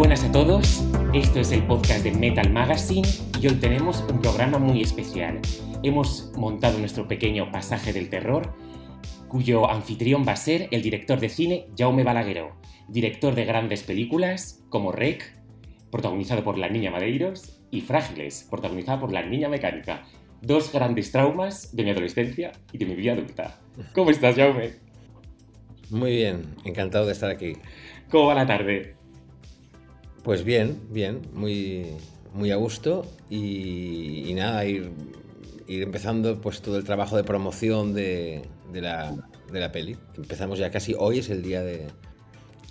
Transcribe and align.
Buenas 0.00 0.24
a 0.24 0.32
todos, 0.32 0.82
esto 1.12 1.40
es 1.40 1.52
el 1.52 1.62
podcast 1.66 2.02
de 2.04 2.12
Metal 2.12 2.50
Magazine 2.50 3.06
y 3.38 3.48
hoy 3.48 3.56
tenemos 3.56 4.02
un 4.10 4.22
programa 4.22 4.56
muy 4.56 4.80
especial. 4.80 5.38
Hemos 5.82 6.32
montado 6.38 6.78
nuestro 6.78 7.06
pequeño 7.06 7.52
pasaje 7.52 7.92
del 7.92 8.08
terror, 8.08 8.54
cuyo 9.28 9.70
anfitrión 9.70 10.24
va 10.26 10.32
a 10.32 10.36
ser 10.36 10.68
el 10.70 10.80
director 10.80 11.20
de 11.20 11.28
cine 11.28 11.66
Jaume 11.76 12.02
Balagueró, 12.02 12.56
director 12.88 13.34
de 13.34 13.44
grandes 13.44 13.82
películas 13.82 14.64
como 14.70 14.90
Rec, 14.90 15.36
protagonizado 15.90 16.42
por 16.44 16.56
la 16.56 16.70
niña 16.70 16.90
Madeiros, 16.90 17.60
y 17.70 17.82
Frágiles, 17.82 18.48
protagonizada 18.50 19.00
por 19.00 19.12
la 19.12 19.22
niña 19.22 19.50
Mecánica. 19.50 20.06
Dos 20.40 20.72
grandes 20.72 21.12
traumas 21.12 21.76
de 21.76 21.84
mi 21.84 21.90
adolescencia 21.90 22.52
y 22.72 22.78
de 22.78 22.86
mi 22.86 22.94
vida 22.94 23.12
adulta. 23.12 23.60
¿Cómo 23.92 24.10
estás, 24.10 24.34
Jaume? 24.34 24.76
Muy 25.90 26.12
bien, 26.12 26.54
encantado 26.64 27.04
de 27.04 27.12
estar 27.12 27.28
aquí. 27.30 27.52
¿Cómo 28.08 28.28
va 28.28 28.34
la 28.34 28.46
tarde? 28.46 28.99
Pues 30.22 30.44
bien, 30.44 30.80
bien, 30.90 31.22
muy, 31.32 31.86
muy 32.34 32.50
a 32.50 32.56
gusto 32.56 33.06
y, 33.30 34.32
nada, 34.34 34.66
ir, 34.66 34.90
ir, 35.66 35.82
empezando 35.82 36.40
pues 36.40 36.60
todo 36.60 36.76
el 36.76 36.84
trabajo 36.84 37.16
de 37.16 37.24
promoción 37.24 37.94
de, 37.94 38.42
de, 38.70 38.82
la, 38.82 39.14
de, 39.50 39.60
la, 39.60 39.72
peli. 39.72 39.96
Empezamos 40.16 40.58
ya 40.58 40.70
casi, 40.70 40.94
hoy 40.98 41.20
es 41.20 41.30
el 41.30 41.42
día 41.42 41.62
de 41.62 41.86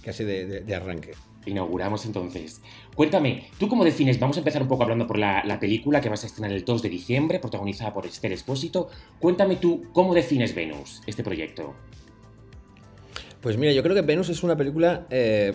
casi 0.03 0.23
de, 0.25 0.61
de, 0.61 0.75
arranque. 0.75 1.13
Inauguramos 1.47 2.05
entonces. 2.05 2.61
Cuéntame, 2.93 3.47
¿tú 3.57 3.67
cómo 3.67 3.83
defines? 3.83 4.19
Vamos 4.19 4.37
a 4.37 4.41
empezar 4.41 4.61
un 4.61 4.67
poco 4.67 4.83
hablando 4.83 5.07
por 5.07 5.17
la, 5.17 5.43
la, 5.43 5.59
película 5.59 6.01
que 6.01 6.09
vas 6.09 6.23
a 6.23 6.27
estrenar 6.27 6.51
el 6.51 6.63
2 6.63 6.83
de 6.83 6.89
diciembre, 6.89 7.39
protagonizada 7.39 7.91
por 7.93 8.05
Esther 8.05 8.31
Espósito. 8.31 8.89
Cuéntame 9.19 9.55
tú, 9.55 9.87
¿cómo 9.91 10.13
defines 10.13 10.53
Venus, 10.53 11.01
este 11.07 11.23
proyecto? 11.23 11.73
Pues 13.41 13.57
mira, 13.57 13.71
yo 13.71 13.81
creo 13.81 13.95
que 13.95 14.01
Venus 14.01 14.29
es 14.29 14.43
una 14.43 14.57
película 14.57 15.07
eh, 15.09 15.53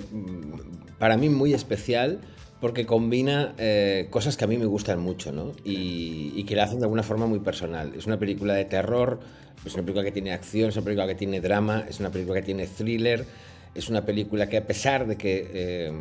para 0.99 1.17
mí 1.17 1.29
muy 1.29 1.55
especial 1.55 2.21
porque 2.65 2.87
combina 2.87 3.55
eh, 3.59 4.07
cosas 4.09 4.39
que 4.39 4.45
a 4.45 4.47
mí 4.47 4.57
me 4.57 4.65
gustan 4.65 4.99
mucho 4.99 5.33
¿no? 5.33 5.53
y, 5.65 6.43
que 6.45 6.57
la 6.57 6.65
hacen 6.65 6.79
de 6.79 6.85
alguna 6.85 7.03
forma 7.03 7.27
muy 7.27 7.41
personal. 7.41 7.93
Es 7.95 8.07
una 8.07 8.19
película 8.19 8.55
de 8.55 8.65
terror, 8.65 9.21
es 9.67 9.75
una 9.75 9.83
película 9.83 10.03
que 10.03 10.13
tiene 10.13 10.33
acción, 10.33 10.71
es 10.71 10.77
una 10.77 10.85
película 10.85 11.07
que 11.07 11.15
tiene 11.15 11.43
drama, 11.43 11.85
es 11.87 12.01
una 12.01 12.11
película 12.11 12.41
que 12.41 12.47
tiene 12.47 12.67
thriller, 12.67 13.27
es 13.75 13.91
una 13.91 14.07
película 14.07 14.49
que 14.49 14.57
a 14.57 14.67
pesar 14.67 15.07
de 15.07 15.17
que 15.17 15.51
eh, 15.53 15.93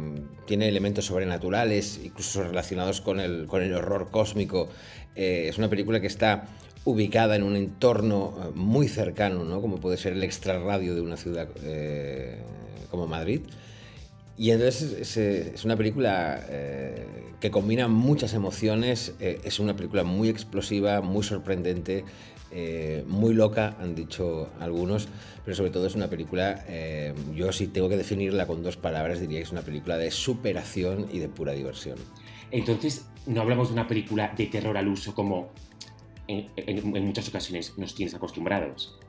tiene 0.45 0.69
elementos 0.69 1.05
sobrenaturales, 1.05 1.99
incluso 2.01 2.43
relacionados 2.43 3.01
con 3.01 3.19
el, 3.19 3.45
con 3.47 3.61
el 3.61 3.73
horror 3.73 4.09
cósmico, 4.09 4.69
eh, 5.17 5.47
es 5.49 5.57
una 5.57 5.69
película 5.69 5.99
que 5.99 6.07
está 6.07 6.45
ubicada 6.85 7.35
en 7.35 7.43
un 7.43 7.57
entorno 7.57 8.53
muy 8.55 8.87
cercano, 8.87 9.43
¿no? 9.43 9.59
como 9.59 9.81
puede 9.81 9.97
ser 9.97 10.13
el 10.13 10.23
extrarradio 10.23 10.95
de 10.95 11.01
una 11.01 11.17
ciudad 11.17 11.49
como 12.89 13.05
Madrid. 13.05 13.41
Y 14.37 14.51
entonces 14.51 14.93
es, 14.93 15.17
es 15.17 15.63
una 15.63 15.75
película 15.77 16.43
eh, 16.49 17.05
que 17.39 17.51
combina 17.51 17.87
muchas 17.87 18.33
emociones, 18.33 19.15
eh, 19.19 19.41
es 19.43 19.59
una 19.59 19.75
película 19.75 20.03
muy 20.03 20.29
explosiva, 20.29 21.01
muy 21.01 21.23
sorprendente, 21.23 22.05
eh, 22.51 23.03
muy 23.07 23.33
loca, 23.33 23.75
han 23.79 23.95
dicho 23.95 24.49
algunos, 24.59 25.07
pero 25.43 25.55
sobre 25.55 25.69
todo 25.69 25.85
es 25.85 25.95
una 25.95 26.07
película, 26.07 26.63
eh, 26.67 27.13
yo 27.35 27.51
si 27.51 27.67
tengo 27.67 27.89
que 27.89 27.97
definirla 27.97 28.47
con 28.47 28.63
dos 28.63 28.77
palabras, 28.77 29.19
diría 29.19 29.39
que 29.39 29.43
es 29.43 29.51
una 29.51 29.63
película 29.63 29.97
de 29.97 30.09
superación 30.09 31.07
y 31.11 31.19
de 31.19 31.29
pura 31.29 31.51
diversión. 31.51 31.97
Entonces, 32.49 33.07
no 33.25 33.41
hablamos 33.41 33.67
de 33.69 33.73
una 33.73 33.87
película 33.87 34.33
de 34.37 34.45
terror 34.45 34.77
al 34.77 34.87
uso 34.87 35.13
como 35.13 35.49
en, 36.27 36.49
en, 36.55 36.95
en 36.95 37.05
muchas 37.05 37.27
ocasiones 37.27 37.77
nos 37.77 37.93
tienes 37.93 38.13
acostumbrados. 38.13 38.99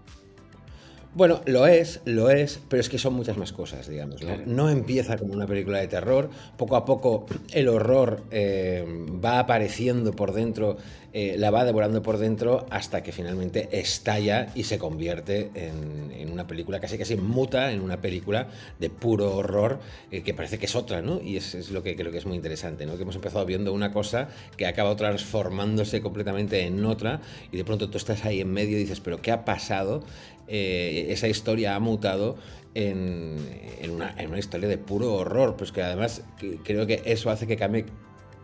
Bueno, 1.15 1.43
lo 1.47 1.69
es, 1.69 2.01
lo 2.07 2.29
es, 2.29 2.61
pero 2.69 2.81
es 2.81 2.89
que 2.89 2.99
son 2.99 3.15
muchas 3.15 3.37
más 3.37 3.53
cosas, 3.53 3.89
digamos. 3.89 4.21
¿no? 4.23 4.37
no 4.47 4.71
empieza 4.71 5.17
como 5.17 5.33
una 5.33 5.47
película 5.47 5.79
de 5.79 5.87
terror, 5.87 6.29
poco 6.57 6.75
a 6.75 6.85
poco 6.85 7.27
el 7.53 7.69
horror 7.69 8.25
eh, 8.33 8.85
va 9.25 9.39
apareciendo 9.39 10.13
por 10.13 10.33
dentro, 10.33 10.77
eh, 11.13 11.37
la 11.39 11.53
va 11.53 11.65
devorando 11.65 12.03
por 12.03 12.19
dentro 12.19 12.67
hasta 12.71 13.05
que 13.05 13.13
finalmente 13.13 13.69
estalla 13.71 14.49
y 14.57 14.65
se 14.65 14.79
convierte 14.79 15.53
en, 15.55 16.11
en 16.11 16.33
una 16.33 16.49
película, 16.49 16.81
casi 16.81 16.99
casi 16.99 17.15
muta 17.17 17.71
en 17.71 17.81
una 17.81 18.01
película 18.01 18.49
de 18.81 18.91
puro 18.91 19.37
horror 19.37 19.79
eh, 20.11 20.23
que 20.23 20.35
parece 20.35 20.59
que 20.59 20.67
es 20.67 20.75
otra, 20.75 21.01
¿no? 21.01 21.21
Y 21.23 21.37
es, 21.37 21.55
es, 21.55 21.71
lo 21.71 21.85
que 21.85 21.95
creo 21.95 22.11
que 22.11 22.19
es 22.19 22.27
muy 22.27 22.35
interesante, 22.35 22.87
¿no? 22.87 22.97
Que 22.97 23.03
hemos 23.03 23.15
empezado 23.15 23.47
viendo 23.47 23.73
una 23.73 23.93
cosa 23.93 24.29
que 24.57 24.67
ha 24.67 24.71
acabado 24.71 24.97
transformándose 24.97 26.01
completamente 26.01 26.67
en 26.67 26.85
otra 26.85 27.21
y 27.53 27.57
de 27.57 27.65
pronto 27.65 27.89
tú 27.89 27.99
estás 27.99 28.25
ahí 28.25 28.41
en 28.41 28.53
medio 28.53 28.77
y 28.77 28.81
dices, 28.81 28.99
pero 28.99 29.23
¿qué 29.23 29.31
ha 29.31 29.45
pasado? 29.45 30.03
Eh, 30.47 31.07
esa 31.09 31.29
historia 31.29 31.75
ha 31.75 31.81
mutado 31.81 32.37
en, 32.75 33.37
en, 33.81 33.91
una, 33.91 34.15
en, 34.19 34.29
una, 34.29 34.39
historia 34.39 34.69
de 34.69 34.79
puro 34.79 35.15
horror, 35.15 35.57
pues 35.57 35.73
que 35.73 35.83
además 35.83 36.23
que, 36.39 36.59
creo 36.59 36.87
que 36.87 37.03
eso 37.07 37.31
hace 37.31 37.47
que 37.47 37.57
cambie, 37.57 37.87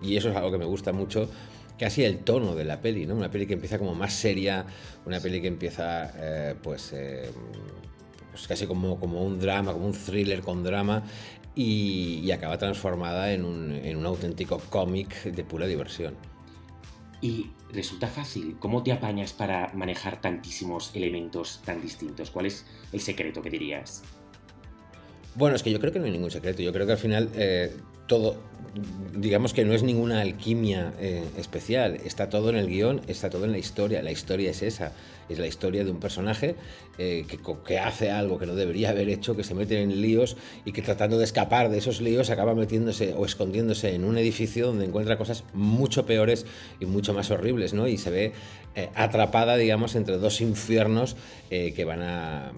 y 0.01 0.17
eso 0.17 0.31
es 0.31 0.37
algo 0.37 0.51
que 0.51 0.59
me 0.59 0.65
gusta 0.65 0.93
mucho, 0.93 1.29
casi 1.79 2.05
el 2.05 2.19
tono 2.19 2.55
de 2.55 2.65
la 2.65 2.81
peli, 2.81 3.07
¿no? 3.07 3.15
Una 3.15 3.31
peli 3.31 3.47
que 3.47 3.55
empieza 3.55 3.79
como 3.79 3.95
más 3.95 4.13
seria, 4.13 4.67
una 5.05 5.21
peli 5.21 5.41
que 5.41 5.49
empieza 5.49 6.13
eh, 6.17 6.55
pues, 6.63 6.93
eh, 6.95 7.31
pues, 8.31 8.47
casi 8.47 8.67
como, 8.67 8.99
como 8.99 9.25
un 9.25 9.39
drama, 9.39 9.73
como 9.73 9.87
un 9.87 9.93
thriller 9.93 10.41
con 10.43 10.63
drama, 10.63 11.03
y, 11.55 12.21
y 12.23 12.31
acaba 12.31 12.57
transformada 12.59 13.33
en 13.33 13.45
un, 13.45 13.73
en 13.73 13.97
un 13.97 14.07
auténtico 14.07 14.59
cómic 14.71 15.25
de 15.25 15.45
pura 15.45 15.67
diversión. 15.67 16.15
Y 17.21 17.51
resulta 17.73 18.07
fácil. 18.09 18.57
¿Cómo 18.59 18.83
te 18.83 18.93
apañas 18.93 19.33
para 19.33 19.73
manejar 19.75 20.21
tantísimos 20.21 20.95
elementos 20.95 21.61
tan 21.65 21.83
distintos? 21.83 22.31
¿Cuál 22.31 22.47
es 22.47 22.67
el 22.93 23.01
secreto 23.01 23.43
que 23.43 23.51
dirías? 23.51 24.03
Bueno, 25.35 25.57
es 25.57 25.63
que 25.63 25.71
yo 25.71 25.79
creo 25.79 25.93
que 25.93 25.99
no 25.99 26.07
hay 26.07 26.11
ningún 26.11 26.31
secreto. 26.31 26.63
Yo 26.63 26.73
creo 26.73 26.87
que 26.87 26.93
al 26.93 26.99
final 26.99 27.29
eh, 27.35 27.73
todo, 28.09 28.37
digamos 29.15 29.55
que 29.55 29.65
no 29.65 29.75
es 29.75 29.85
ninguna 29.85 30.21
alquimia 30.21 30.93
eh, 30.99 31.23
especial. 31.39 31.99
Está 32.05 32.29
todo 32.29 32.51
en 32.51 32.57
el 32.57 32.67
guion, 32.67 33.01
está 33.07 33.31
todo 33.31 33.45
en 33.45 33.53
la 33.53 33.59
historia. 33.59 34.03
La 34.03 34.11
historia 34.11 34.51
es 34.51 34.63
esa. 34.63 34.93
Es 35.29 35.39
la 35.39 35.47
historia 35.47 35.85
de 35.85 35.93
un 35.93 36.01
personaje 36.01 36.57
eh, 36.99 37.25
que, 37.29 37.39
que, 37.65 37.79
hace 37.79 38.11
algo 38.11 38.41
que 38.41 38.47
no 38.47 38.57
debería 38.57 38.91
haber 38.91 39.09
hecho, 39.09 39.37
que 39.37 39.45
se 39.45 39.55
mete 39.55 39.81
en 39.81 40.01
líos 40.01 40.37
y 40.65 40.73
que 40.73 40.83
tratando 40.83 41.19
de 41.19 41.25
escapar 41.25 41.71
de 41.71 41.79
esos 41.79 42.01
líos 42.01 42.31
acaba 42.31 42.57
metiéndose 42.57 43.15
o 43.15 43.25
escondiéndose 43.25 43.95
en 43.95 44.05
un 44.05 44.19
edificio 44.19 44.67
donde 44.67 44.87
encuentra 44.87 45.17
cosas 45.17 45.45
mucho 45.55 46.05
peores 46.05 46.47
y 46.81 46.87
mucho 46.87 47.15
más 47.15 47.31
horribles, 47.31 47.75
¿no? 47.75 47.87
Y 47.87 47.97
se 47.97 48.11
ve 48.11 48.33
atrapada, 48.97 49.57
digamos, 49.57 49.95
entre 49.95 50.19
dos 50.19 50.41
infiernos 50.41 51.15
que 51.49 51.85
van 51.85 52.03
a 52.03 52.53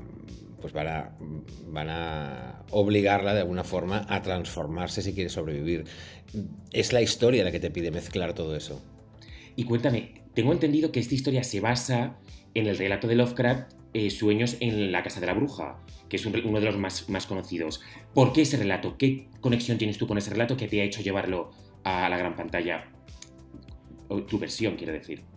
pues 0.63 0.73
van 0.73 1.91
a, 1.91 2.63
obligarla 2.71 3.35
de 3.35 3.41
alguna 3.41 3.65
forma 3.65 4.07
a 4.09 4.23
transformarse 4.23 5.03
si 5.03 5.13
quiere 5.13 5.29
sobrevivir. 5.29 5.85
Es 6.73 6.93
la 6.93 7.03
historia 7.03 7.45
la 7.45 7.51
que 7.51 7.61
te 7.61 7.71
pide 7.71 7.91
mezclar 7.91 8.33
todo 8.33 8.57
eso. 8.57 8.83
Y 9.57 9.65
cuéntame, 9.65 10.23
tengo 10.33 10.53
entendido 10.53 10.93
que 10.93 11.01
esta 11.01 11.15
historia 11.15 11.45
se 11.45 11.61
basa 11.61 12.17
en 12.55 12.67
el 12.67 12.79
relato 12.79 13.09
de 13.09 13.17
Lovecraft, 13.17 13.73
eh, 13.93 14.09
Sueños 14.09 14.57
en 14.61 14.93
la 14.93 15.03
Casa 15.03 15.21
de 15.21 15.27
la 15.27 15.35
Bruja, 15.35 15.81
que 16.09 16.17
es 16.17 16.25
un, 16.25 16.35
uno 16.47 16.61
de 16.61 16.67
los 16.67 16.79
más, 16.79 17.11
más 17.11 17.27
conocidos. 17.27 17.83
¿Por 18.15 18.33
qué 18.33 18.43
ese 18.43 18.57
relato? 18.57 18.97
¿Qué 18.97 19.29
conexión 19.41 19.77
tienes 19.77 19.99
tú 19.99 20.07
con 20.07 20.17
ese 20.17 20.31
relato 20.31 20.57
que 20.57 20.69
te 20.69 20.81
ha 20.81 20.85
hecho 20.85 21.03
llevarlo 21.03 21.51
a 21.85 22.09
la 22.09 22.17
gran 22.17 22.37
pantalla? 22.37 22.89
Tu 24.29 24.39
versión, 24.39 24.77
quiero 24.77 24.93
decir. 24.93 25.32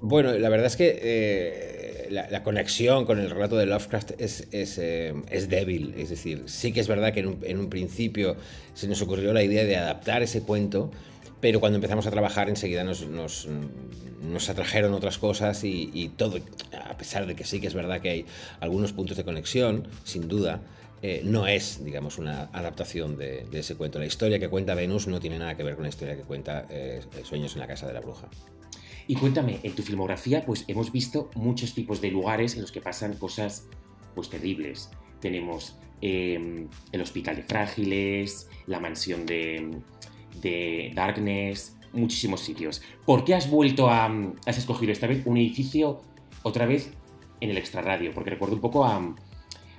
Bueno, 0.00 0.32
la 0.32 0.48
verdad 0.50 0.66
es 0.66 0.76
que 0.76 0.98
eh, 1.02 2.08
la, 2.10 2.42
conexión 2.42 3.06
con 3.06 3.18
el 3.18 3.30
relato 3.30 3.56
de 3.56 3.66
Lovecraft 3.66 4.12
eh, 4.18 5.14
es, 5.30 5.48
débil. 5.48 5.94
Es 5.96 6.10
decir, 6.10 6.44
sí 6.46 6.72
que 6.72 6.80
es 6.80 6.88
verdad 6.88 7.14
que 7.14 7.20
en 7.20 7.58
un, 7.58 7.70
principio 7.70 8.36
se 8.74 8.88
nos 8.88 9.00
ocurrió 9.00 9.32
la 9.32 9.42
idea 9.42 9.64
de 9.64 9.76
adaptar 9.76 10.22
ese 10.22 10.42
cuento, 10.42 10.90
pero 11.40 11.60
cuando 11.60 11.76
empezamos 11.76 12.06
a 12.06 12.10
trabajar 12.10 12.50
enseguida 12.50 12.84
nos, 12.84 13.06
nos, 13.06 13.48
nos 14.22 14.48
atrajeron 14.50 14.92
otras 14.92 15.16
cosas 15.16 15.64
y, 15.64 16.12
todo, 16.16 16.38
a 16.72 16.96
pesar 16.98 17.26
de 17.26 17.34
que 17.34 17.44
sí 17.44 17.60
que 17.60 17.66
es 17.66 17.74
verdad 17.74 18.00
que 18.02 18.10
hay 18.10 18.26
algunos 18.60 18.92
puntos 18.92 19.16
de 19.16 19.24
conexión, 19.24 19.88
sin 20.04 20.28
duda, 20.28 20.60
eh, 21.00 21.22
no 21.24 21.46
es, 21.46 21.82
digamos, 21.84 22.18
una 22.18 22.50
adaptación 22.52 23.16
de, 23.16 23.46
de, 23.50 23.60
ese 23.60 23.76
cuento. 23.76 23.98
La 23.98 24.06
historia 24.06 24.38
que 24.38 24.48
cuenta 24.48 24.74
Venus 24.74 25.06
no 25.06 25.20
tiene 25.20 25.38
nada 25.38 25.56
que 25.56 25.62
ver 25.62 25.74
con 25.74 25.84
la 25.84 25.88
historia 25.88 26.16
que 26.16 26.22
cuenta 26.22 26.66
Sueños 27.24 27.54
en 27.54 27.60
la 27.60 27.66
Casa 27.66 27.86
de 27.86 27.94
la 27.94 28.00
Bruja. 28.00 28.28
Y 29.08 29.14
cuéntame, 29.14 29.60
en 29.62 29.72
tu 29.74 29.82
filmografía 29.82 30.44
pues 30.44 30.64
hemos 30.66 30.90
visto 30.90 31.30
muchos 31.34 31.74
tipos 31.74 32.00
de 32.00 32.10
lugares 32.10 32.54
en 32.54 32.62
los 32.62 32.72
que 32.72 32.80
pasan 32.80 33.14
cosas 33.14 33.68
pues 34.14 34.28
terribles. 34.30 34.90
Tenemos 35.20 35.78
eh, 36.02 36.66
el 36.92 37.00
Hospital 37.00 37.36
de 37.36 37.42
Frágiles, 37.42 38.48
la 38.66 38.80
mansión 38.80 39.24
de, 39.24 39.78
de, 40.40 40.90
Darkness, 40.94 41.76
muchísimos 41.92 42.40
sitios. 42.40 42.82
¿Por 43.04 43.24
qué 43.24 43.34
has 43.34 43.48
vuelto 43.48 43.88
a... 43.88 44.10
has 44.44 44.58
escogido 44.58 44.92
esta 44.92 45.06
vez 45.06 45.24
un 45.24 45.36
edificio 45.36 46.02
otra 46.42 46.66
vez 46.66 46.92
en 47.40 47.50
el 47.50 47.58
extrarradio? 47.58 48.12
Porque 48.12 48.30
recuerdo 48.30 48.56
un 48.56 48.60
poco 48.60 48.84
a, 48.84 49.14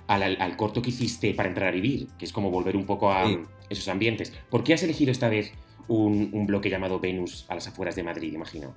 al, 0.08 0.24
al, 0.24 0.56
corto 0.56 0.82
que 0.82 0.90
hiciste 0.90 1.34
para 1.34 1.50
entrar 1.50 1.70
a 1.70 1.72
vivir, 1.72 2.08
que 2.18 2.24
es 2.24 2.32
como 2.32 2.50
volver 2.50 2.78
un 2.78 2.86
poco 2.86 3.12
a 3.12 3.28
sí. 3.28 3.40
esos 3.70 3.90
ambientes. 3.90 4.32
¿Por 4.50 4.64
qué 4.64 4.74
has 4.74 4.84
elegido 4.84 5.12
esta 5.12 5.28
vez 5.28 5.52
un, 5.90 6.30
un 6.32 6.48
bloque 6.48 6.70
llamado 6.70 7.00
Venus 7.02 7.46
a 7.50 7.56
las 7.56 7.68
afueras 7.68 7.96
de 7.98 8.04
Madrid, 8.04 8.32
imagino? 8.34 8.74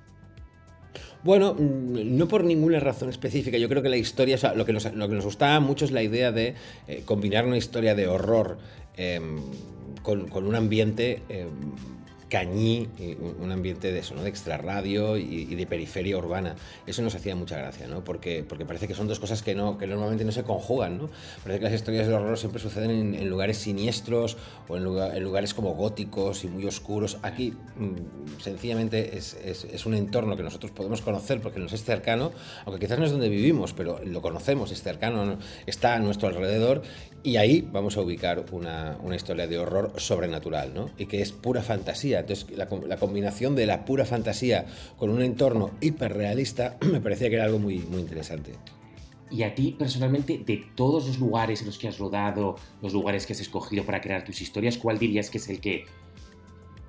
Bueno, 1.23 1.55
no 1.59 2.27
por 2.27 2.43
ninguna 2.43 2.79
razón 2.79 3.09
específica. 3.09 3.57
Yo 3.57 3.69
creo 3.69 3.83
que 3.83 3.89
la 3.89 3.97
historia, 3.97 4.35
o 4.35 4.37
sea, 4.39 4.53
lo, 4.55 4.65
que 4.65 4.73
nos, 4.73 4.91
lo 4.93 5.21
gustaba 5.21 5.59
mucho 5.59 5.85
es 5.85 5.91
la 5.91 6.01
idea 6.01 6.31
de 6.31 6.55
eh, 6.87 7.03
combinar 7.05 7.45
una 7.45 7.57
historia 7.57 7.93
de 7.93 8.07
horror 8.07 8.57
eh, 8.97 9.19
con, 10.01 10.31
un 10.33 10.55
ambiente 10.55 11.21
eh, 11.29 11.45
cañí, 12.31 12.87
un 13.41 13.51
ambiente 13.51 13.91
de 13.91 13.99
eso, 13.99 14.15
¿no? 14.15 14.23
de 14.23 14.29
extrarradio 14.29 15.17
y, 15.17 15.53
de 15.53 15.67
periferia 15.67 16.17
urbana. 16.17 16.55
Eso 16.87 17.01
nos 17.01 17.13
hacía 17.13 17.35
mucha 17.35 17.57
gracia, 17.57 17.87
¿no? 17.87 18.05
porque, 18.05 18.45
porque 18.47 18.65
parece 18.65 18.87
que 18.87 18.93
son 18.95 19.09
dos 19.09 19.19
cosas 19.19 19.43
que, 19.43 19.53
no, 19.53 19.77
que 19.77 19.85
normalmente 19.85 20.23
no 20.23 20.31
se 20.31 20.43
conjugan. 20.43 20.97
¿no? 20.97 21.09
Parece 21.43 21.59
que 21.59 21.65
las 21.65 21.73
historias 21.73 22.07
de 22.07 22.13
horror 22.13 22.37
siempre 22.37 22.61
suceden 22.61 23.15
en, 23.15 23.29
lugares 23.29 23.57
siniestros 23.57 24.37
o 24.69 24.77
en, 24.77 24.83
lugares 24.85 25.53
como 25.53 25.75
góticos 25.75 26.45
y 26.45 26.47
muy 26.47 26.65
oscuros. 26.65 27.17
Aquí 27.21 27.53
mmm, 27.75 28.39
sencillamente 28.39 29.17
es, 29.17 29.85
un 29.85 29.93
entorno 29.95 30.37
que 30.37 30.43
nosotros 30.43 30.71
podemos 30.71 31.01
conocer 31.01 31.41
porque 31.41 31.59
nos 31.59 31.73
es 31.73 31.83
cercano, 31.83 32.31
aunque 32.65 32.79
quizás 32.79 32.97
no 32.97 33.03
es 33.03 33.11
donde 33.11 33.27
vivimos, 33.27 33.73
pero 33.73 33.99
lo 34.05 34.21
conocemos, 34.21 34.71
es 34.71 34.81
cercano, 34.81 35.37
está 35.65 35.95
a 35.95 35.99
nuestro 35.99 36.29
alrededor 36.29 36.81
y 37.23 37.37
ahí 37.37 37.67
vamos 37.71 37.97
a 37.97 38.01
ubicar 38.01 38.45
una, 38.51 38.97
una 39.03 39.15
historia 39.15 39.47
de 39.47 39.57
horror 39.57 39.93
sobrenatural 39.97 40.73
¿no? 40.73 40.89
y 40.97 41.05
que 41.05 41.21
es 41.21 41.31
pura 41.31 41.61
fantasía 41.61 42.21
entonces, 42.21 42.49
la, 42.57 42.67
la, 42.87 42.97
combinación 42.97 43.55
de 43.55 43.65
la 43.65 43.85
pura 43.85 44.05
fantasía 44.05 44.65
con 44.97 45.09
un 45.09 45.21
entorno 45.21 45.71
hiperrealista 45.81 46.77
me 46.91 46.99
parecía 46.99 47.29
que 47.29 47.35
era 47.35 47.45
algo 47.45 47.59
muy, 47.59 47.79
muy 47.79 48.01
interesante. 48.01 48.53
Y 49.29 49.43
a 49.43 49.55
ti, 49.55 49.75
personalmente, 49.79 50.43
de 50.45 50.65
todos 50.75 51.07
los 51.07 51.17
lugares 51.17 51.61
en 51.61 51.67
los 51.67 51.77
que 51.77 51.87
has 51.87 51.97
rodado, 51.97 52.57
los 52.81 52.91
lugares 52.91 53.25
que 53.25 53.31
has 53.31 53.39
escogido 53.39 53.85
para 53.85 54.01
crear 54.01 54.25
tus 54.25 54.41
historias, 54.41 54.77
¿cuál 54.77 54.99
dirías 54.99 55.29
que 55.29 55.37
es 55.37 55.47
el 55.47 55.61
que 55.61 55.85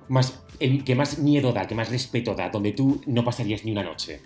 más, 0.09 0.43
el 0.59 0.83
que 0.83 0.93
más 0.93 1.19
miedo 1.19 1.53
da, 1.53 1.65
que 1.65 1.73
más 1.73 1.89
respeto 1.89 2.35
da, 2.35 2.49
donde 2.49 2.73
tú 2.73 3.01
no 3.05 3.23
pasarías 3.23 3.63
ni 3.63 3.71
una 3.71 3.83
noche? 3.83 4.21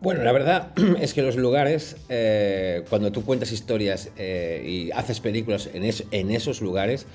Bueno, 0.00 0.24
la 0.24 0.32
verdad 0.32 0.72
es 1.00 1.12
que 1.12 1.22
los 1.22 1.36
lugares, 1.36 1.96
eh, 2.08 2.84
cuando 2.88 3.12
tú 3.12 3.24
cuentas 3.24 3.52
historias 3.52 4.10
eh, 4.16 4.64
y 4.66 4.90
haces 4.92 5.20
películas 5.20 5.68
en, 5.74 5.84
es, 5.84 6.04
en 6.10 6.30
esos 6.30 6.62
lugares, 6.62 7.06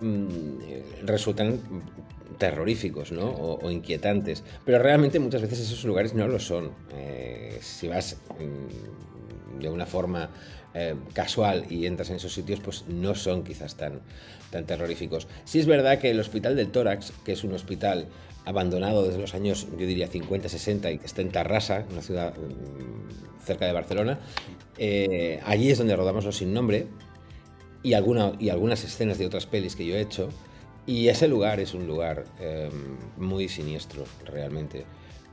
mmm, 0.00 0.58
resultan 1.04 1.60
terroríficos 2.38 3.12
¿no? 3.12 3.30
o, 3.30 3.70
inquietantes. 3.70 4.42
Pero 4.64 4.80
realmente 4.80 5.20
muchas 5.20 5.42
veces 5.42 5.60
esos 5.60 5.84
lugares 5.84 6.14
no 6.14 6.26
lo 6.26 6.40
son. 6.40 6.72
Eh, 6.92 7.56
si 7.60 7.86
vas 7.86 8.16
mmm, 8.40 9.60
de 9.60 9.68
una 9.68 9.86
forma 9.86 10.30
casual 11.12 11.66
y 11.70 11.86
entras 11.86 12.10
en 12.10 12.16
esos 12.16 12.32
sitios, 12.32 12.58
pues 12.58 12.84
no 12.88 13.14
son 13.14 13.44
quizás 13.44 13.76
tan, 13.76 14.00
tan 14.50 14.66
terroríficos. 14.66 15.28
Sí 15.44 15.60
es 15.60 15.66
verdad 15.66 16.00
que 16.00 16.10
el 16.10 16.18
Hospital 16.18 16.56
del 16.56 16.72
Tórax, 16.72 17.12
que 17.24 17.30
es 17.30 17.44
un 17.44 17.52
hospital 17.52 18.08
abandonado 18.44 19.04
desde 19.04 19.18
los 19.18 19.34
años, 19.34 19.66
yo 19.78 19.86
diría, 19.86 20.06
50, 20.06 20.48
60 20.48 20.90
y 20.90 20.98
que 20.98 21.06
está 21.06 21.22
en 21.22 21.30
Tarrasa, 21.30 21.84
una 21.90 22.02
ciudad 22.02 22.34
mmm, 22.36 23.44
cerca 23.44 23.66
de 23.66 23.72
Barcelona, 23.72 24.20
eh, 24.78 25.40
allí 25.44 25.70
es 25.70 25.78
donde 25.78 25.96
rodamos 25.96 26.24
Los 26.24 26.36
Sin 26.36 26.52
Nombre, 26.52 26.86
y, 27.84 27.92
alguna, 27.92 28.32
y 28.40 28.48
algunas 28.48 28.82
escenas 28.82 29.18
de 29.18 29.26
otras 29.26 29.46
pelis 29.46 29.76
que 29.76 29.86
yo 29.86 29.94
he 29.94 30.00
hecho. 30.00 30.30
Y 30.86 31.08
ese 31.08 31.28
lugar 31.28 31.60
es 31.60 31.74
un 31.74 31.86
lugar 31.86 32.24
eh, 32.40 32.70
muy 33.16 33.48
siniestro, 33.48 34.04
realmente. 34.24 34.84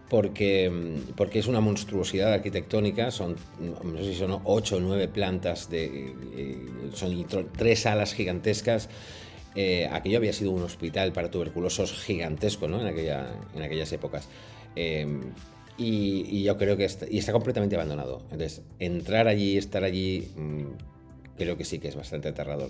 Porque, 0.10 0.70
porque 1.16 1.40
es 1.40 1.48
una 1.48 1.62
monstruosidad 1.62 2.34
arquitectónica, 2.34 3.12
son, 3.12 3.38
no 3.60 3.98
sé 3.98 4.14
si 4.14 4.16
son 4.16 4.42
ocho 4.44 4.76
o 4.76 4.80
nueve 4.82 5.08
plantas, 5.08 5.70
de, 5.70 6.14
eh, 6.36 6.70
son 6.94 7.26
tres 7.58 7.80
salas 7.80 8.14
gigantescas. 8.14 8.90
Eh, 9.56 9.90
aquello 9.92 10.18
había 10.18 10.34
sido 10.34 10.52
un 10.52 10.64
hospital 10.64 11.12
para 11.12 11.30
tuberculosos 11.30 11.92
gigantesco 11.92 12.68
¿no? 12.68 12.80
en, 12.80 12.88
en 12.88 13.62
aquellas 13.62 13.92
épocas. 13.92 14.28
Eh, 14.76 15.06
y, 15.78 16.44
yo 16.44 16.58
creo 16.58 16.78
que 16.78 16.86
está, 16.86 17.06
y 17.10 17.18
está 17.18 17.32
completamente 17.32 17.76
abandonado. 17.76 18.22
Entonces, 18.32 18.62
entrar 18.80 19.28
allí, 19.28 19.58
estar 19.58 19.84
allí, 19.84 20.32
mmm, 20.36 20.66
creo 21.38 21.58
que 21.58 21.66
sí 21.66 21.80
que 21.80 21.88
es 21.88 21.96
bastante 21.96 22.30
aterrador. 22.30 22.70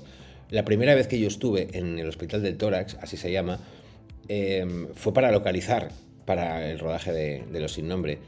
La 0.50 0.66
primera 0.66 0.95
vez 0.95 1.07
que 1.07 1.19
yo 1.19 1.28
estuve 1.28 1.68
en 1.74 2.00
el 2.00 2.07
Hospital 2.07 2.42
del 2.42 2.57
Tórax, 2.57 2.98
así 3.01 3.18
se 3.18 3.31
llama, 3.31 3.60
eh, 4.27 4.66
fue 4.95 5.13
para 5.13 5.31
localizar 5.31 5.92
para 6.25 6.69
el 6.69 6.80
rodaje 6.80 7.12
de, 7.12 7.60
Los 7.60 7.74
Sin 7.74 7.88
Nombre. 7.88 8.19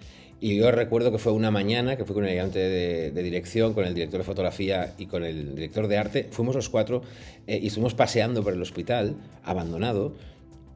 Y 0.44 0.58
yo 0.58 0.70
recuerdo 0.74 1.10
que 1.10 1.20
fue 1.20 1.32
una 1.32 1.52
mañana 1.52 1.96
que 1.96 2.04
fui 2.04 2.14
con 2.14 2.26
el 2.26 2.32
ayudante 2.32 2.60
de, 2.60 3.24
dirección, 3.24 3.74
con 3.74 3.86
el 3.86 3.94
director 3.94 4.18
de 4.18 4.26
fotografía 4.26 4.94
y 4.98 5.06
con 5.06 5.24
el 5.24 5.56
director 5.56 5.88
de 5.88 5.98
arte. 5.98 6.28
Fuimos 6.32 6.54
los 6.54 6.68
cuatro 6.68 7.02
eh, 7.48 7.62
y 7.64 7.68
estuvimos 7.68 7.94
paseando 7.94 8.44
por 8.44 8.52
el 8.52 8.62
hospital, 8.62 9.16
abandonado. 9.46 10.16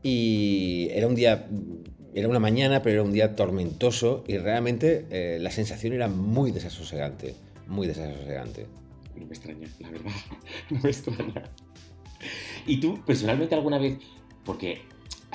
Y 0.04 0.88
era 0.92 1.06
un 1.06 1.16
día, 1.16 1.50
era 2.14 2.30
una 2.30 2.40
mañana, 2.40 2.82
pero 2.82 2.94
era 2.94 3.04
un 3.04 3.12
día 3.12 3.36
tormentoso 3.36 4.24
y 4.26 4.38
realmente 4.38 5.06
eh, 5.10 5.38
la 5.42 5.52
sensación 5.52 5.92
era 5.92 6.08
muy 6.08 6.54
desasosegante, 6.54 7.36
muy 7.68 7.88
desasosegante 7.88 8.68
no 9.18 9.26
me 9.26 9.34
extraña, 9.34 9.68
la 9.80 9.90
verdad, 9.90 10.12
no 10.70 10.80
me 10.80 10.90
extraña. 10.90 11.44
¿Y 12.66 12.80
tú, 12.80 13.04
personalmente, 13.06 13.56
alguna 13.56 13.80
vez, 13.80 13.98
porque 14.46 14.82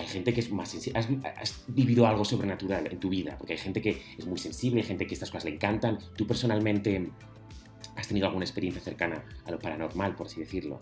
hay 0.03 0.09
gente 0.09 0.35
que 0.35 0.41
es 0.41 0.51
más 0.51 0.69
sensible, 0.69 0.99
has, 0.99 1.09
has, 1.41 1.65
vivido 1.69 2.07
algo 2.07 2.25
sobrenatural 2.25 2.89
en 2.91 2.99
tu 2.99 3.09
vida, 3.09 3.37
porque 3.39 3.55
hay 3.55 3.59
gente 3.59 3.81
que 3.81 4.03
es 4.19 4.27
muy 4.27 4.39
sensible, 4.39 4.81
hay 4.81 4.87
gente 4.87 5.07
que 5.07 5.15
estas 5.15 5.31
cosas 5.31 5.45
le 5.45 5.53
encantan, 5.53 5.99
tú 6.17 6.27
personalmente 6.27 7.11
has 7.97 8.09
tenido 8.09 8.27
alguna 8.27 8.45
experiencia 8.45 8.83
cercana 8.83 9.25
a 9.45 9.51
lo 9.51 9.59
paranormal, 9.59 10.17
por 10.17 10.27
así 10.27 10.41
decirlo. 10.41 10.81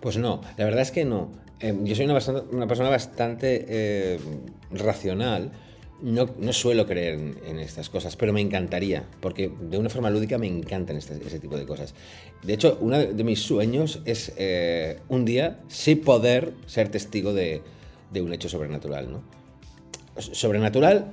Pues 0.00 0.16
no, 0.16 0.42
la 0.56 0.64
verdad 0.64 0.82
es 0.82 0.90
que 0.92 1.04
no. 1.04 1.32
Eh, 1.60 1.76
yo 1.82 1.94
soy 1.96 2.04
una, 2.04 2.14
bastante, 2.14 2.54
una, 2.54 2.66
persona 2.68 2.88
bastante 2.88 3.64
eh, 3.68 4.20
racional, 4.70 5.50
no, 6.00 6.28
no, 6.38 6.52
suelo 6.52 6.86
creer 6.86 7.14
en, 7.14 7.38
en, 7.46 7.58
estas 7.58 7.88
cosas, 7.88 8.14
pero 8.14 8.32
me 8.32 8.40
encantaría, 8.40 9.04
porque 9.20 9.50
de 9.60 9.78
una 9.78 9.88
forma 9.88 10.10
lúdica 10.10 10.38
me 10.38 10.46
encantan 10.46 10.96
este, 10.96 11.14
ese 11.14 11.40
tipo 11.40 11.56
de 11.56 11.66
cosas. 11.66 11.94
De 12.42 12.52
hecho, 12.52 12.78
uno 12.80 12.98
de 12.98 13.24
mis 13.24 13.40
sueños 13.40 14.02
es 14.04 14.32
eh, 14.36 15.00
un 15.08 15.24
día 15.24 15.60
sí 15.68 15.94
poder 15.96 16.52
ser 16.66 16.90
testigo 16.90 17.32
de, 17.32 17.62
de 18.14 18.22
un 18.22 18.32
hecho 18.32 18.48
sobrenatural, 18.48 19.12
¿no? 19.12 19.22
Sobrenatural 20.16 21.10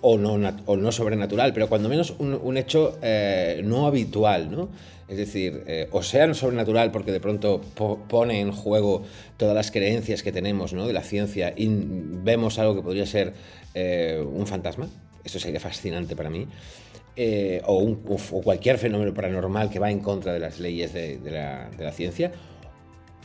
o 0.00 0.16
no, 0.16 0.34
o 0.66 0.76
no 0.76 0.92
sobrenatural, 0.92 1.52
pero 1.52 1.68
cuando 1.68 1.88
menos 1.88 2.14
un, 2.18 2.34
un 2.34 2.56
hecho 2.56 2.98
eh, 3.02 3.60
no 3.64 3.86
habitual, 3.86 4.50
¿no? 4.50 4.68
Es 5.08 5.16
decir, 5.18 5.64
eh, 5.66 5.88
o 5.90 6.02
sea 6.02 6.32
sobrenatural 6.32 6.90
porque 6.92 7.10
de 7.10 7.20
pronto 7.20 7.60
po 7.74 7.98
pone 8.08 8.40
en 8.40 8.52
juego 8.52 9.02
todas 9.36 9.54
las 9.54 9.70
creencias 9.70 10.22
que 10.22 10.32
tenemos 10.32 10.72
¿no? 10.72 10.86
de 10.86 10.94
la 10.94 11.02
ciencia 11.02 11.52
y 11.54 11.68
vemos 11.68 12.58
algo 12.58 12.74
que 12.74 12.82
podría 12.82 13.04
ser 13.04 13.34
eh, 13.74 14.22
un 14.26 14.46
fantasma, 14.46 14.88
eso 15.24 15.38
sería 15.38 15.60
fascinante 15.60 16.16
para 16.16 16.30
mí, 16.30 16.46
o, 17.64 17.96
cualquier 18.42 18.78
fenómeno 18.78 19.12
paranormal 19.12 19.70
que 19.70 19.78
va 19.78 19.90
en 19.90 20.00
contra 20.00 20.32
de 20.32 20.38
las 20.38 20.58
leyes 20.58 20.92
de, 20.92 21.18
la, 21.24 21.70
de 21.70 21.84
la 21.84 21.92
ciencia, 21.92 22.32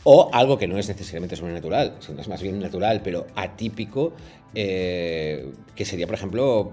o 0.04 0.30
algo 0.32 0.58
que 0.58 0.66
no 0.66 0.78
es 0.78 0.88
necesariamente 0.88 1.36
sobrenatural, 1.36 1.96
sino 2.00 2.20
es 2.20 2.28
más 2.28 2.42
bien 2.42 2.58
natural, 2.58 3.00
pero 3.02 3.26
atípico, 3.34 4.14
eh, 4.54 5.52
que 5.74 5.84
sería, 5.84 6.06
por 6.06 6.14
ejemplo, 6.14 6.72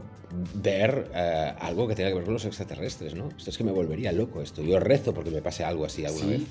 ver 0.56 1.12
eh, 1.14 1.54
algo 1.60 1.88
que 1.88 1.96
tenga 1.96 2.10
que 2.10 2.16
ver 2.16 2.24
con 2.24 2.34
los 2.34 2.46
extraterrestres, 2.46 3.16
¿no? 3.16 3.30
Esto 3.38 3.50
es 3.50 3.58
que 3.58 3.64
me 3.64 3.72
volvería 3.72 4.12
loco 4.12 4.42
esto. 4.42 4.62
Yo 4.62 4.80
rezo 4.80 5.14
porque 5.14 5.32
me 5.32 5.42
pase 5.42 5.64
algo 5.64 5.86
así 5.86 6.06
alguna 6.06 6.26
¿Sí? 6.26 6.32
vez. 6.32 6.42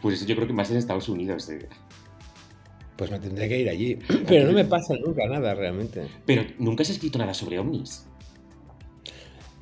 Pues 0.00 0.16
eso 0.16 0.26
yo 0.26 0.36
creo 0.36 0.46
que 0.46 0.52
más 0.52 0.70
en 0.70 0.76
Estados 0.76 1.08
Unidos. 1.08 1.48
Eh. 1.50 1.68
Pues 2.96 3.10
me 3.10 3.18
tendré 3.18 3.48
que 3.48 3.58
ir 3.58 3.68
allí. 3.68 3.98
Pero 4.28 4.46
no 4.46 4.52
me 4.52 4.64
pasa 4.64 4.94
nunca 4.96 5.26
nada 5.26 5.54
realmente. 5.54 6.06
Pero 6.26 6.44
nunca 6.58 6.82
has 6.82 6.90
escrito 6.90 7.18
nada 7.18 7.34
sobre 7.34 7.58
ovnis. 7.58 8.06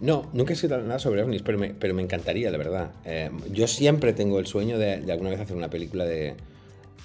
No, 0.01 0.31
nunca 0.33 0.53
he 0.53 0.55
escrito 0.55 0.79
nada 0.79 0.99
sobre 0.99 1.23
ovnis, 1.23 1.43
pero 1.43 1.59
me, 1.59 1.75
pero 1.75 1.95
me 1.95 2.03
encantaría, 2.03 2.51
la 2.51 2.57
verdad. 2.57 2.93
Eh, 3.05 3.31
yo 3.53 3.67
siempre 3.67 4.15
tengo 4.15 4.39
el 4.39 4.47
sueño 4.47 4.79
de, 4.79 4.95
alguna 5.13 5.31
vez 5.31 5.41
hacer 5.41 5.57
una 5.57 5.69
película 5.69 6.07
de, 6.07 6.37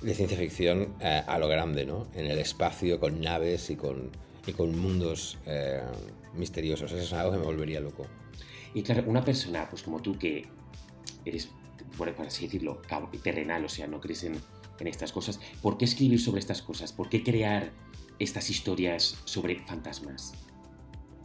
de 0.02 0.14
ciencia 0.14 0.38
ficción 0.38 0.96
eh, 1.02 1.22
a 1.28 1.38
lo 1.38 1.50
grande, 1.50 1.86
¿no? 1.86 2.08
En 2.16 2.26
el 2.26 2.40
espacio, 2.40 3.00
con 3.00 3.20
naves 3.20 3.70
y 3.70 3.76
con, 3.76 4.12
y 4.48 4.54
con 4.54 4.80
mundos 4.80 5.38
eh, 5.46 5.82
misteriosos. 6.36 6.92
Eso 6.94 7.04
es 7.04 7.14
algo 7.14 7.34
que 7.34 7.40
me 7.40 7.46
volvería 7.46 7.82
loco. 7.82 8.06
Y 8.74 8.82
claro, 8.82 9.04
una 9.08 9.26
persona, 9.26 9.70
pues 9.70 9.84
como 9.84 10.02
tú, 10.02 10.18
que 10.18 10.46
eres, 11.26 11.50
por 11.98 12.10
así 12.10 12.46
decirlo, 12.46 12.82
terrenal, 13.22 13.66
o 13.66 13.70
sea, 13.70 13.88
no 13.88 14.00
crees 14.00 14.24
en, 14.24 14.36
en 14.80 14.88
estas 14.88 15.12
cosas, 15.12 15.42
¿por 15.62 15.78
qué 15.78 15.84
escribir 15.84 16.22
sobre 16.22 16.40
estas 16.40 16.62
cosas? 16.62 16.94
¿Por 16.94 17.10
qué 17.10 17.24
crear 17.24 17.72
estas 18.20 18.50
historias 18.50 19.18
sobre 19.26 19.60
fantasmas? 19.60 20.34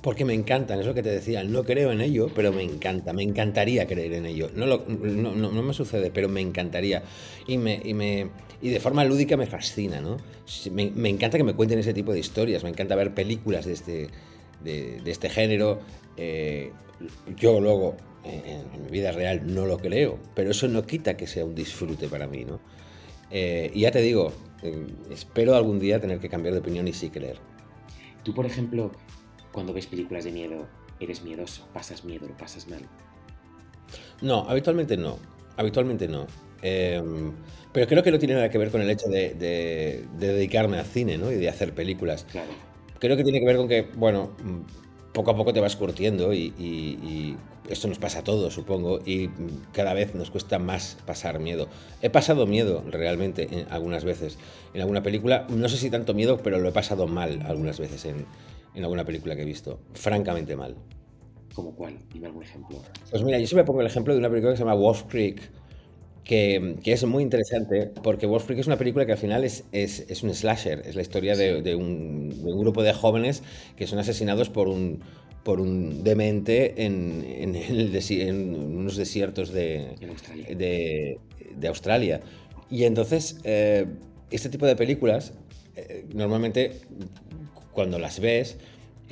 Porque 0.03 0.25
me 0.25 0.33
encantan, 0.33 0.81
es 0.81 0.87
lo 0.87 0.95
que 0.95 1.03
te 1.03 1.11
decía, 1.11 1.45
no 1.45 1.65
creo 1.65 1.93
en 1.93 2.01
ello, 2.01 2.31
pero 2.35 2.53
me 2.53 2.63
encanta, 2.63 3.13
me 3.13 3.23
encantaría 3.23 3.87
creer 3.87 4.15
en 4.15 4.27
ello. 4.27 4.51
No, 4.55 5.63
me 5.63 5.75
sucede, 5.75 6.11
pero 6.11 6.29
me 6.29 6.41
encantaría. 6.41 7.03
Y, 7.47 7.57
de 7.57 8.81
forma 8.81 9.05
lúdica 9.05 9.37
me 9.37 9.47
fascina, 9.47 10.01
¿no? 10.01 10.17
Me, 10.73 11.09
encanta 11.09 11.37
que 11.37 11.45
me 11.45 11.55
cuenten 11.55 11.79
ese 11.79 11.93
tipo 11.93 12.13
de 12.13 12.19
historias, 12.19 12.63
me 12.63 12.71
encanta 12.71 12.97
ver 12.97 13.15
películas 13.15 13.67
de 13.67 13.73
este, 13.75 14.09
de, 14.65 15.03
este 15.05 15.29
género. 15.29 15.81
Eh, 16.17 16.73
yo 17.37 17.61
luego, 17.61 17.97
en, 18.25 18.73
en, 18.75 18.83
mi 18.85 18.91
vida 18.91 19.13
real, 19.13 19.55
no 19.55 19.67
lo 19.67 19.79
creo, 19.79 20.19
pero 20.35 20.51
eso 20.51 20.67
no 20.69 20.87
quita 20.87 21.17
que 21.17 21.27
sea 21.27 21.45
un 21.45 21.55
disfrute 21.55 22.09
para 22.09 22.27
mí, 22.27 22.45
¿no? 22.47 22.61
Eh, 23.31 23.71
y 23.75 23.81
ya 23.83 23.91
te 23.91 24.01
digo, 24.01 24.33
eh, 24.63 24.87
espero 25.11 25.55
algún 25.55 25.79
día 25.79 26.01
tener 26.01 26.19
que 26.19 26.29
cambiar 26.29 26.55
de 26.55 26.61
opinión 26.61 26.89
y 26.89 26.93
sí 26.93 27.11
creer. 27.11 27.39
Tú, 28.25 28.35
por 28.35 28.47
ejemplo, 28.47 28.91
cuando 29.53 29.73
ves 29.73 29.87
películas 29.87 30.25
de 30.25 30.33
miedo, 30.33 30.67
eres 31.01 31.23
miedoso, 31.23 31.67
pasas 31.73 32.05
miedo, 32.05 32.27
lo 32.29 32.37
pasas 32.37 32.69
mal. 32.69 32.83
No, 34.21 34.49
habitualmente 34.49 34.97
no. 34.97 35.19
Habitualmente 35.57 36.09
no. 36.09 36.27
Em, 36.63 37.33
pero 37.73 37.87
creo 37.87 38.03
que 38.03 38.11
no 38.11 38.19
tiene 38.19 38.35
nada 38.35 38.51
que 38.51 38.59
ver 38.59 38.71
con 38.71 38.81
el 38.83 38.91
hecho 38.91 39.09
de, 39.09 40.07
dedicarme 40.19 40.79
al 40.79 40.87
cine, 40.87 41.19
¿no? 41.19 41.31
Y 41.31 41.37
de 41.37 41.49
hacer 41.49 41.75
películas. 41.75 42.27
Claro. 42.31 42.51
Creo 42.99 43.17
que 43.17 43.25
tiene 43.25 43.41
que 43.41 43.47
ver 43.47 43.57
con 43.57 43.69
que, 43.69 43.89
bueno, 43.97 44.33
mm, 44.43 45.13
poco 45.13 45.31
a 45.31 45.37
poco 45.37 45.53
te 45.53 45.61
vas 45.61 45.77
curtiendo 45.77 46.33
y, 46.33 47.37
esto 47.69 47.87
nos 47.87 48.01
pasa 48.01 48.19
a 48.21 48.25
todos, 48.25 48.53
supongo, 48.53 48.99
y 49.07 49.29
cada 49.73 49.95
vez 49.95 50.17
nos 50.17 50.33
cuesta 50.33 50.59
más 50.59 50.97
pasar 51.07 51.39
miedo. 51.39 51.69
He 52.03 52.11
pasado 52.11 52.45
miedo 52.45 52.83
realmente 52.91 53.65
algunas 53.71 54.03
veces 54.03 54.39
en 54.75 54.81
alguna 54.81 55.05
película, 55.05 55.47
no 55.49 55.69
sé 55.69 55.77
si 55.77 55.89
tanto 55.89 56.13
miedo, 56.13 56.41
pero 56.43 56.59
lo 56.59 56.69
he 56.69 56.73
pasado 56.73 57.07
mal 57.07 57.45
algunas 57.47 57.79
veces 57.79 58.07
en, 58.07 58.27
en 58.75 58.83
alguna 58.83 59.05
película 59.05 59.35
que 59.37 59.43
he 59.43 59.47
visto, 59.47 59.81
francamente 59.93 60.57
mal. 60.57 60.77
¿Como 61.55 61.75
cuál? 61.75 61.99
Dime 62.13 62.29
algún 62.29 62.43
ejemplo. 62.43 62.79
Pues 63.11 63.23
mira, 63.23 63.39
yo 63.39 63.47
siempre 63.47 63.65
pongo 63.65 63.81
el 63.81 63.87
ejemplo 63.87 64.15
de 64.15 64.21
una 64.21 64.29
película 64.29 64.53
que 64.53 64.57
se 64.57 64.63
llama 64.63 64.75
Wolf 64.75 65.05
Creek, 65.09 65.41
que, 66.25 66.79
es 66.85 67.05
muy 67.05 67.25
interesante 67.25 67.91
porque 68.03 68.27
Wolf 68.27 68.47
Creek 68.47 68.61
es 68.61 68.67
una 68.69 68.79
película 68.79 69.05
que 69.05 69.13
al 69.13 69.19
final 69.19 69.43
es, 69.43 69.65
es, 69.73 70.23
un 70.23 70.33
slasher, 70.33 70.83
es 70.87 70.95
la 70.95 71.03
historia 71.03 71.37
de, 71.37 71.75
un, 71.75 72.31
grupo 72.59 72.83
de 72.83 72.93
jóvenes 72.93 73.43
que 73.77 73.89
son 73.89 73.99
asesinados 73.99 74.49
por 74.49 74.69
un, 74.69 75.01
por 75.43 75.61
un 75.61 76.05
demente 76.05 76.85
en, 76.85 77.25
en, 77.27 78.55
unos 78.55 78.97
desiertos 78.97 79.51
de, 79.53 79.97
Australia. 80.09 80.47
de, 80.57 81.69
Australia. 81.69 82.21
Y 82.71 82.85
entonces, 82.85 83.41
eh, 83.43 83.87
este 84.31 84.49
tipo 84.51 84.67
de 84.67 84.77
películas, 84.77 85.33
eh, 85.75 86.05
normalmente 86.15 86.81
cuando 87.73 87.99
las 87.99 88.21
ves, 88.21 88.57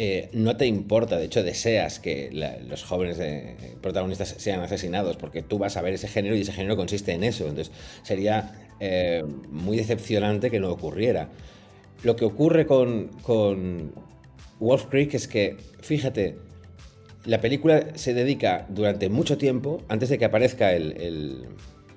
eh, 0.00 0.29
no 0.33 0.57
te 0.57 0.65
importa, 0.67 1.19
de 1.19 1.25
hecho 1.25 1.43
deseas 1.43 1.99
que 1.99 2.31
los 2.69 2.85
jóvenes 2.85 3.19
eh, 3.19 3.57
protagonistas 3.81 4.37
sean 4.38 4.61
asesinados, 4.61 5.17
porque 5.17 5.43
tú 5.43 5.59
vas 5.59 5.77
a 5.77 5.83
ver 5.83 5.95
ese 5.95 6.07
género 6.07 6.37
y 6.37 6.43
ese 6.43 6.53
género 6.53 6.77
consiste 6.77 7.12
en 7.12 7.25
eso. 7.25 7.49
Entonces 7.49 7.75
sería 8.05 8.69
eh, 8.79 9.25
muy 9.50 9.77
decepcionante 9.77 10.53
que 10.53 10.61
no 10.61 10.71
ocurriera. 10.71 11.31
Lo 12.05 12.15
que 12.15 12.25
ocurre 12.25 12.65
con, 12.65 13.11
Wolf 14.61 14.87
Creek 14.87 15.15
es 15.15 15.27
que, 15.27 15.57
fíjate, 15.81 16.37
la 17.25 17.41
película 17.41 17.88
se 17.97 18.15
dedica 18.15 18.67
durante 18.69 19.09
mucho 19.09 19.37
tiempo, 19.37 19.83
antes 19.88 20.09
de 20.11 20.19
que 20.19 20.25
aparezca 20.25 20.75
el, 20.75 21.49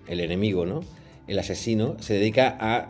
el 0.08 0.20
enemigo, 0.20 0.66
¿no? 0.66 0.82
el 1.28 1.38
asesino, 1.38 1.98
se 2.00 2.16
dedica 2.16 2.58
a 2.60 2.88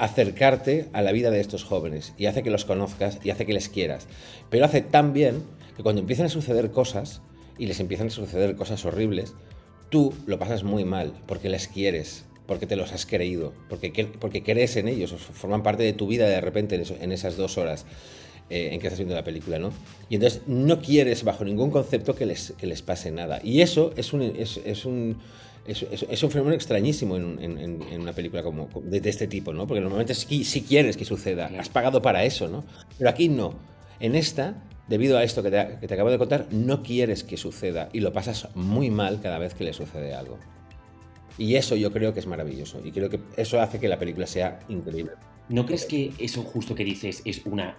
acercarte 0.00 0.88
a 0.94 1.02
la 1.02 1.12
vida 1.12 1.30
de 1.30 1.40
estos 1.40 1.62
jóvenes 1.62 2.14
y 2.16 2.24
hace 2.24 2.42
que 2.42 2.50
los 2.50 2.64
conozcas 2.64 3.18
y 3.22 3.28
hace 3.28 3.44
que 3.44 3.52
les 3.52 3.68
quieras. 3.68 4.08
Pero 4.48 4.64
hace 4.64 4.80
tan 4.80 5.12
bien 5.12 5.42
que 5.76 5.82
cuando 5.82 6.00
empiezan 6.00 6.26
a 6.26 6.30
suceder 6.30 6.70
cosas 6.70 7.20
y 7.58 7.66
les 7.66 7.80
empiezan 7.80 8.06
a 8.06 8.10
suceder 8.10 8.56
cosas 8.56 8.82
horribles, 8.86 9.34
tú 9.90 10.14
lo 10.26 10.38
pasas 10.38 10.64
muy 10.64 10.86
mal 10.86 11.12
porque 11.26 11.50
les 11.50 11.68
quieres, 11.68 12.24
porque 12.46 12.66
te 12.66 12.76
los 12.76 12.92
has 12.92 13.04
creído, 13.04 13.52
porque, 13.68 14.08
porque 14.18 14.42
crees 14.42 14.76
en 14.76 14.88
ellos, 14.88 15.12
forman 15.12 15.62
parte 15.62 15.82
de 15.82 15.92
tu 15.92 16.06
vida 16.06 16.26
de 16.26 16.40
repente 16.40 16.82
en, 17.00 17.12
esas 17.12 17.36
dos 17.36 17.58
horas. 17.58 17.84
Eh, 18.48 18.70
en 18.72 18.80
que 18.80 18.88
estás 18.88 18.98
viendo 18.98 19.14
la 19.14 19.22
película, 19.22 19.60
¿no? 19.60 19.70
Y 20.08 20.16
entonces 20.16 20.42
no 20.48 20.80
quieres 20.80 21.22
bajo 21.22 21.44
ningún 21.44 21.70
concepto 21.70 22.16
que 22.16 22.26
les, 22.26 22.52
que 22.58 22.66
les 22.66 22.82
pase 22.82 23.12
nada. 23.12 23.38
Y 23.44 23.60
eso 23.60 23.92
es 23.96 24.12
un, 24.12 24.22
es 24.22 24.84
un 24.84 25.18
es, 25.66 26.22
un 26.22 26.30
fenómeno 26.30 26.54
extrañísimo 26.54 27.16
en, 27.16 28.00
una 28.00 28.12
película 28.12 28.42
como 28.42 28.68
de, 28.82 29.08
este 29.08 29.26
tipo, 29.26 29.52
¿no? 29.52 29.66
Porque 29.66 29.80
normalmente 29.80 30.14
sí, 30.14 30.64
quieres 30.66 30.96
que 30.96 31.04
suceda, 31.04 31.50
has 31.58 31.68
pagado 31.68 32.02
para 32.02 32.24
eso, 32.24 32.48
¿no? 32.48 32.64
Pero 32.98 33.10
aquí 33.10 33.28
no. 33.28 33.54
En 34.00 34.14
esta, 34.14 34.62
debido 34.88 35.18
a 35.18 35.22
esto 35.24 35.42
que 35.42 35.50
te, 35.50 35.94
acabo 35.94 36.10
de 36.10 36.18
contar, 36.18 36.46
no 36.50 36.82
quieres 36.82 37.22
que 37.22 37.36
suceda 37.36 37.90
y 37.92 38.00
lo 38.00 38.12
pasas 38.12 38.48
muy 38.54 38.90
mal 38.90 39.20
cada 39.20 39.38
vez 39.38 39.54
que 39.54 39.64
le 39.64 39.72
sucede 39.72 40.14
algo. 40.14 40.38
Y 41.38 41.54
eso 41.56 41.76
yo 41.76 41.92
creo 41.92 42.12
que 42.12 42.20
es 42.20 42.26
maravilloso 42.26 42.80
y 42.84 42.90
creo 42.90 43.08
que 43.08 43.20
eso 43.36 43.60
hace 43.60 43.78
que 43.78 43.88
la 43.88 43.98
película 43.98 44.26
sea 44.26 44.58
increíble. 44.68 45.12
¿No 45.48 45.66
crees 45.66 45.84
que 45.84 46.12
eso 46.18 46.42
justo 46.42 46.74
que 46.74 46.84
dices 46.84 47.22
es 47.24 47.44
una 47.44 47.76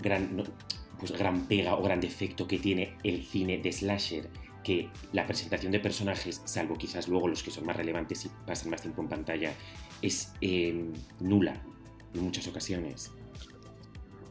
gran, 0.00 0.44
pues 0.98 1.12
gran 1.12 1.46
pega 1.46 1.76
o 1.76 1.82
gran 1.82 2.00
defecto 2.00 2.46
que 2.46 2.58
tiene 2.58 2.94
el 3.02 3.22
cine 3.22 3.58
de 3.58 3.72
slasher? 3.72 4.28
Que 4.64 4.88
la 5.12 5.26
presentación 5.26 5.70
de 5.70 5.78
personajes, 5.78 6.42
salvo 6.44 6.74
quizás 6.76 7.06
luego 7.06 7.28
los 7.28 7.44
que 7.44 7.52
son 7.52 7.64
más 7.66 7.76
relevantes 7.76 8.24
y 8.24 8.30
pasan 8.44 8.70
más 8.70 8.82
tiempo 8.82 9.02
en 9.02 9.08
pantalla, 9.08 9.52
es 10.02 10.32
em, 10.40 10.92
nula 11.20 11.62
en 12.14 12.22
muchas 12.22 12.48
ocasiones. 12.48 13.12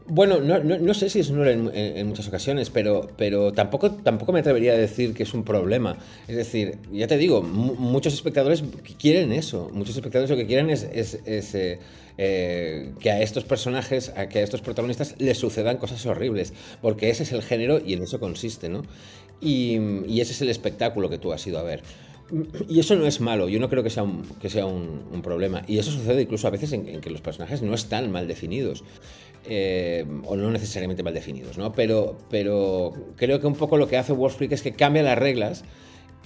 Bueno, 0.05 0.41
no, 0.41 0.93
sé 0.93 1.09
si 1.09 1.21
es 1.21 1.31
nula 1.31 1.51
en, 1.51 2.07
muchas 2.07 2.27
ocasiones, 2.27 2.69
pero, 2.69 3.07
pero 3.15 3.53
tampoco, 3.53 3.91
tampoco 3.91 4.33
me 4.33 4.41
atrevería 4.41 4.73
a 4.73 4.77
decir 4.77 5.13
que 5.13 5.23
es 5.23 5.33
un 5.33 5.45
problema. 5.45 5.97
Es 6.27 6.35
decir, 6.35 6.77
ya 6.91 7.07
te 7.07 7.17
digo, 7.17 7.41
muchos 7.41 8.13
espectadores 8.13 8.65
quieren 8.99 9.31
eso. 9.31 9.69
Muchos 9.71 9.95
espectadores 9.95 10.29
lo 10.29 10.35
que 10.35 10.45
quieren 10.45 10.69
es, 10.69 10.83
eh, 10.83 11.79
eh, 12.17 12.91
que 12.99 13.11
a 13.11 13.21
estos 13.21 13.45
personajes, 13.45 14.11
a 14.17 14.27
que 14.27 14.39
a 14.39 14.43
estos 14.43 14.61
protagonistas 14.61 15.15
les 15.19 15.37
sucedan 15.37 15.77
cosas 15.77 16.05
horribles, 16.05 16.53
porque 16.81 17.09
ese 17.09 17.23
es 17.23 17.31
el 17.31 17.41
género 17.41 17.79
y 17.83 17.93
en 17.93 18.03
eso 18.03 18.19
consiste, 18.19 18.67
¿no? 18.67 18.83
Y, 19.43 20.21
ese 20.21 20.31
es 20.31 20.41
el 20.41 20.49
espectáculo 20.49 21.09
que 21.09 21.17
tú 21.17 21.33
has 21.33 21.45
ido 21.45 21.59
a 21.59 21.63
ver. 21.63 21.83
Y 22.69 22.79
eso 22.79 22.95
no 22.95 23.05
es 23.05 23.19
malo, 23.19 23.49
yo 23.49 23.59
no 23.59 23.69
creo 23.69 23.83
que 23.83 23.89
sea 23.89 24.03
un, 24.03 24.23
que 24.41 24.49
sea 24.49 24.65
un, 24.65 25.21
problema. 25.21 25.63
Y 25.67 25.77
eso 25.77 25.91
sucede 25.91 26.23
incluso 26.23 26.47
a 26.47 26.51
veces 26.51 26.71
en, 26.73 27.01
que 27.01 27.09
los 27.09 27.21
personajes 27.21 27.61
no 27.61 27.73
están 27.73 28.11
mal 28.11 28.27
definidos. 28.27 28.83
Eh, 29.45 30.05
o 30.23 30.37
no 30.37 30.49
necesariamente 30.51 31.03
mal 31.03 31.13
definidos, 31.13 31.57
¿no? 31.57 31.73
Pero, 31.73 32.17
pero 32.29 32.93
creo 33.17 33.41
que 33.41 33.47
un 33.47 33.55
poco 33.55 33.75
lo 33.75 33.89
que 33.89 33.97
hace 33.97 34.13
Wall 34.13 34.31
Street 34.31 34.53
es 34.53 34.61
que 34.61 34.71
cambia 34.71 35.03
las 35.03 35.19
reglas 35.19 35.65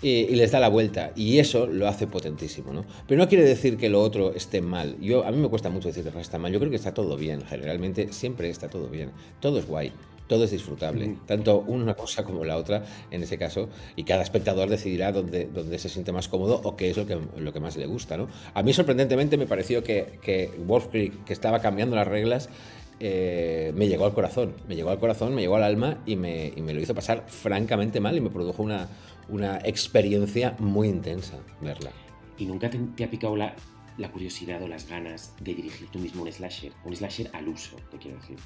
y, 0.04 0.36
les 0.36 0.52
da 0.52 0.60
la 0.60 0.70
vuelta. 0.70 1.14
Y 1.16 1.40
eso 1.40 1.66
lo 1.66 1.88
hace 1.88 2.06
potentísimo, 2.06 2.74
¿no? 2.74 2.86
Pero 3.08 3.20
no 3.20 3.28
quiere 3.28 3.44
decir 3.44 3.78
que 3.78 3.90
lo 3.90 4.02
otro 4.02 4.36
esté 4.36 4.62
mal. 4.62 4.98
Yo, 5.02 5.26
a 5.26 5.32
mí 5.32 5.38
me 5.38 5.50
cuesta 5.50 5.72
mucho 5.72 5.88
decir 5.88 6.04
que 6.04 6.22
está 6.22 6.38
mal. 6.38 6.52
Yo 6.52 6.60
creo 6.60 6.70
que 6.70 6.76
está 6.76 6.94
todo 6.94 7.18
bien, 7.18 7.42
generalmente 7.42 8.14
siempre 8.14 8.50
está 8.50 8.70
todo 8.70 8.88
bien. 8.88 9.10
Todo 9.40 9.58
es 9.58 9.66
guay 9.66 9.92
todo 10.28 10.44
es 10.44 10.52
disfrutable, 10.52 11.18
tanto 11.26 11.60
una 11.60 11.94
cosa 11.96 12.24
como 12.24 12.44
la 12.44 12.58
otra 12.58 12.84
en 13.12 13.24
ese 13.24 13.38
caso, 13.38 13.70
y 13.96 14.04
cada 14.04 14.24
espectador 14.24 14.70
decidirá 14.70 15.12
dónde, 15.12 15.46
dónde 15.46 15.80
se 15.80 15.90
siente 15.90 16.12
más 16.12 16.28
cómodo 16.28 16.62
o 16.64 16.76
qué 16.76 16.90
es 16.90 16.98
lo 16.98 17.06
que, 17.06 17.18
lo 17.38 17.54
que 17.54 17.60
más 17.60 17.78
le 17.78 17.86
gusta. 17.86 18.18
¿no? 18.18 18.28
A 18.54 18.64
mí 18.64 18.74
sorprendentemente 18.74 19.38
me 19.38 19.48
pareció 19.48 19.84
que, 19.84 20.20
que 20.22 20.52
Wolf 20.66 20.88
Creek, 20.88 21.24
que 21.24 21.34
estaba 21.34 21.60
cambiando 21.60 21.96
las 21.96 22.08
reglas, 22.08 22.50
eh, 23.00 23.72
me 23.76 23.88
llegó 23.88 24.06
al 24.06 24.14
corazón, 24.14 24.56
me 24.68 24.76
llegó 24.76 24.90
al 24.90 25.00
corazón, 25.00 25.36
me 25.36 25.42
llegó 25.42 25.56
al 25.56 25.64
alma 25.64 26.00
y 26.06 26.16
me, 26.16 26.52
y 26.56 26.62
me 26.62 26.74
lo 26.74 26.82
hizo 26.82 26.96
pasar 26.96 27.26
francamente 27.28 28.00
mal 28.00 28.18
y 28.18 28.22
me 28.22 28.30
produjo 28.30 28.64
una, 28.64 28.88
una 29.30 29.60
experiencia 29.60 30.56
muy 30.60 30.88
intensa 30.88 31.38
verla. 31.62 31.92
¿Y 32.38 32.46
nunca 32.46 32.70
te, 32.70 33.04
ha 33.04 33.10
picado 33.10 33.36
la, 33.36 33.56
la 33.98 34.12
curiosidad 34.12 34.62
o 34.64 34.68
las 34.68 34.88
ganas 34.88 35.34
de 35.40 35.54
dirigir 35.54 35.90
tú 35.90 36.00
mismo 36.00 36.24
un 36.24 36.32
slasher? 36.32 36.72
Un 36.86 36.96
slasher 36.96 37.30
al 37.34 37.48
uso, 37.48 37.76
te 37.92 37.98
quiero 37.98 38.18
decir. 38.18 38.38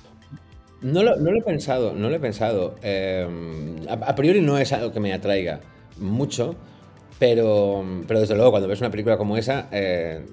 No 0.81 1.03
lo, 1.03 1.13
he 1.13 1.41
pensado, 1.41 1.93
no 1.93 2.09
lo 2.09 2.15
he 2.15 2.19
pensado. 2.19 2.75
Em, 2.81 3.75
a, 3.87 4.15
priori 4.15 4.41
no 4.41 4.57
es 4.57 4.73
algo 4.73 4.91
que 4.91 4.99
me 4.99 5.13
atraiga 5.13 5.61
mucho, 5.97 6.55
pero, 7.19 7.85
pero 8.07 8.19
desde 8.19 8.35
luego 8.35 8.51
cuando 8.51 8.67
ves 8.67 8.79
una 8.79 8.89
película 8.89 9.17
como 9.17 9.37
esa, 9.37 9.69
eh, 9.71 10.25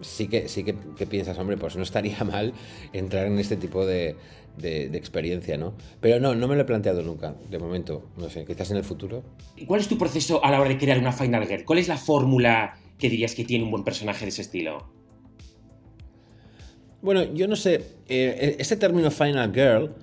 sí, 0.00 0.26
que, 0.26 0.48
sí 0.48 0.64
que, 0.64 0.74
piensas, 1.06 1.38
hombre, 1.38 1.56
pues 1.56 1.76
no 1.76 1.84
estaría 1.84 2.18
mal 2.24 2.52
entrar 2.92 3.26
en 3.26 3.38
este 3.38 3.56
tipo 3.56 3.86
de, 3.86 4.16
experiencia, 4.60 5.56
¿no? 5.56 5.74
Pero 6.00 6.18
no, 6.18 6.34
no 6.34 6.48
me 6.48 6.56
lo 6.56 6.62
he 6.62 6.64
planteado 6.64 7.02
nunca, 7.02 7.36
de 7.48 7.58
momento, 7.58 8.10
no 8.16 8.28
sé, 8.28 8.44
quizás 8.44 8.72
en 8.72 8.78
el 8.78 8.84
futuro. 8.84 9.22
¿Cuál 9.66 9.80
es 9.80 9.88
tu 9.88 9.98
proceso 9.98 10.44
a 10.44 10.50
la 10.50 10.60
hora 10.60 10.70
de 10.70 10.78
crear 10.78 10.98
una 10.98 11.12
Final 11.12 11.46
Girl? 11.46 11.64
¿Cuál 11.64 11.78
es 11.78 11.86
la 11.86 11.96
fórmula 11.96 12.76
que 12.98 13.08
dirías 13.08 13.36
que 13.36 13.44
tiene 13.44 13.64
un 13.64 13.70
buen 13.70 13.84
personaje 13.84 14.24
de 14.24 14.30
ese 14.30 14.42
estilo? 14.42 14.95
Bueno, 17.06 17.22
yo 17.22 17.46
no 17.46 17.54
sé, 17.54 17.84
eh, 18.08 18.56
este 18.58 18.76
término 18.76 19.12
Final 19.12 19.52
Girl 19.54 19.94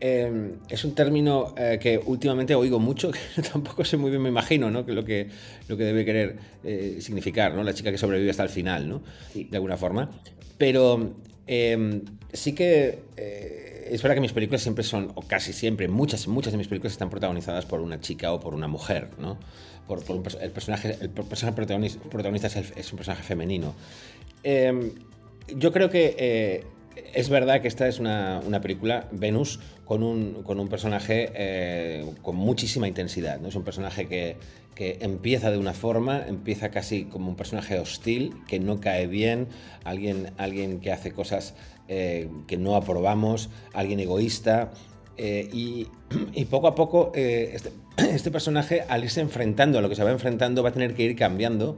eh, 0.00 0.54
es 0.70 0.82
un 0.82 0.94
término 0.94 1.54
eh, 1.58 1.78
que 1.78 1.98
últimamente 1.98 2.54
oigo 2.54 2.78
mucho, 2.78 3.10
que 3.36 3.42
tampoco 3.42 3.84
sé 3.84 3.98
muy 3.98 4.08
bien, 4.08 4.22
me 4.22 4.30
imagino, 4.30 4.70
¿no? 4.70 4.86
Que 4.86 4.94
lo 4.94 5.04
que, 5.04 5.28
lo 5.68 5.76
que 5.76 5.84
debe 5.84 6.06
querer 6.06 6.38
significar, 7.02 7.54
¿no? 7.54 7.62
La 7.62 7.74
chica 7.74 7.90
que 7.90 7.98
sobrevive 7.98 8.30
hasta 8.30 8.44
el 8.44 8.48
final, 8.48 8.88
¿no? 8.88 9.02
De 9.34 9.58
alguna 9.58 9.76
forma. 9.76 10.10
Pero 10.56 11.16
sí 12.32 12.54
que 12.54 12.98
es 13.90 14.02
verdad 14.02 14.14
que 14.14 14.22
mis 14.22 14.32
películas 14.32 14.62
siempre 14.62 14.84
son, 14.84 15.12
o 15.16 15.20
casi 15.20 15.52
siempre, 15.52 15.86
muchas, 15.86 16.28
muchas 16.28 16.54
de 16.54 16.56
mis 16.56 16.68
películas 16.68 16.94
están 16.94 17.10
protagonizadas 17.10 17.66
por 17.66 17.82
una 17.82 18.00
chica 18.00 18.32
o 18.32 18.40
por 18.40 18.54
una 18.54 18.68
mujer, 18.68 19.10
¿no? 19.18 19.38
Por, 19.86 20.02
el 20.40 20.50
personaje, 20.50 20.96
el 20.98 21.10
personaje 21.10 21.54
protagonista, 22.08 22.46
es, 22.46 22.90
un 22.90 22.96
personaje 22.96 23.22
femenino 23.22 23.74
yo 25.56 25.72
creo 25.72 25.90
que 25.90 26.14
eh, 26.18 26.64
es 27.14 27.28
verdad 27.28 27.60
que 27.60 27.68
esta 27.68 27.88
es 27.88 27.98
una, 27.98 28.42
película, 28.62 29.08
Venus, 29.12 29.60
con 29.84 30.02
un, 30.02 30.42
con 30.42 30.60
un 30.60 30.68
personaje 30.68 31.30
eh, 31.34 32.04
con 32.22 32.36
muchísima 32.36 32.88
intensidad. 32.88 33.40
¿no? 33.40 33.48
Es 33.48 33.54
un 33.54 33.64
personaje 33.64 34.06
que, 34.06 34.36
empieza 34.80 35.50
de 35.50 35.58
una 35.58 35.72
forma, 35.72 36.24
empieza 36.28 36.70
casi 36.70 37.06
como 37.06 37.28
un 37.28 37.34
personaje 37.34 37.80
hostil, 37.80 38.34
que 38.46 38.60
no 38.60 38.80
cae 38.80 39.08
bien, 39.08 39.48
alguien, 39.82 40.30
alguien 40.36 40.78
que 40.78 40.92
hace 40.92 41.10
cosas 41.10 41.56
eh, 41.88 42.28
que 42.46 42.56
no 42.56 42.76
aprobamos, 42.76 43.50
alguien 43.72 43.98
egoísta. 43.98 44.70
Y, 45.16 45.88
poco 46.48 46.68
a 46.68 46.76
poco 46.76 47.10
este, 47.12 47.72
este, 47.96 48.30
personaje, 48.30 48.82
al 48.88 49.02
irse 49.02 49.20
enfrentando 49.20 49.78
a 49.78 49.82
lo 49.82 49.88
que 49.88 49.96
se 49.96 50.04
va 50.04 50.12
enfrentando, 50.12 50.62
va 50.62 50.68
a 50.68 50.72
tener 50.72 50.94
que 50.94 51.02
ir 51.02 51.16
cambiando 51.16 51.76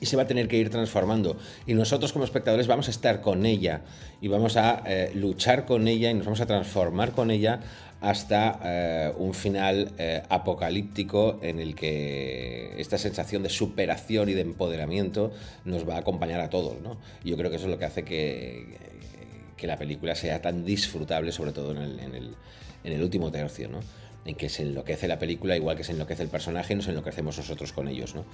y 0.00 0.06
se 0.06 0.16
va 0.16 0.22
a 0.22 0.26
tener 0.26 0.48
que 0.48 0.56
ir 0.56 0.70
transformando. 0.70 1.36
Y 1.66 1.74
nosotros 1.74 2.12
como 2.12 2.24
espectadores 2.24 2.66
vamos 2.66 2.88
a 2.88 2.90
estar 2.90 3.20
con 3.20 3.46
ella 3.46 3.82
y 4.20 4.28
vamos 4.28 4.56
a 4.56 4.82
eh, 4.86 5.12
luchar 5.14 5.64
con 5.64 5.88
ella 5.88 6.10
y 6.10 6.14
nos 6.14 6.26
vamos 6.26 6.40
a 6.40 6.46
transformar 6.46 7.12
con 7.12 7.30
ella 7.30 7.60
hasta 8.00 8.60
eh, 8.64 9.12
un 9.16 9.34
final 9.34 9.92
eh, 9.98 10.22
apocalíptico 10.28 11.40
en 11.42 11.58
el 11.58 11.74
que 11.74 12.74
esta 12.78 12.96
sensación 12.96 13.42
de 13.42 13.48
superación 13.48 14.28
y 14.28 14.34
de 14.34 14.42
empoderamiento 14.42 15.32
nos 15.64 15.88
va 15.88 15.96
a 15.96 15.98
acompañar 15.98 16.40
a 16.40 16.50
todos. 16.50 16.80
¿no? 16.80 16.98
yo 17.24 17.36
creo 17.36 17.50
que 17.50 17.56
eso 17.56 17.66
es 17.66 17.72
lo 17.72 17.78
que 17.78 17.84
hace 17.84 18.04
que, 18.04 18.76
que 19.56 19.66
la 19.66 19.76
película 19.76 20.14
sea 20.14 20.40
tan 20.40 20.64
disfrutable, 20.64 21.32
sobre 21.32 21.52
todo 21.52 21.72
en 21.72 21.78
el, 21.78 22.00
en 22.84 22.92
el, 22.92 23.02
último 23.02 23.32
tercio. 23.32 23.68
¿no? 23.68 23.80
en 24.24 24.34
que 24.34 24.48
se 24.50 24.62
enloquece 24.62 25.08
la 25.08 25.18
película 25.18 25.56
igual 25.56 25.76
que 25.76 25.84
se 25.84 25.92
enloquece 25.92 26.22
el 26.22 26.28
personaje 26.28 26.74
y 26.74 26.76
nos 26.76 26.88
enloquecemos 26.88 27.38
nosotros 27.38 27.72
con 27.72 27.88
ellos. 27.88 28.14
¿no? 28.14 28.24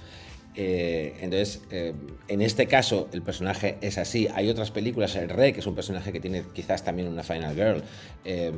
Eh, 0.57 1.17
entonces, 1.19 1.61
eh, 1.69 1.93
en 2.27 2.41
este 2.41 2.65
caso, 2.67 3.09
el 3.11 3.21
personaje 3.21 3.77
es 3.81 3.97
así. 3.97 4.27
Hay 4.33 4.49
otras 4.49 4.71
películas, 4.71 5.15
El 5.15 5.29
Rey, 5.29 5.51
que 5.51 5.59
es 5.59 5.67
un 5.67 5.75
personaje 5.75 6.13
que 6.13 6.19
tiene 6.19 6.43
quizás 6.53 6.83
también 6.83 7.09
una 7.09 7.23
Final 7.23 7.53
Girl, 7.55 7.83
eh, 8.23 8.51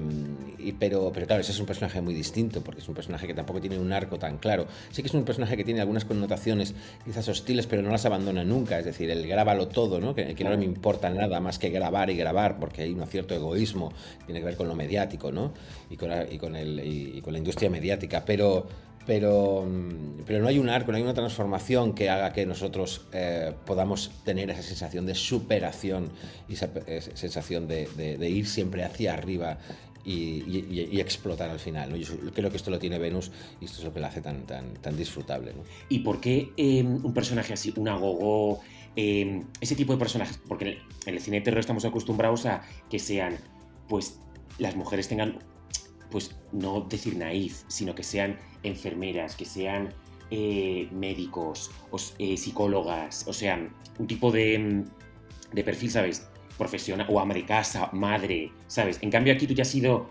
y, 0.60 0.74
pero, 0.74 1.12
pero 1.12 1.25
claro, 1.25 1.42
ese 1.42 1.51
es 1.51 1.60
un 1.60 1.66
personaje 1.66 2.00
muy 2.01 2.13
distinto, 2.13 2.62
porque 2.62 2.82
es 2.82 2.88
un 2.88 2.94
personaje 2.94 3.25
que 3.25 3.34
tampoco 3.34 3.60
tiene 3.60 3.80
un 3.80 3.92
arco 3.92 4.20
tan 4.20 4.38
claro. 4.38 4.68
Sí 4.92 5.01
que 5.01 5.08
es 5.08 5.13
un 5.13 5.25
personaje 5.25 5.58
que 5.58 5.63
tiene 5.63 5.82
algunas 5.82 6.06
connotaciones 6.06 6.75
quizás 7.04 7.27
hostiles, 7.27 7.66
pero 7.66 7.82
no 7.82 7.89
las 7.89 8.06
abandona 8.06 8.44
nunca. 8.44 8.77
Es 8.77 8.86
decir, 8.86 9.10
el 9.10 9.27
grábalo 9.27 9.68
todo, 9.68 10.00
¿no? 10.00 10.13
Que, 10.13 10.36
que 10.36 10.44
no 10.44 10.56
me 10.56 10.66
importa 10.66 11.10
nada 11.10 11.39
más 11.39 11.58
que 11.58 11.70
grabar 11.70 12.12
y 12.12 12.16
grabar, 12.16 12.60
porque 12.60 12.84
hay 12.84 12.92
un 12.92 13.08
cierto 13.08 13.34
egoísmo, 13.34 13.92
tiene 14.25 14.39
que 14.42 14.46
ver 14.46 14.56
con 14.56 14.68
lo 14.68 14.75
mediático, 14.75 15.32
¿no? 15.32 15.54
Y 15.89 15.98
con, 15.98 16.12
y 16.30 16.38
con, 16.38 16.56
el, 16.56 16.80
y 16.80 17.22
con 17.22 17.34
la 17.34 17.39
industria 17.39 17.70
mediática, 17.70 18.24
pero 18.24 18.68
pero, 19.08 19.66
mm, 19.66 20.24
pero 20.26 20.42
no 20.42 20.50
hay 20.50 20.60
un 20.60 20.70
arco, 20.70 20.92
no 20.92 20.98
hay 20.98 21.04
una 21.04 21.14
transformación 21.14 21.94
que 21.94 22.10
haga 22.10 22.34
que 22.34 22.46
nosotros 22.46 23.08
eh, 23.14 23.54
podamos 23.66 24.12
tener 24.26 24.52
esa 24.52 24.62
sensación 24.62 25.06
de 25.06 25.16
superación 25.16 26.10
y 26.50 26.54
esa, 26.54 26.70
sensación 27.16 27.68
de, 27.68 27.88
ir 28.30 28.48
siempre 28.48 28.84
hacia 28.84 29.14
arriba 29.14 29.58
y, 30.04 31.00
explotar 31.00 31.50
al 31.50 31.60
final. 31.60 31.96
Yo 31.96 32.32
creo 32.34 32.52
que 32.52 32.58
esto 32.58 32.70
lo 32.70 32.80
tiene 32.80 33.00
Venus 33.00 33.32
y 33.62 33.66
esto 33.66 33.80
es 33.80 33.86
lo 33.86 33.94
que 33.94 34.02
lo 34.02 34.08
hace 34.08 34.22
tan, 34.22 34.46
tan, 34.46 34.74
tan 34.76 34.98
disfrutable. 34.98 35.54
¿Y 35.90 36.00
por 36.00 36.20
qué 36.20 36.52
em, 36.58 37.04
un 37.04 37.14
personaje 37.14 37.54
así, 37.54 37.74
un 37.78 37.88
agogo, 37.88 38.60
em, 38.96 39.46
ese 39.62 39.76
tipo 39.76 39.94
de 39.94 40.00
personajes? 40.00 40.38
Porque 40.48 40.80
en 41.06 41.14
el, 41.14 41.22
cine 41.22 41.38
de 41.38 41.44
terror 41.44 41.60
estamos 41.60 41.86
acostumbrados 41.86 42.46
a 42.46 42.62
que 42.90 43.00
sean, 43.00 43.38
pues, 43.88 44.20
las 44.60 44.76
mujeres 44.76 45.08
tengan 45.08 45.40
pues 46.12 46.36
no 46.52 46.82
decir 46.82 47.18
naif, 47.18 47.64
sino 47.68 47.96
que 47.96 48.04
sean 48.04 48.38
enfermeras, 48.64 49.36
que 49.36 49.46
sean 49.46 49.94
eh, 50.32 50.88
médicos, 50.92 51.72
eh, 52.20 52.38
psicólogas, 52.38 53.26
o 53.28 53.34
sea, 53.34 53.70
un 53.98 54.08
tipo 54.08 54.32
de, 54.32 54.60
mm, 54.60 54.84
de 55.54 55.64
perfil, 55.64 55.92
¿sabes? 55.92 56.28
Profesional, 56.58 57.08
o 57.10 57.20
ama 57.20 57.34
de 57.34 57.46
casa, 57.46 57.90
madre, 57.94 58.52
¿sabes? 58.68 59.00
En 59.02 59.12
cambio 59.12 59.34
aquí 59.34 59.48
tú 59.48 59.54
ya 59.54 59.62
has 59.62 59.70
sido 59.70 60.08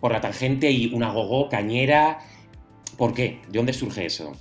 por 0.00 0.12
la 0.12 0.20
tangente 0.20 0.70
y 0.70 0.92
una 0.94 1.12
gogo, 1.12 1.48
cañera. 1.48 2.18
¿Por 2.96 3.14
qué? 3.14 3.40
¿De 3.48 3.58
dónde 3.58 3.72
surge 3.72 4.06
eso? 4.06 4.32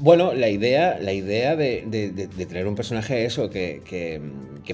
Bueno, 0.00 0.32
la 0.32 0.48
idea, 0.48 0.96
la 1.00 1.12
idea 1.12 1.56
de, 1.56 2.28
tener 2.38 2.68
un 2.68 2.76
personaje 2.76 3.24
eso, 3.24 3.50
que, 3.50 4.20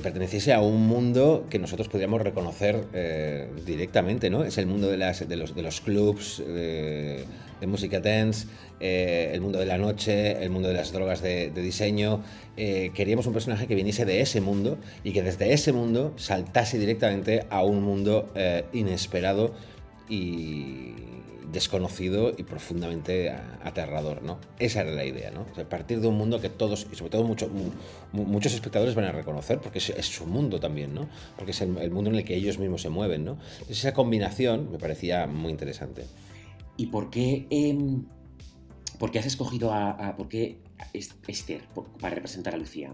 perteneciese 0.03 0.53
a 0.53 0.61
un 0.61 0.87
mundo 0.87 1.47
que 1.49 1.59
nosotros 1.59 1.89
podríamos 1.89 2.21
reconocer 2.21 2.85
eh, 2.93 3.49
directamente, 3.65 4.29
¿no? 4.29 4.45
Es 4.45 4.59
el 4.59 4.67
mundo 4.67 4.89
de, 4.89 4.99
las, 4.99 5.27
los, 5.27 5.55
de 5.55 5.63
los 5.63 5.81
clubs, 5.81 6.43
de, 6.47 7.25
música 7.67 8.01
dance, 8.01 8.49
eh, 8.81 9.31
el 9.33 9.41
mundo 9.41 9.59
de 9.59 9.65
la 9.65 9.79
noche, 9.79 10.43
el 10.43 10.51
mundo 10.51 10.69
de 10.69 10.75
las 10.75 10.93
drogas 10.93 11.23
de, 11.23 11.51
diseño. 11.51 12.23
Eh, 12.59 12.91
queríamos 12.93 13.27
un 13.27 13.33
personaje 13.33 13.67
que 13.67 13.75
viniese 13.75 14.05
de 14.05 14.21
ese 14.21 14.43
mundo 14.43 14.77
y 15.05 15.13
que 15.13 15.23
desde 15.23 15.55
ese 15.55 15.73
mundo 15.73 16.13
saltase 16.17 16.79
directamente 16.79 17.47
a 17.49 17.65
un 17.65 17.83
mundo 17.83 18.31
inesperado 18.75 19.55
y 20.07 21.14
desconocido 21.55 22.35
y 22.37 22.43
profundamente 22.43 23.31
aterrador, 23.63 24.23
¿no? 24.23 24.39
Esa 24.59 24.83
era 24.83 24.91
la 24.91 25.05
idea, 25.05 25.31
¿no? 25.31 25.47
partir 25.65 26.01
de 26.01 26.09
un 26.09 26.17
mundo 26.17 26.41
que 26.41 26.51
todos, 26.51 26.87
y 26.93 26.97
sobre 26.97 27.11
todo 27.11 27.25
muchos 27.25 27.49
muchos 28.13 28.53
espectadores 28.53 28.95
van 28.95 29.07
a 29.07 29.13
reconocer, 29.13 29.61
porque 29.61 29.79
es, 29.79 30.07
su 30.07 30.27
mundo 30.27 30.61
también, 30.61 30.95
¿no? 30.95 31.09
Porque 31.37 31.53
es 31.53 31.61
el, 31.63 31.91
mundo 31.91 32.11
en 32.11 32.17
el 32.17 32.25
que 32.25 32.35
ellos 32.35 32.59
mismos 32.59 32.83
se 32.83 32.91
mueven, 32.91 33.25
¿no? 33.25 33.39
esa 33.69 33.95
combinación 33.95 34.71
me 34.71 34.79
parecía 34.79 35.27
muy 35.27 35.51
interesante. 35.51 36.05
¿Y 36.77 36.87
por 36.87 37.11
qué, 37.11 37.47
em, 37.51 38.05
por 38.99 39.11
qué 39.11 39.21
has 39.21 39.27
escogido 39.27 39.73
a, 39.73 40.15
por 40.17 40.29
qué 40.29 40.59
Esther 40.93 41.63
para 42.01 42.15
representar 42.15 42.55
a 42.55 42.59
Lucía? 42.59 42.93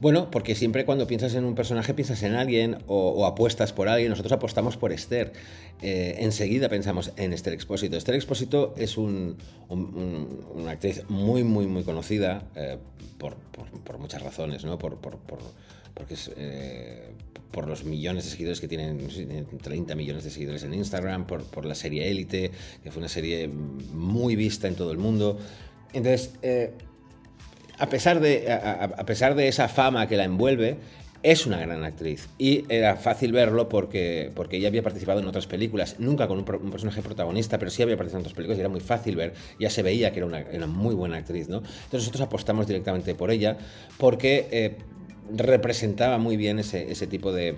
Bueno, 0.00 0.30
porque 0.30 0.54
siempre 0.54 0.84
cuando 0.84 1.06
piensas 1.06 1.34
en 1.34 1.44
un 1.44 1.54
personaje 1.54 1.94
piensas 1.94 2.22
en 2.22 2.34
alguien 2.34 2.78
o, 2.86 3.26
apuestas 3.26 3.72
por 3.72 3.88
alguien. 3.88 4.10
Nosotros 4.10 4.32
apostamos 4.32 4.76
por 4.76 4.92
Esther. 4.92 5.32
Eh, 5.82 6.16
enseguida 6.18 6.68
pensamos 6.68 7.12
en 7.16 7.32
Esther 7.32 7.52
Expósito. 7.52 7.96
Esther 7.96 8.14
Expósito 8.14 8.74
es 8.76 8.96
una 8.96 9.36
actriz 10.68 11.02
muy, 11.08 11.44
muy, 11.44 11.66
muy 11.66 11.84
conocida 11.84 12.44
eh, 12.56 12.78
por, 13.18 13.36
muchas 13.98 14.22
razones, 14.22 14.64
¿no? 14.64 14.78
Por, 14.78 14.98
eh, 16.36 17.10
por 17.52 17.68
los 17.68 17.84
millones 17.84 18.24
de 18.24 18.30
seguidores 18.30 18.60
que 18.60 18.68
tienen, 18.68 18.98
30 19.62 19.94
millones 19.94 20.24
de 20.24 20.30
seguidores 20.30 20.64
en 20.64 20.74
Instagram, 20.74 21.26
por, 21.26 21.64
la 21.64 21.74
serie 21.74 22.10
Élite, 22.10 22.50
que 22.82 22.90
fue 22.90 23.00
una 23.00 23.08
serie 23.08 23.48
muy 23.48 24.34
vista 24.34 24.66
en 24.66 24.74
todo 24.74 24.90
el 24.90 24.98
mundo. 24.98 25.38
Entonces, 25.92 26.32
a 27.78 27.88
pesar, 27.88 28.20
de, 28.20 28.50
a, 28.52 29.04
pesar 29.04 29.34
de 29.34 29.48
esa 29.48 29.68
fama 29.68 30.06
que 30.06 30.16
la 30.16 30.24
envuelve, 30.24 30.78
es 31.24 31.46
una 31.46 31.58
gran 31.58 31.82
actriz. 31.84 32.28
Y 32.38 32.64
era 32.68 32.96
fácil 32.96 33.32
verlo 33.32 33.68
porque, 33.68 34.30
porque 34.34 34.58
ella 34.58 34.68
había 34.68 34.82
participado 34.82 35.20
en 35.20 35.26
otras 35.26 35.46
películas, 35.46 35.96
nunca 35.98 36.28
con 36.28 36.38
un, 36.38 36.70
personaje 36.70 37.00
protagonista, 37.00 37.58
pero 37.58 37.70
sí 37.70 37.82
había 37.82 37.96
participado 37.96 38.20
en 38.20 38.26
otras 38.26 38.36
películas 38.36 38.58
y 38.58 38.60
era 38.60 38.68
muy 38.68 38.80
fácil 38.80 39.16
ver, 39.16 39.32
ya 39.58 39.70
se 39.70 39.82
veía 39.82 40.12
que 40.12 40.18
era 40.18 40.26
una, 40.26 40.66
muy 40.66 40.94
buena 40.94 41.16
actriz, 41.16 41.48
¿no? 41.48 41.58
Entonces 41.58 41.92
nosotros 41.92 42.20
apostamos 42.20 42.66
directamente 42.66 43.14
por 43.14 43.30
ella 43.30 43.56
porque 43.96 44.48
eh, 44.50 44.76
representaba 45.34 46.18
muy 46.18 46.36
bien 46.36 46.58
ese, 46.58 47.06
tipo 47.06 47.32
de, 47.32 47.56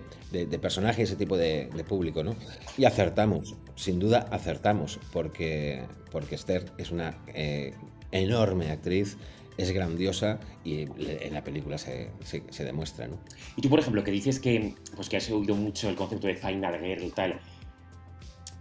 personaje, 0.62 1.02
ese 1.02 1.16
tipo 1.16 1.37
de, 1.37 1.68
público, 1.88 2.22
¿no? 2.22 2.37
Y 2.79 2.85
acertamos, 2.85 3.57
sin 3.74 3.98
duda 3.98 4.29
acertamos, 4.31 5.00
porque, 5.12 5.83
porque 6.12 6.37
Esther 6.37 6.66
es 6.79 6.92
una 6.92 7.18
eh, 7.35 7.74
enorme 8.12 8.70
actriz 8.70 9.16
es 9.56 9.70
grandiosa 9.72 10.38
y 10.64 10.82
en 10.82 11.32
la 11.32 11.42
película 11.42 11.78
se, 11.78 12.10
se, 12.24 12.64
demuestra, 12.64 13.08
¿no? 13.08 13.18
Y 13.56 13.62
tú, 13.62 13.70
por 13.70 13.80
ejemplo, 13.80 14.04
que 14.04 14.10
dices 14.10 14.38
que, 14.38 14.74
pues, 14.94 15.08
que 15.08 15.16
has 15.16 15.30
oído 15.30 15.54
mucho 15.54 15.88
el 15.88 15.96
concepto 15.96 16.26
de 16.26 16.34
Final 16.34 16.78
Girl 16.80 17.04
y 17.04 17.10
tal, 17.10 17.40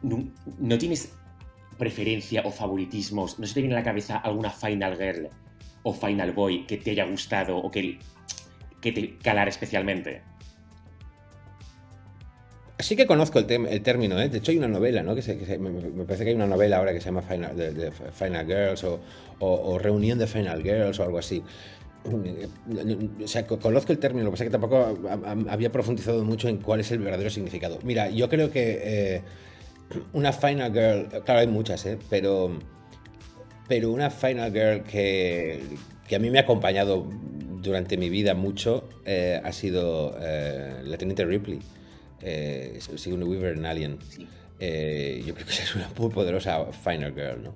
¿no, 0.02 0.78
tienes 0.78 1.14
preferencia 1.78 2.44
o 2.46 2.52
favoritismos? 2.52 3.40
¿No 3.40 3.46
se 3.46 3.54
te 3.54 3.62
viene 3.62 3.76
a 3.76 3.80
la 3.80 3.84
cabeza 3.84 4.18
alguna 4.18 4.50
Final 4.50 4.98
Girl 4.98 5.30
o 5.84 5.94
Final 5.94 6.32
Boy 6.32 6.66
que 6.66 6.78
te 6.78 6.92
haya 6.92 7.06
gustado 7.06 7.58
o 7.58 7.70
que, 7.70 8.00
que 8.82 8.92
te 8.92 9.18
calara 9.18 9.50
especialmente? 9.50 10.22
Sí 12.80 12.98
que 12.98 13.06
conozco 13.06 13.40
el, 13.40 13.50
el 13.50 13.82
término, 13.82 14.20
¿eh? 14.20 14.28
de 14.28 14.40
hecho 14.40 14.52
hay 14.52 14.58
una 14.58 14.68
novela, 14.68 15.02
¿no? 15.02 15.16
Que, 15.16 15.58
me, 15.58 16.04
parece 16.04 16.26
que 16.26 16.32
hay 16.32 16.36
una 16.36 16.48
novela 16.48 16.78
ahora 16.78 16.92
que 16.92 17.00
se 17.00 17.06
llama 17.06 17.22
Final, 17.22 17.56
de, 17.56 17.92
Final 17.92 18.46
Girls 18.46 18.86
o, 19.40 19.80
Reunión 19.80 20.20
de 20.20 20.28
Final 20.28 20.62
Girls 20.62 21.00
o 21.00 21.04
algo 21.04 21.18
así. 21.18 21.42
O 22.04 23.28
sea, 23.28 23.48
conozco 23.48 23.94
el 23.94 23.98
término, 23.98 24.26
lo 24.26 24.32
que 24.32 24.34
pasa 24.34 24.44
es 24.44 24.50
que 24.50 24.52
tampoco 24.52 25.00
había 25.50 25.72
profundizado 25.72 26.24
mucho 26.26 26.50
en 26.50 26.58
cuál 26.58 26.82
es 26.82 26.92
el 26.92 27.00
verdadero 27.00 27.30
significado. 27.30 27.80
Mira, 27.84 28.10
yo 28.10 28.28
creo 28.28 28.52
que 28.52 28.82
eh, 28.84 29.22
una 30.12 30.34
Final 30.34 30.74
Girl, 30.74 31.24
claro, 31.24 31.40
hay 31.40 31.48
muchas, 31.48 31.86
¿eh? 31.86 31.98
pero, 32.10 32.60
pero 33.70 33.90
una 33.90 34.10
Final 34.10 34.52
Girl 34.52 34.84
que, 34.84 35.64
que 36.10 36.18
a 36.18 36.20
mí 36.20 36.30
me 36.30 36.40
ha 36.40 36.42
acompañado 36.42 37.08
durante 37.62 37.96
mi 37.96 38.10
vida 38.10 38.34
mucho 38.36 38.90
eh, 39.06 39.40
ha 39.42 39.52
sido 39.54 40.14
la 40.20 40.98
Teniente 40.98 41.24
Ripley 41.24 41.62
eh, 42.22 42.80
Sigourney 42.96 43.28
Weaver 43.28 43.58
en 43.58 43.66
Alien. 43.66 44.00
Eh, 44.60 45.24
yo 45.26 45.34
creo 45.34 45.46
que 45.46 45.54
es 45.64 45.76
una 45.76 45.90
muy 45.98 46.10
poderosa 46.10 46.66
Final 46.72 47.14
Girl, 47.14 47.44
¿no? 47.44 47.56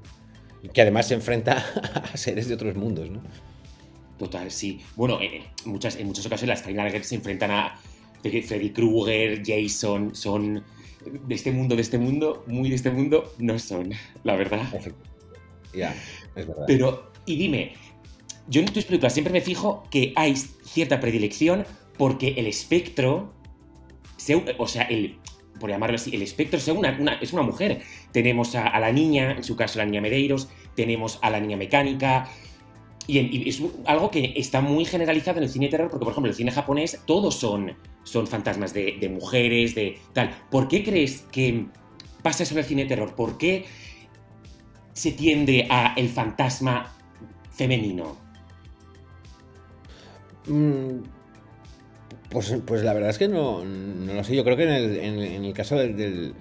Que 0.73 0.81
además 0.81 1.07
se 1.07 1.13
enfrenta 1.13 1.65
a 2.13 2.17
seres 2.17 2.47
de 2.47 2.55
otros 2.55 2.75
mundos, 2.75 3.09
¿no? 3.09 3.21
Total, 4.17 4.51
sí. 4.51 4.81
Bueno, 4.95 5.19
en 5.21 5.43
muchas, 5.65 5.95
en 5.95 6.07
muchas 6.07 6.25
ocasiones 6.25 6.59
las 6.59 6.67
Final 6.67 6.91
Girls 6.91 7.07
se 7.07 7.15
enfrentan 7.15 7.51
a 7.51 7.79
Freddy 8.21 8.71
Krueger, 8.71 9.41
Jason, 9.45 10.13
son 10.13 10.63
de 11.05 11.35
este 11.35 11.51
mundo, 11.51 11.75
de 11.75 11.81
este 11.81 11.97
mundo, 11.97 12.43
muy 12.47 12.69
de 12.69 12.75
este 12.75 12.91
mundo, 12.91 13.33
no 13.37 13.57
son, 13.57 13.93
la 14.25 14.35
verdad. 14.35 14.61
Ya, 15.73 15.95
es 16.35 16.47
verdad. 16.47 16.65
Pero, 16.67 17.11
y 17.25 17.37
dime, 17.37 17.73
yo 18.49 18.59
en 18.61 18.67
tus 18.67 18.85
películas 18.85 19.13
siempre 19.13 19.31
me 19.31 19.41
fijo 19.41 19.83
que 19.89 20.11
hay 20.15 20.35
cierta 20.35 20.99
predilección 20.99 21.65
porque 21.97 22.33
el 22.37 22.47
espectro 22.47 23.33
o 24.57 24.67
sea, 24.67 24.87
por 25.59 25.69
llamarlo 25.69 25.95
así, 25.95 26.15
el 26.15 26.21
espectro 26.21 26.59
sea 26.59 26.73
una, 26.73 27.19
es 27.21 27.33
una 27.33 27.43
mujer. 27.43 27.81
Tenemos 28.11 28.55
a, 28.55 28.79
la 28.79 28.91
niña, 28.91 29.31
en 29.31 29.43
su 29.43 29.55
caso 29.55 29.79
la 29.79 29.85
niña 29.85 30.01
Medeiros, 30.01 30.49
tenemos 30.75 31.19
a 31.21 31.29
la 31.29 31.39
niña 31.39 31.57
mecánica, 31.57 32.29
y, 33.09 33.49
es 33.49 33.61
algo 33.85 34.11
que 34.11 34.33
está 34.35 34.61
muy 34.61 34.85
generalizado 34.85 35.39
en 35.39 35.45
el 35.45 35.49
cine 35.49 35.65
de 35.65 35.71
terror, 35.71 35.89
porque, 35.89 36.03
por 36.05 36.11
ejemplo, 36.11 36.29
el 36.29 36.35
cine 36.35 36.51
japonés 36.51 37.01
todos 37.05 37.35
son, 37.35 37.75
son 38.03 38.27
fantasmas 38.27 38.73
de, 38.73 39.09
mujeres, 39.11 39.73
de 39.73 39.97
tal. 40.13 40.35
¿Por 40.51 40.67
qué 40.67 40.83
crees 40.83 41.21
que 41.31 41.65
pasa 42.21 42.43
eso 42.43 42.53
en 42.53 42.59
el 42.59 42.65
cine 42.65 42.83
de 42.83 42.89
terror? 42.89 43.15
¿Por 43.15 43.37
qué 43.37 43.65
se 44.93 45.11
tiende 45.11 45.67
a 45.71 45.93
el 45.95 46.09
fantasma 46.09 46.95
femenino? 47.51 48.15
Mm, 50.45 50.99
pues, 52.29 52.55
pues 52.65 52.83
la 52.83 52.93
verdad 52.93 53.09
es 53.09 53.17
que 53.17 53.27
no, 53.27 53.63
no 53.65 54.13
lo 54.13 54.23
sé. 54.23 54.35
Yo 54.35 54.43
creo 54.43 54.57
que 54.57 54.63
en 54.63 55.43
el, 55.45 55.53
caso 55.53 55.75
del 55.75 56.33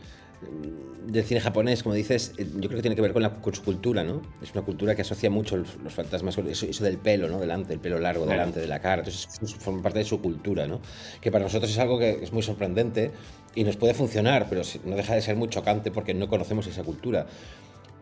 del 1.08 1.24
cine 1.24 1.40
japonés, 1.40 1.82
como 1.82 1.94
dices, 1.94 2.34
eh, 2.36 2.46
yo 2.54 2.68
creo 2.68 2.76
que 2.76 2.82
tiene 2.82 2.94
que 2.94 3.02
ver 3.02 3.12
con, 3.12 3.22
la, 3.22 3.40
con 3.40 3.54
su 3.54 3.64
cultura, 3.64 4.04
¿no? 4.04 4.20
Es 4.42 4.52
una 4.52 4.62
cultura 4.62 4.94
que 4.94 5.02
asocia 5.02 5.30
mucho 5.30 5.56
los, 5.56 5.92
fantasmas 5.92 6.36
con 6.36 6.46
eso, 6.48 6.66
del 6.84 6.98
pelo, 6.98 7.28
¿no? 7.28 7.40
Delante, 7.40 7.72
el 7.72 7.80
pelo 7.80 7.98
largo 7.98 8.26
delante 8.26 8.60
de 8.60 8.66
la 8.66 8.80
cara. 8.80 9.02
Entonces, 9.02 9.26
forma 9.58 9.82
parte 9.82 10.00
de 10.00 10.04
su 10.04 10.20
cultura, 10.20 10.66
¿no? 10.66 10.80
Que 11.20 11.32
para 11.32 11.44
nosotros 11.44 11.70
es 11.70 11.78
algo 11.78 11.98
que 11.98 12.22
es 12.22 12.32
muy 12.32 12.42
sorprendente 12.42 13.10
y 13.54 13.64
nos 13.64 13.76
puede 13.76 13.94
funcionar, 13.94 14.46
pero 14.50 14.62
no 14.84 14.96
deja 14.96 15.14
de 15.14 15.22
ser 15.22 15.34
muy 15.36 15.48
chocante 15.48 15.90
porque 15.90 16.12
no 16.12 16.28
conocemos 16.28 16.66
esa 16.66 16.84
cultura. 16.84 17.26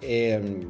Eh, 0.03 0.67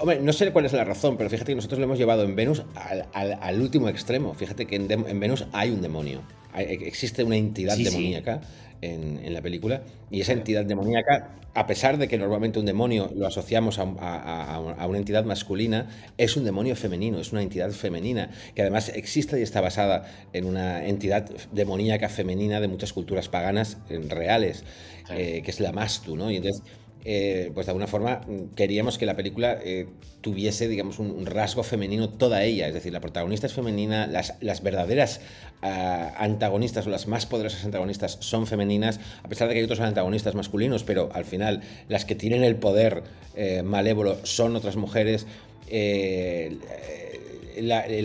hombre, 0.00 0.20
no 0.20 0.32
sé 0.32 0.50
cuál 0.52 0.64
es 0.64 0.72
la 0.72 0.84
razón, 0.84 1.16
pero 1.16 1.28
fíjate 1.28 1.52
que 1.52 1.56
nosotros 1.56 1.78
lo 1.78 1.84
hemos 1.84 1.98
llevado 1.98 2.24
en 2.24 2.34
Venus 2.34 2.62
al, 2.74 3.60
último 3.60 3.90
extremo. 3.90 4.32
Fíjate 4.32 4.66
que 4.66 4.76
en, 4.76 5.20
Venus 5.20 5.46
hay 5.52 5.70
un 5.70 5.82
demonio, 5.82 6.22
existe 6.56 7.24
una 7.24 7.36
entidad 7.36 7.76
demoníaca 7.76 8.40
en, 8.80 9.32
la 9.32 9.42
película. 9.42 9.82
Y 10.10 10.20
esa 10.20 10.32
entidad 10.32 10.64
demoníaca, 10.64 11.36
a 11.54 11.66
pesar 11.66 11.98
de 11.98 12.08
que 12.08 12.18
normalmente 12.18 12.58
un 12.58 12.66
demonio 12.66 13.10
lo 13.14 13.26
asociamos 13.26 13.78
a, 13.78 14.86
una 14.88 14.98
entidad 14.98 15.24
masculina, 15.24 15.88
es 16.18 16.36
un 16.36 16.44
demonio 16.44 16.76
femenino, 16.76 17.18
es 17.18 17.32
una 17.32 17.42
entidad 17.42 17.70
femenina, 17.70 18.30
que 18.54 18.62
además 18.62 18.90
existe 18.90 19.38
y 19.38 19.42
está 19.42 19.60
basada 19.60 20.04
en 20.32 20.44
una 20.44 20.86
entidad 20.86 21.28
demoníaca 21.52 22.08
femenina 22.08 22.60
de 22.60 22.68
muchas 22.68 22.92
culturas 22.92 23.28
paganas 23.28 23.78
reales, 23.88 24.64
eh, 25.10 25.42
que 25.44 25.50
es 25.50 25.60
la 25.60 25.72
Mastu, 25.72 26.16
¿no? 26.16 26.30
Y 26.30 26.36
entonces 26.36 26.62
eh, 27.06 27.50
pues 27.52 27.66
de 27.66 27.70
alguna 27.70 27.86
forma 27.86 28.22
mm, 28.26 28.54
queríamos 28.54 28.96
que 28.96 29.04
la 29.04 29.14
película 29.14 29.58
eh, 29.62 29.88
tuviese, 30.22 30.68
digamos, 30.68 30.98
un, 30.98 31.26
rasgo 31.26 31.62
femenino 31.62 32.08
toda 32.08 32.42
ella, 32.44 32.66
es 32.66 32.72
decir, 32.72 32.94
la 32.94 33.00
protagonista 33.00 33.46
es 33.46 33.52
femenina, 33.52 34.06
las, 34.06 34.36
las 34.40 34.62
verdaderas 34.62 35.20
ah, 35.60 36.14
antagonistas 36.16 36.86
o 36.86 36.90
las 36.90 37.06
más 37.06 37.26
poderosas 37.26 37.62
antagonistas 37.66 38.16
son 38.20 38.46
femeninas, 38.46 39.00
a 39.22 39.28
pesar 39.28 39.48
de 39.48 39.54
que 39.54 39.58
hay 39.60 39.64
otros 39.64 39.80
antagonistas 39.80 40.34
masculinos, 40.34 40.82
pero 40.82 41.10
al 41.12 41.26
final 41.26 41.60
las 41.88 42.06
que 42.06 42.14
tienen 42.14 42.42
el 42.42 42.56
poder 42.56 43.02
eh, 43.36 43.62
malévolo 43.62 44.16
son 44.24 44.56
otras 44.56 44.76
mujeres. 44.76 45.26
el 45.70 46.58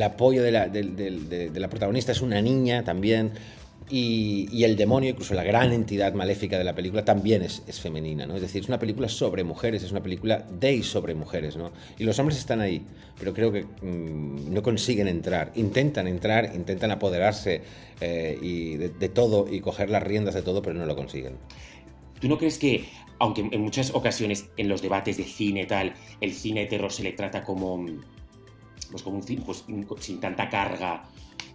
apoyo 0.01 0.43
de 0.43 0.51
la, 0.51 0.67
de 0.67 1.51
la 1.53 1.69
protagonista 1.69 2.11
es 2.11 2.21
una 2.21 2.41
niña 2.41 2.83
también. 2.83 3.31
Y, 3.91 4.63
el 4.63 4.75
demonio, 4.75 5.09
incluso 5.09 5.33
la 5.33 5.43
gran 5.43 5.71
entidad 5.71 6.13
maléfica 6.13 6.59
de 6.59 6.63
la 6.63 6.75
película, 6.75 7.03
también 7.03 7.41
es, 7.41 7.63
femenina, 7.79 8.27
¿no? 8.27 8.35
Es 8.35 8.41
decir, 8.41 8.61
es 8.61 8.67
una 8.67 8.77
película 8.77 9.09
sobre 9.09 9.43
mujeres, 9.43 9.81
es 9.81 9.91
una 9.91 10.03
película 10.03 10.45
de 10.59 10.73
y 10.75 10.83
sobre 10.83 11.15
mujeres, 11.15 11.57
¿no? 11.57 11.71
Y 11.97 12.03
los 12.03 12.19
hombres 12.19 12.37
están 12.37 12.61
ahí, 12.61 12.85
pero 13.17 13.33
creo 13.33 13.51
que 13.51 13.63
mm, 13.63 14.53
no 14.53 14.61
consiguen 14.61 15.07
entrar. 15.07 15.51
Intentan 15.55 16.07
entrar, 16.07 16.51
intentan 16.53 16.91
apoderarse 16.91 17.63
eh, 17.99 18.37
y 18.39 18.75
de, 18.75 19.09
todo 19.09 19.51
y 19.51 19.59
coger 19.59 19.89
las 19.89 20.03
riendas 20.03 20.35
de 20.35 20.43
todo, 20.43 20.61
pero 20.61 20.77
no 20.77 20.85
lo 20.85 20.95
consiguen. 20.95 21.37
¿Tú 22.19 22.27
no 22.27 22.37
crees 22.37 22.59
que, 22.59 22.85
aunque 23.17 23.49
en 23.49 23.61
muchas 23.61 23.95
ocasiones 23.95 24.49
en 24.57 24.69
los 24.69 24.83
debates 24.83 25.17
de 25.17 25.23
cine 25.23 25.65
tal, 25.65 25.93
el 26.21 26.33
cine 26.33 26.61
de 26.61 26.65
terror 26.67 26.91
se 26.91 27.01
le 27.01 27.13
trata 27.13 27.43
como, 27.43 27.83
pues 28.91 29.01
como 29.01 29.17
un 29.17 29.43
pues, 29.43 29.65
sin 29.99 30.19
tanta 30.19 30.47
carga 30.47 31.09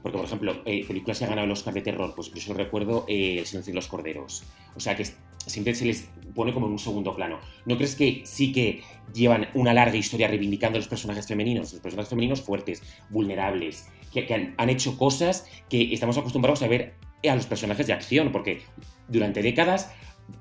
porque, 0.04 0.18
por 0.18 0.26
ejemplo, 0.26 0.60
eh, 0.66 0.84
películas 0.86 1.18
que 1.18 1.24
han 1.24 1.30
ganado 1.30 1.46
el 1.46 1.52
Oscar 1.52 1.72
de 1.72 1.80
terror, 1.80 2.12
pues 2.14 2.30
yo 2.30 2.38
solo 2.38 2.58
recuerdo 2.58 3.06
eh, 3.08 3.38
El 3.38 3.46
silencio 3.46 3.70
de 3.70 3.76
los 3.76 3.88
corderos. 3.88 4.44
O 4.76 4.80
sea, 4.80 4.94
que 4.94 5.06
siempre 5.46 5.74
se 5.74 5.86
les 5.86 6.10
pone 6.34 6.52
como 6.52 6.66
en 6.66 6.72
un 6.72 6.78
segundo 6.78 7.16
plano. 7.16 7.40
¿No 7.64 7.76
crees 7.76 7.96
que 7.96 8.20
sí 8.26 8.52
que 8.52 8.82
llevan 9.14 9.48
una 9.54 9.72
larga 9.72 9.96
historia 9.96 10.28
reivindicando 10.28 10.78
los 10.78 10.88
personajes 10.88 11.26
femeninos? 11.26 11.72
Los 11.72 11.80
personajes 11.80 12.10
femeninos 12.10 12.42
fuertes, 12.42 12.82
vulnerables, 13.08 13.88
que, 14.12 14.52
han, 14.58 14.68
hecho 14.68 14.98
cosas 14.98 15.48
que 15.70 15.94
estamos 15.94 16.18
acostumbrados 16.18 16.62
a 16.62 16.68
ver 16.68 16.96
a 17.26 17.34
los 17.34 17.46
personajes 17.46 17.86
de 17.86 17.94
acción, 17.94 18.30
porque 18.30 18.60
durante 19.08 19.40
décadas 19.40 19.90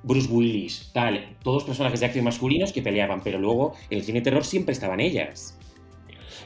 Bruce 0.03 0.29
Willis, 0.29 0.91
tal, 0.93 1.37
todos 1.41 1.63
personajes 1.63 2.01
de 2.01 2.07
acción 2.07 2.25
masculinos 2.25 2.73
que 2.73 2.81
peleaban, 2.81 3.21
pero 3.23 3.39
luego 3.39 3.75
en 3.89 3.99
el 3.99 4.03
cine 4.03 4.19
terror 4.19 4.43
siempre 4.43 4.73
estaban 4.73 4.99
ellas. 4.99 5.57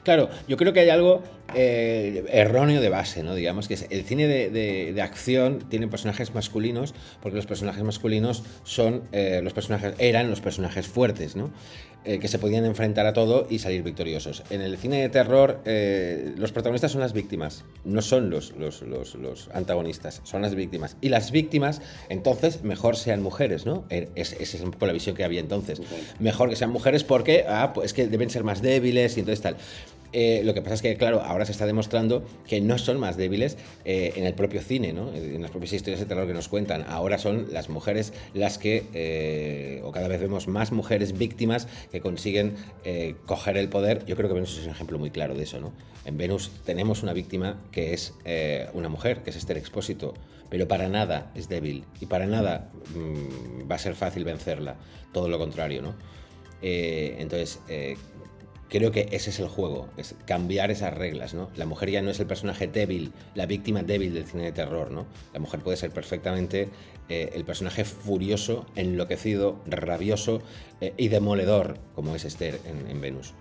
Claro, 0.08 0.30
yo 0.48 0.56
creo 0.56 0.72
que 0.72 0.80
hay 0.80 0.90
algo 0.90 1.22
eh, 1.54 2.24
erróneo 2.32 2.80
de 2.80 2.88
base, 2.88 3.24
¿no? 3.24 3.36
Digamos 3.36 3.68
que 3.68 3.74
el 3.90 4.06
cine 4.06 4.26
de, 4.28 5.02
acción 5.02 5.60
tiene 5.68 5.90
personajes 5.90 6.34
masculinos 6.34 6.96
porque 7.22 7.36
los 7.36 7.46
personajes 7.46 7.84
masculinos 7.84 8.42
son 8.64 9.04
eh, 9.12 9.42
los 9.44 9.52
personajes 9.52 9.96
eran 9.98 10.30
los 10.30 10.40
personajes 10.40 10.88
fuertes, 10.88 11.36
¿no? 11.36 11.52
Eh, 12.06 12.20
que 12.20 12.30
se 12.30 12.40
podían 12.40 12.64
enfrentar 12.64 13.06
a 13.06 13.12
todo 13.12 13.48
y 13.50 13.60
salir 13.60 13.84
victoriosos. 13.84 14.44
En 14.50 14.62
el 14.62 14.78
cine 14.78 15.02
de 15.02 15.10
terror, 15.10 15.62
los 16.38 16.54
protagonistas 16.54 16.94
son 16.94 17.02
las 17.02 17.12
víctimas, 17.12 17.66
no 17.84 18.02
son 18.02 18.30
los, 18.30 18.54
los, 18.56 19.50
antagonistas, 19.54 20.22
son 20.24 20.42
las 20.42 20.56
víctimas. 20.56 20.96
Y 21.02 21.10
las 21.10 21.32
víctimas, 21.32 21.82
entonces, 22.08 22.64
mejor 22.64 22.96
sean 22.96 23.22
mujeres, 23.22 23.66
¿no? 23.66 23.84
esa 23.90 24.38
es 24.40 24.62
un 24.62 24.72
poco 24.72 24.86
la 24.86 24.94
visión 24.94 25.18
que 25.18 25.26
había 25.26 25.42
entonces. 25.42 25.82
Mejor 26.20 26.50
que 26.50 26.56
sean 26.56 26.70
mujeres 26.70 27.04
porque 27.04 27.44
ah, 27.46 27.74
pues, 27.74 27.88
es 27.88 27.94
que 27.94 28.08
deben 28.08 28.30
ser 28.30 28.46
más 28.46 28.62
débiles 28.62 29.18
y 29.18 29.20
entonces 29.20 29.42
tal. 29.42 29.58
Eh, 30.14 30.42
lo 30.44 30.54
que 30.54 30.62
pasa 30.62 30.76
es 30.76 30.82
que, 30.82 30.96
claro, 30.96 31.22
ahora 31.22 31.46
se 31.46 31.52
está 31.52 31.66
demostrando 31.66 32.26
que 32.48 32.62
no 32.62 32.78
son 32.78 33.00
más 33.00 33.18
débiles 33.18 33.58
eh, 33.86 34.14
en 34.16 34.26
el 34.26 34.34
propio 34.34 34.62
cine, 34.62 34.94
¿no? 34.94 35.14
en 35.14 35.42
las 35.42 35.52
propias 35.52 35.74
historias 35.74 36.00
de 36.00 36.06
terror 36.06 36.28
que 36.28 36.34
nos 36.34 36.48
cuentan. 36.48 36.86
Ahora 36.88 37.18
son 37.18 37.48
las 37.52 37.70
mujeres 37.70 38.14
las 38.34 38.58
que, 38.58 38.86
eh, 38.94 39.82
o 39.84 39.92
cada 39.92 40.08
vez 40.08 40.22
vemos 40.22 40.48
más 40.48 40.72
mujeres 40.72 41.18
víctimas 41.18 41.68
que 41.92 42.02
consiguen 42.02 42.56
coger 43.26 43.58
el 43.58 43.70
poder. 43.70 44.06
Yo 44.06 44.16
creo 44.16 44.30
que 44.30 44.36
Venus 44.36 44.58
es 44.58 44.66
un 44.66 44.72
ejemplo 44.72 44.98
muy 44.98 45.12
claro 45.12 45.36
de 45.36 45.44
eso. 45.44 45.60
¿no? 45.60 45.74
En 46.06 46.18
Venus 46.18 46.52
tenemos 46.66 47.04
una 47.04 47.14
víctima 47.14 47.62
que 47.72 47.94
es 47.94 48.14
una 48.74 48.90
mujer, 48.90 49.24
que 49.24 49.32
es 49.32 49.36
Esther 49.36 49.58
Expósito, 49.58 50.14
pero 50.50 50.68
para 50.68 50.88
nada 50.88 51.32
es 51.36 51.50
débil 51.50 51.84
y 52.00 52.06
para 52.06 52.26
nada 52.26 52.72
mm, 52.96 53.70
va 53.70 53.76
a 53.76 53.80
ser 53.80 53.96
fácil 53.96 54.24
vencerla. 54.24 54.78
Todo 55.12 55.28
lo 55.28 55.38
contrario. 55.38 55.82
¿no? 55.82 55.96
entonces, 56.62 57.60
Creo 58.70 58.92
que 58.92 59.08
ese 59.12 59.30
es 59.30 59.40
el 59.40 59.48
juego, 59.48 59.88
es 59.96 60.16
cambiar 60.26 60.72
esas 60.72 60.94
reglas, 60.94 61.34
¿no? 61.34 61.50
La 61.56 61.66
mujer 61.66 61.90
ya 61.90 62.02
no 62.02 62.12
es 62.12 62.20
el 62.20 62.28
personaje 62.28 62.68
débil, 62.68 63.14
la 63.34 63.46
víctima 63.46 63.82
débil 63.82 64.14
del 64.14 64.26
cine 64.26 64.44
de 64.44 64.52
terror, 64.52 64.92
¿no? 64.92 65.06
La 65.34 65.40
mujer 65.40 65.62
puede 65.62 65.78
ser 65.78 65.92
perfectamente 65.92 66.70
eh, 67.08 67.32
el 67.34 67.46
personaje 67.46 67.86
furioso, 67.86 68.66
enloquecido, 68.76 69.62
rabioso 69.66 70.42
eh, 70.82 70.94
y 70.98 71.08
demoledor, 71.08 71.80
como 71.96 72.14
es 72.14 72.26
Esther 72.26 72.60
en, 72.66 73.00
Venus. 73.00 73.34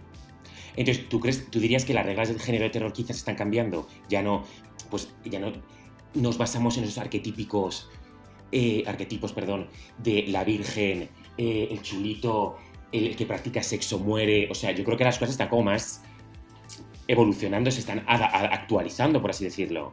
Entonces, 0.76 1.08
¿tú, 1.08 1.18
crees, 1.18 1.50
¿tú 1.50 1.58
dirías 1.58 1.84
que 1.84 1.92
las 1.92 2.06
reglas 2.06 2.28
del 2.28 2.38
género 2.38 2.64
de 2.64 2.70
terror 2.70 2.92
quizás 2.92 3.16
están 3.16 3.34
cambiando? 3.34 3.88
Ya 4.08 4.22
no, 4.22 4.44
pues 4.90 5.08
ya 5.24 5.40
no 5.40 5.52
nos 6.14 6.38
basamos 6.38 6.78
en 6.78 6.84
esos 6.84 6.98
arquetípicos, 6.98 7.88
eh, 8.52 8.84
arquetipos, 8.86 9.32
perdón, 9.32 9.70
de 9.98 10.24
la 10.28 10.44
virgen, 10.44 11.08
el 11.36 11.82
chulito, 11.82 12.56
el 12.92 13.16
que 13.16 13.26
practica 13.26 13.62
sexo 13.62 13.98
muere. 13.98 14.48
O 14.50 14.54
sea, 14.54 14.72
yo 14.72 14.84
creo 14.84 14.96
que 14.96 15.04
las 15.04 15.18
cosas 15.18 15.32
están 15.32 15.48
como 15.48 15.64
más 15.64 16.02
evolucionando, 17.08 17.70
se 17.70 17.80
están 17.80 18.04
actualizando, 18.06 19.20
por 19.20 19.30
así 19.30 19.44
decirlo. 19.44 19.92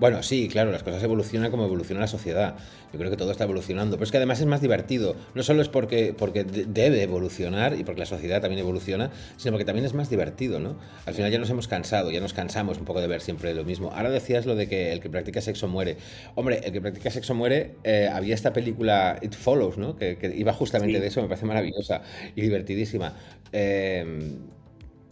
Bueno, 0.00 0.22
sí, 0.22 0.48
claro, 0.48 0.72
las 0.72 0.82
cosas 0.82 1.02
evolucionan 1.02 1.50
como 1.50 1.66
evoluciona 1.66 2.00
la 2.00 2.06
sociedad. 2.06 2.56
Yo 2.90 2.98
creo 2.98 3.10
que 3.10 3.18
todo 3.18 3.30
está 3.30 3.44
evolucionando. 3.44 3.96
Pero 3.96 4.04
es 4.04 4.10
que 4.10 4.16
además 4.16 4.40
es 4.40 4.46
más 4.46 4.62
divertido. 4.62 5.14
No 5.34 5.42
solo 5.42 5.60
es 5.60 5.68
porque, 5.68 6.14
porque 6.16 6.42
debe 6.42 7.02
evolucionar 7.02 7.78
y 7.78 7.84
porque 7.84 8.00
la 8.00 8.06
sociedad 8.06 8.40
también 8.40 8.60
evoluciona, 8.60 9.10
sino 9.36 9.52
porque 9.52 9.66
también 9.66 9.84
es 9.84 9.92
más 9.92 10.08
divertido, 10.08 10.58
¿no? 10.58 10.78
Al 11.04 11.12
final 11.12 11.30
ya 11.30 11.38
nos 11.38 11.50
hemos 11.50 11.68
cansado, 11.68 12.10
ya 12.10 12.20
nos 12.20 12.32
cansamos 12.32 12.78
un 12.78 12.86
poco 12.86 13.02
de 13.02 13.08
ver 13.08 13.20
siempre 13.20 13.52
lo 13.52 13.62
mismo. 13.62 13.92
Ahora 13.92 14.08
decías 14.08 14.46
lo 14.46 14.56
de 14.56 14.68
que 14.68 14.90
el 14.90 15.00
que 15.00 15.10
practica 15.10 15.42
sexo 15.42 15.68
muere. 15.68 15.98
Hombre, 16.34 16.62
el 16.64 16.72
que 16.72 16.80
practica 16.80 17.10
sexo 17.10 17.34
muere, 17.34 17.74
eh, 17.84 18.08
había 18.10 18.34
esta 18.34 18.54
película 18.54 19.18
It 19.20 19.34
Follows, 19.34 19.76
¿no? 19.76 19.96
Que, 19.96 20.16
iba 20.34 20.54
justamente 20.54 20.98
de 20.98 21.08
eso, 21.08 21.20
me 21.20 21.28
parece 21.28 21.44
maravillosa 21.44 22.00
y 22.34 22.40
divertidísima. 22.40 23.16
Eh, 23.52 24.38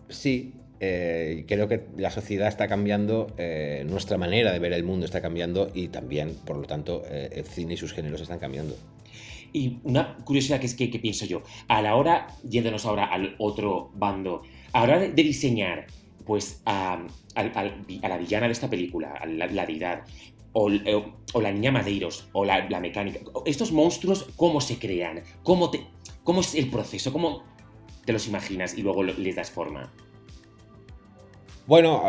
sí, 0.08 0.54
eh, 0.80 1.44
creo 1.48 1.66
que 1.66 1.86
la 1.96 2.10
sociedad 2.10 2.48
está 2.48 2.68
cambiando, 2.68 3.32
eh, 3.36 3.84
nuestra 3.88 4.16
manera 4.16 4.52
de 4.52 4.58
ver 4.60 4.72
el 4.72 4.84
mundo 4.84 5.06
está 5.06 5.20
cambiando 5.20 5.70
y 5.74 5.88
también, 5.88 6.36
por 6.44 6.56
lo 6.56 6.64
tanto, 6.64 7.02
eh, 7.10 7.30
el 7.32 7.44
cine 7.44 7.74
y 7.74 7.76
sus 7.76 7.92
géneros 7.92 8.20
están 8.20 8.38
cambiando. 8.38 8.76
Y 9.52 9.78
una 9.82 10.16
curiosidad 10.18 10.60
que 10.60 10.66
es 10.66 10.74
que, 10.74 10.86
pienso 10.88 11.24
yo, 11.26 11.42
a 11.66 11.82
la 11.82 11.96
hora, 11.96 12.28
yéndonos 12.48 12.84
ahora 12.86 13.06
al 13.06 13.34
otro 13.38 13.90
bando, 13.94 14.42
a 14.72 14.80
la 14.80 14.84
hora 14.84 14.98
de, 15.00 15.22
diseñar 15.22 15.86
pues 16.24 16.60
a, 16.66 17.02
la 17.34 18.18
villana 18.18 18.46
de 18.46 18.52
esta 18.52 18.68
película, 18.68 19.14
a 19.14 19.26
la, 19.26 19.66
deidad, 19.66 20.04
o, 20.52 20.68
la 20.68 21.50
niña 21.50 21.72
Madeiros, 21.72 22.28
o 22.32 22.44
la, 22.44 22.68
mecánica, 22.78 23.20
estos 23.46 23.72
monstruos, 23.72 24.26
¿cómo 24.36 24.60
se 24.60 24.78
crean? 24.78 25.22
¿Cómo, 25.42 25.70
te, 25.70 25.86
¿Cómo 26.22 26.42
es 26.42 26.54
el 26.54 26.68
proceso? 26.68 27.12
¿Cómo 27.12 27.42
te 28.04 28.12
los 28.12 28.28
imaginas 28.28 28.76
y 28.76 28.82
luego 28.82 29.02
les 29.02 29.34
das 29.34 29.50
forma? 29.50 29.90
Bueno, 31.68 32.02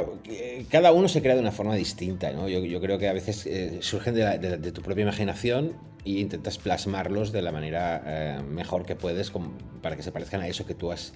cada 0.69 0.93
uno 0.93 1.09
se 1.09 1.21
crea 1.21 1.35
de 1.35 1.41
una 1.41 1.51
forma 1.51 1.75
distinta, 1.75 2.31
¿no? 2.31 2.47
Yo, 2.47 2.79
creo 2.79 2.97
que 2.97 3.09
a 3.09 3.13
veces 3.13 3.45
eh, 3.45 3.79
surgen 3.81 4.15
de, 4.15 4.71
tu 4.71 4.81
propia 4.81 5.01
imaginación 5.01 5.73
e 6.05 6.11
intentas 6.11 6.57
plasmarlos 6.57 7.33
de 7.33 7.41
la 7.41 7.51
manera 7.51 8.01
eh, 8.05 8.41
mejor 8.41 8.85
que 8.85 8.95
puedes 8.95 9.33
para 9.81 9.97
que 9.97 10.01
se 10.01 10.13
parezcan 10.13 10.39
a 10.39 10.47
eso 10.47 10.65
que 10.65 10.75
tú 10.75 10.93
has, 10.93 11.11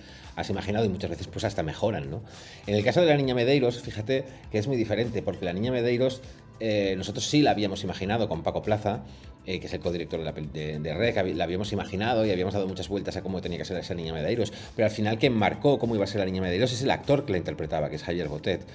imaginado 0.50 0.84
y 0.84 0.90
muchas 0.90 1.10
veces 1.10 1.28
pues 1.28 1.46
hasta 1.46 1.64
mejoran, 1.64 2.12
¿no? 2.12 2.22
En 2.68 2.76
el 2.76 2.84
caso 2.84 3.00
de 3.00 3.08
la 3.08 3.16
niña 3.16 3.34
Medeiros, 3.34 3.80
fíjate 3.80 4.26
que 4.52 4.58
es 4.58 4.68
muy 4.68 4.76
diferente 4.76 5.22
porque 5.22 5.46
la 5.46 5.54
niña 5.54 5.72
Medeiros 5.72 6.22
eh, 6.60 6.96
nosotros 6.98 7.26
sí 7.26 7.42
la 7.42 7.52
habíamos 7.52 7.86
imaginado 7.86 8.28
con 8.28 8.44
Paco 8.44 8.62
Plaza, 8.62 9.06
eh, 9.46 9.60
que 9.60 9.68
es 9.68 9.74
el 9.74 9.82
codirector 9.82 10.20
de, 10.20 10.26
la, 10.26 10.32
de, 10.80 10.94
REC, 10.94 11.36
la 11.36 11.44
habíamos 11.44 11.74
imaginado 11.74 12.26
y 12.26 12.32
habíamos 12.32 12.54
dado 12.54 12.68
muchas 12.68 12.88
vueltas 12.88 13.18
a 13.18 13.22
cómo 13.22 13.42
tenía 13.42 13.58
que 13.58 13.66
ser 13.66 13.78
esa 13.78 13.94
niña 13.94 14.14
Medeiros, 14.14 14.54
pero 14.76 14.86
al 14.86 14.92
final 14.92 15.18
quien 15.18 15.34
marcó 15.34 15.80
cómo 15.80 15.96
iba 15.96 16.06
a 16.06 16.08
ser 16.08 16.20
la 16.20 16.26
niña 16.26 16.42
Medeiros 16.42 16.72
es 16.72 16.82
el 16.82 16.92
actor 16.92 17.26
que 17.26 17.34
la 17.34 17.40
interpretaba, 17.40 17.90
que 17.90 17.98
es 17.98 18.04
Javier 18.04 18.30
Botet. 18.30 18.66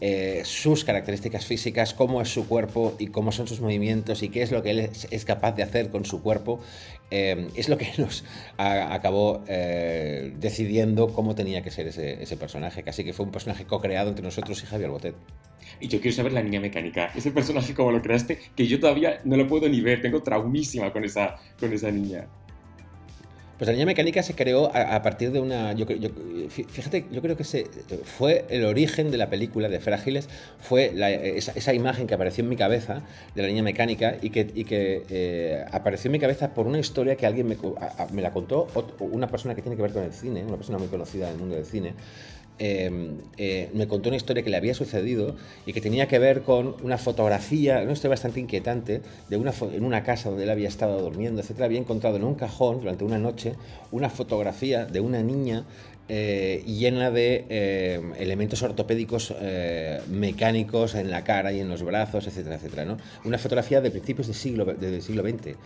Eh, 0.00 0.42
sus 0.44 0.84
características 0.84 1.46
físicas, 1.46 1.94
cómo 1.94 2.20
es 2.20 2.28
su 2.28 2.46
cuerpo 2.46 2.94
y 2.98 3.06
cómo 3.08 3.32
son 3.32 3.48
sus 3.48 3.60
movimientos 3.60 4.22
y 4.22 4.28
qué 4.28 4.42
es 4.42 4.52
lo 4.52 4.62
que 4.62 4.70
él 4.70 4.90
es, 5.10 5.24
capaz 5.24 5.52
de 5.52 5.62
hacer 5.62 5.90
con 5.90 6.04
su 6.04 6.22
cuerpo, 6.22 6.60
es 7.10 7.68
lo 7.68 7.78
que 7.78 7.88
nos 7.98 8.24
acabó 8.58 9.42
decidiendo 9.46 11.08
cómo 11.12 11.34
tenía 11.34 11.62
que 11.62 11.70
ser 11.70 11.88
ese, 11.88 12.22
ese 12.22 12.36
personaje, 12.36 12.82
casi 12.82 13.02
que 13.02 13.12
fue 13.12 13.26
un 13.26 13.32
personaje 13.32 13.64
co-creado 13.64 14.10
entre 14.10 14.24
nosotros 14.24 14.62
y 14.62 14.66
Javier 14.66 14.90
Botet. 14.90 15.14
Y 15.80 15.88
yo 15.88 16.00
quiero 16.00 16.16
saber 16.16 16.32
la 16.32 16.42
niña 16.42 16.60
mecánica, 16.60 17.10
ese 17.14 17.30
personaje 17.30 17.74
como 17.74 17.92
lo 17.92 18.02
creaste, 18.02 18.38
que 18.56 18.66
yo 18.66 18.80
todavía 18.80 19.20
no 19.24 19.36
lo 19.36 19.46
puedo 19.46 19.68
ni 19.68 19.80
ver, 19.80 20.02
tengo 20.02 20.22
traumísima 20.22 20.92
con 20.92 21.04
esa, 21.04 21.36
con 21.58 21.72
esa 21.72 21.90
niña. 21.90 22.26
Pues 23.58 23.66
la 23.66 23.72
niña 23.72 23.86
mecánica 23.86 24.22
se 24.22 24.34
creó 24.34 24.70
a, 24.72 25.02
partir 25.02 25.32
de 25.32 25.40
una. 25.40 25.74
Fíjate, 26.48 27.06
yo 27.10 27.20
creo 27.20 27.36
que 27.36 27.42
se, 27.42 27.66
fue 28.04 28.44
el 28.50 28.64
origen 28.64 29.10
de 29.10 29.18
la 29.18 29.28
película 29.28 29.68
de 29.68 29.80
Frágiles, 29.80 30.28
fue 30.60 30.92
esa, 31.36 31.74
imagen 31.74 32.06
que 32.06 32.14
apareció 32.14 32.44
en 32.44 32.50
mi 32.50 32.56
cabeza 32.56 33.02
de 33.34 33.42
la 33.42 33.48
niña 33.48 33.64
mecánica 33.64 34.16
y 34.22 34.30
que, 34.30 34.46
que 34.46 35.02
eh, 35.10 35.64
apareció 35.72 36.06
en 36.06 36.12
mi 36.12 36.18
cabeza 36.20 36.54
por 36.54 36.68
una 36.68 36.78
historia 36.78 37.16
que 37.16 37.26
alguien 37.26 37.48
me, 37.48 37.56
me 38.12 38.22
la 38.22 38.30
contó, 38.30 38.68
una 39.00 39.26
persona 39.26 39.56
que 39.56 39.62
tiene 39.62 39.74
que 39.74 39.82
ver 39.82 39.92
con 39.92 40.04
el 40.04 40.12
cine, 40.12 40.44
una 40.44 40.56
persona 40.56 40.78
muy 40.78 40.86
conocida 40.86 41.26
en 41.26 41.34
el 41.34 41.40
mundo 41.40 41.56
del 41.56 41.66
cine, 41.66 41.94
Em, 42.60 43.18
eh, 43.36 43.70
me 43.72 43.86
contó 43.86 44.08
una 44.08 44.16
historia 44.16 44.42
que 44.42 44.50
le 44.50 44.56
había 44.56 44.74
sucedido 44.74 45.36
y 45.64 45.72
que 45.72 45.80
tenía 45.80 46.08
que 46.08 46.18
ver 46.18 46.42
con 46.42 46.74
una 46.82 46.98
fotografía, 46.98 47.80
una 47.82 47.92
historia 47.92 48.10
bastante 48.10 48.40
inquietante, 48.40 49.00
de 49.28 49.36
una 49.36 49.52
en 49.72 49.84
una 49.84 50.02
casa 50.02 50.28
donde 50.28 50.44
él 50.44 50.50
había 50.50 50.66
estado 50.66 51.00
durmiendo, 51.00 51.40
etc. 51.40 51.60
Había 51.62 51.78
encontrado 51.78 52.16
en 52.16 52.24
un 52.24 52.34
cajón 52.34 52.80
durante 52.80 53.04
una 53.04 53.18
noche 53.18 53.54
una 53.92 54.10
fotografía 54.10 54.86
de 54.86 55.00
una 55.00 55.22
niña 55.22 55.66
eh, 56.10 56.62
llena 56.66 57.10
de 57.10 57.44
eh, 57.50 58.00
elementos 58.18 58.62
ortopédicos 58.62 59.34
eh, 59.40 60.00
mecánicos 60.08 60.94
en 60.94 61.10
la 61.10 61.22
cara 61.22 61.52
y 61.52 61.60
en 61.60 61.68
los 61.68 61.82
brazos, 61.82 62.26
etcétera, 62.26 62.56
etcétera. 62.56 62.86
¿no? 62.86 62.96
Una 63.24 63.36
fotografía 63.36 63.82
de 63.82 63.90
principios 63.90 64.26
del 64.26 64.36
siglo, 64.36 64.64
del 64.64 65.02
siglo 65.02 65.22
XX, 65.22 65.56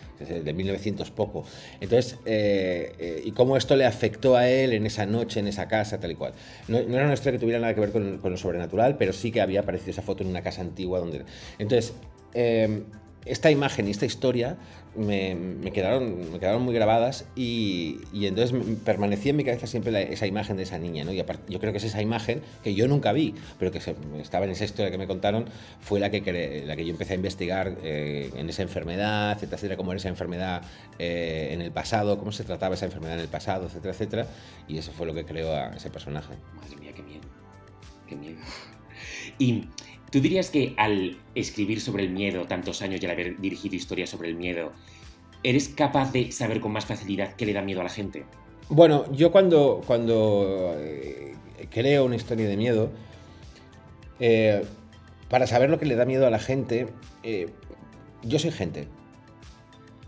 de 0.45 0.53
1900 0.53 1.13
poco. 1.13 1.45
Entonces, 1.81 2.19
y 3.25 3.31
cómo 3.33 3.57
esto 3.57 3.77
le 3.77 3.87
afectó 3.87 4.37
a 4.37 4.49
él 4.49 4.73
en 4.73 4.85
esa 4.85 5.07
noche, 5.07 5.39
en 5.39 5.47
esa 5.47 5.69
casa, 5.69 6.01
tal 6.01 6.11
y 6.11 6.17
cual. 6.17 6.33
No, 6.67 6.79
era 6.79 7.05
una 7.05 7.15
historia 7.15 7.33
que 7.33 7.41
tuviera 7.41 7.61
nada 7.61 7.75
que 7.75 7.81
ver 7.81 7.93
con, 7.93 8.21
lo 8.23 8.37
sobrenatural, 8.37 8.97
pero 8.97 9.13
sí 9.13 9.31
que 9.31 9.41
había 9.41 9.61
aparecido 9.61 9.93
esa 9.93 10.03
foto 10.03 10.25
en 10.25 10.31
una 10.31 10.43
casa 10.43 10.63
antigua 10.63 10.99
donde... 10.99 11.25
Entonces, 11.59 11.95
esta 13.25 13.51
imagen 13.51 13.87
y 13.87 13.93
esta 13.93 14.07
historia 14.07 14.57
me, 14.95 15.71
quedaron, 15.73 16.33
me 16.33 16.39
quedaron 16.39 16.63
muy 16.63 16.75
grabadas 16.75 17.25
y, 17.35 18.01
entonces 18.13 18.59
permanecía 18.85 19.31
en 19.31 19.37
mi 19.37 19.45
cabeza 19.45 19.67
siempre 19.67 20.13
esa 20.13 20.27
imagen 20.27 20.57
de 20.57 20.65
esa 20.65 20.79
niña. 20.79 21.05
¿no? 21.05 21.13
Y 21.13 21.17
yo 21.17 21.61
creo 21.61 21.73
que 21.73 21.79
es 21.79 21.85
esa 21.85 22.03
imagen 22.03 22.43
que 22.63 22.75
yo 22.75 22.87
nunca 22.89 23.13
vi, 23.13 23.35
pero 23.59 23.71
que 23.71 23.79
estaba 24.21 24.45
en 24.45 24.51
esa 24.51 24.65
historia 24.65 24.91
que 24.91 24.99
me 24.99 25.07
contaron, 25.07 25.47
fue 25.81 26.01
la 26.01 26.11
que, 26.11 26.21
la 26.67 26.77
que 26.77 26.85
yo 26.85 26.91
empecé 26.91 27.15
a 27.15 27.17
investigar 27.17 27.77
eh, 27.83 28.31
en 28.37 28.49
esa 28.49 28.63
enfermedad, 28.63 29.33
etcétera, 29.33 29.57
etcétera, 29.57 29.77
cómo 29.77 29.93
era 29.93 29.99
esa 29.99 30.09
enfermedad 30.09 30.63
eh, 30.99 31.51
en 31.53 31.63
el 31.63 31.73
pasado, 31.73 32.19
cómo 32.19 32.33
se 32.33 32.45
trataba 32.45 32.75
esa 32.75 32.87
enfermedad 32.87 33.15
en 33.15 33.21
el 33.21 33.29
pasado, 33.29 33.67
etcétera, 33.67 33.93
etcétera. 33.93 34.27
Y 34.69 34.79
eso 34.79 34.93
fue 34.93 35.07
lo 35.07 35.15
que 35.15 35.25
creó 35.25 35.53
a 35.55 35.69
ese 35.75 35.91
personaje. 35.91 36.35
Madre 36.55 36.77
mía, 36.77 36.93
qué 36.95 37.03
miedo. 37.03 37.25
Qué 38.07 38.17
miedo. 38.17 38.39
Y 39.39 39.69
¿Tú 40.13 40.21
dirías 40.21 40.51
que 40.51 40.75
al 40.77 41.17
escribir 41.35 41.81
sobre 41.81 42.05
el 42.05 42.11
miedo 42.11 42.45
tantos 42.45 42.83
años 42.83 43.01
y 43.03 43.07
al 43.07 43.13
haber 43.13 43.41
dirigido 43.41 43.77
historias 43.77 44.11
sobre 44.11 44.29
el 44.29 44.37
miedo, 44.37 44.73
eres 45.43 45.71
capaz 45.71 46.13
de 46.13 46.31
saber 46.33 46.61
con 46.61 46.71
más 46.71 46.85
facilidad 46.85 47.35
qué 47.35 47.47
le 47.47 47.55
da 47.55 47.63
miedo 47.63 47.81
a 47.81 47.85
la 47.85 47.89
gente? 47.89 48.27
Bueno, 48.69 49.11
yo 49.11 49.33
cuando, 49.33 49.81
cuando 49.87 50.75
eh, 50.77 51.35
creo 51.71 52.05
una 52.05 52.17
historia 52.17 52.47
de 52.47 52.59
miedo, 52.59 52.91
eh, 54.21 54.63
para 55.31 55.47
saber 55.47 55.71
lo 55.71 55.79
que 55.79 55.87
le 55.87 55.97
da 55.97 56.05
miedo 56.05 56.27
a 56.27 56.31
la 56.31 56.39
gente, 56.39 56.89
eh, 57.23 57.49
yo 58.23 58.39
soy 58.39 58.51
gente. 58.51 58.89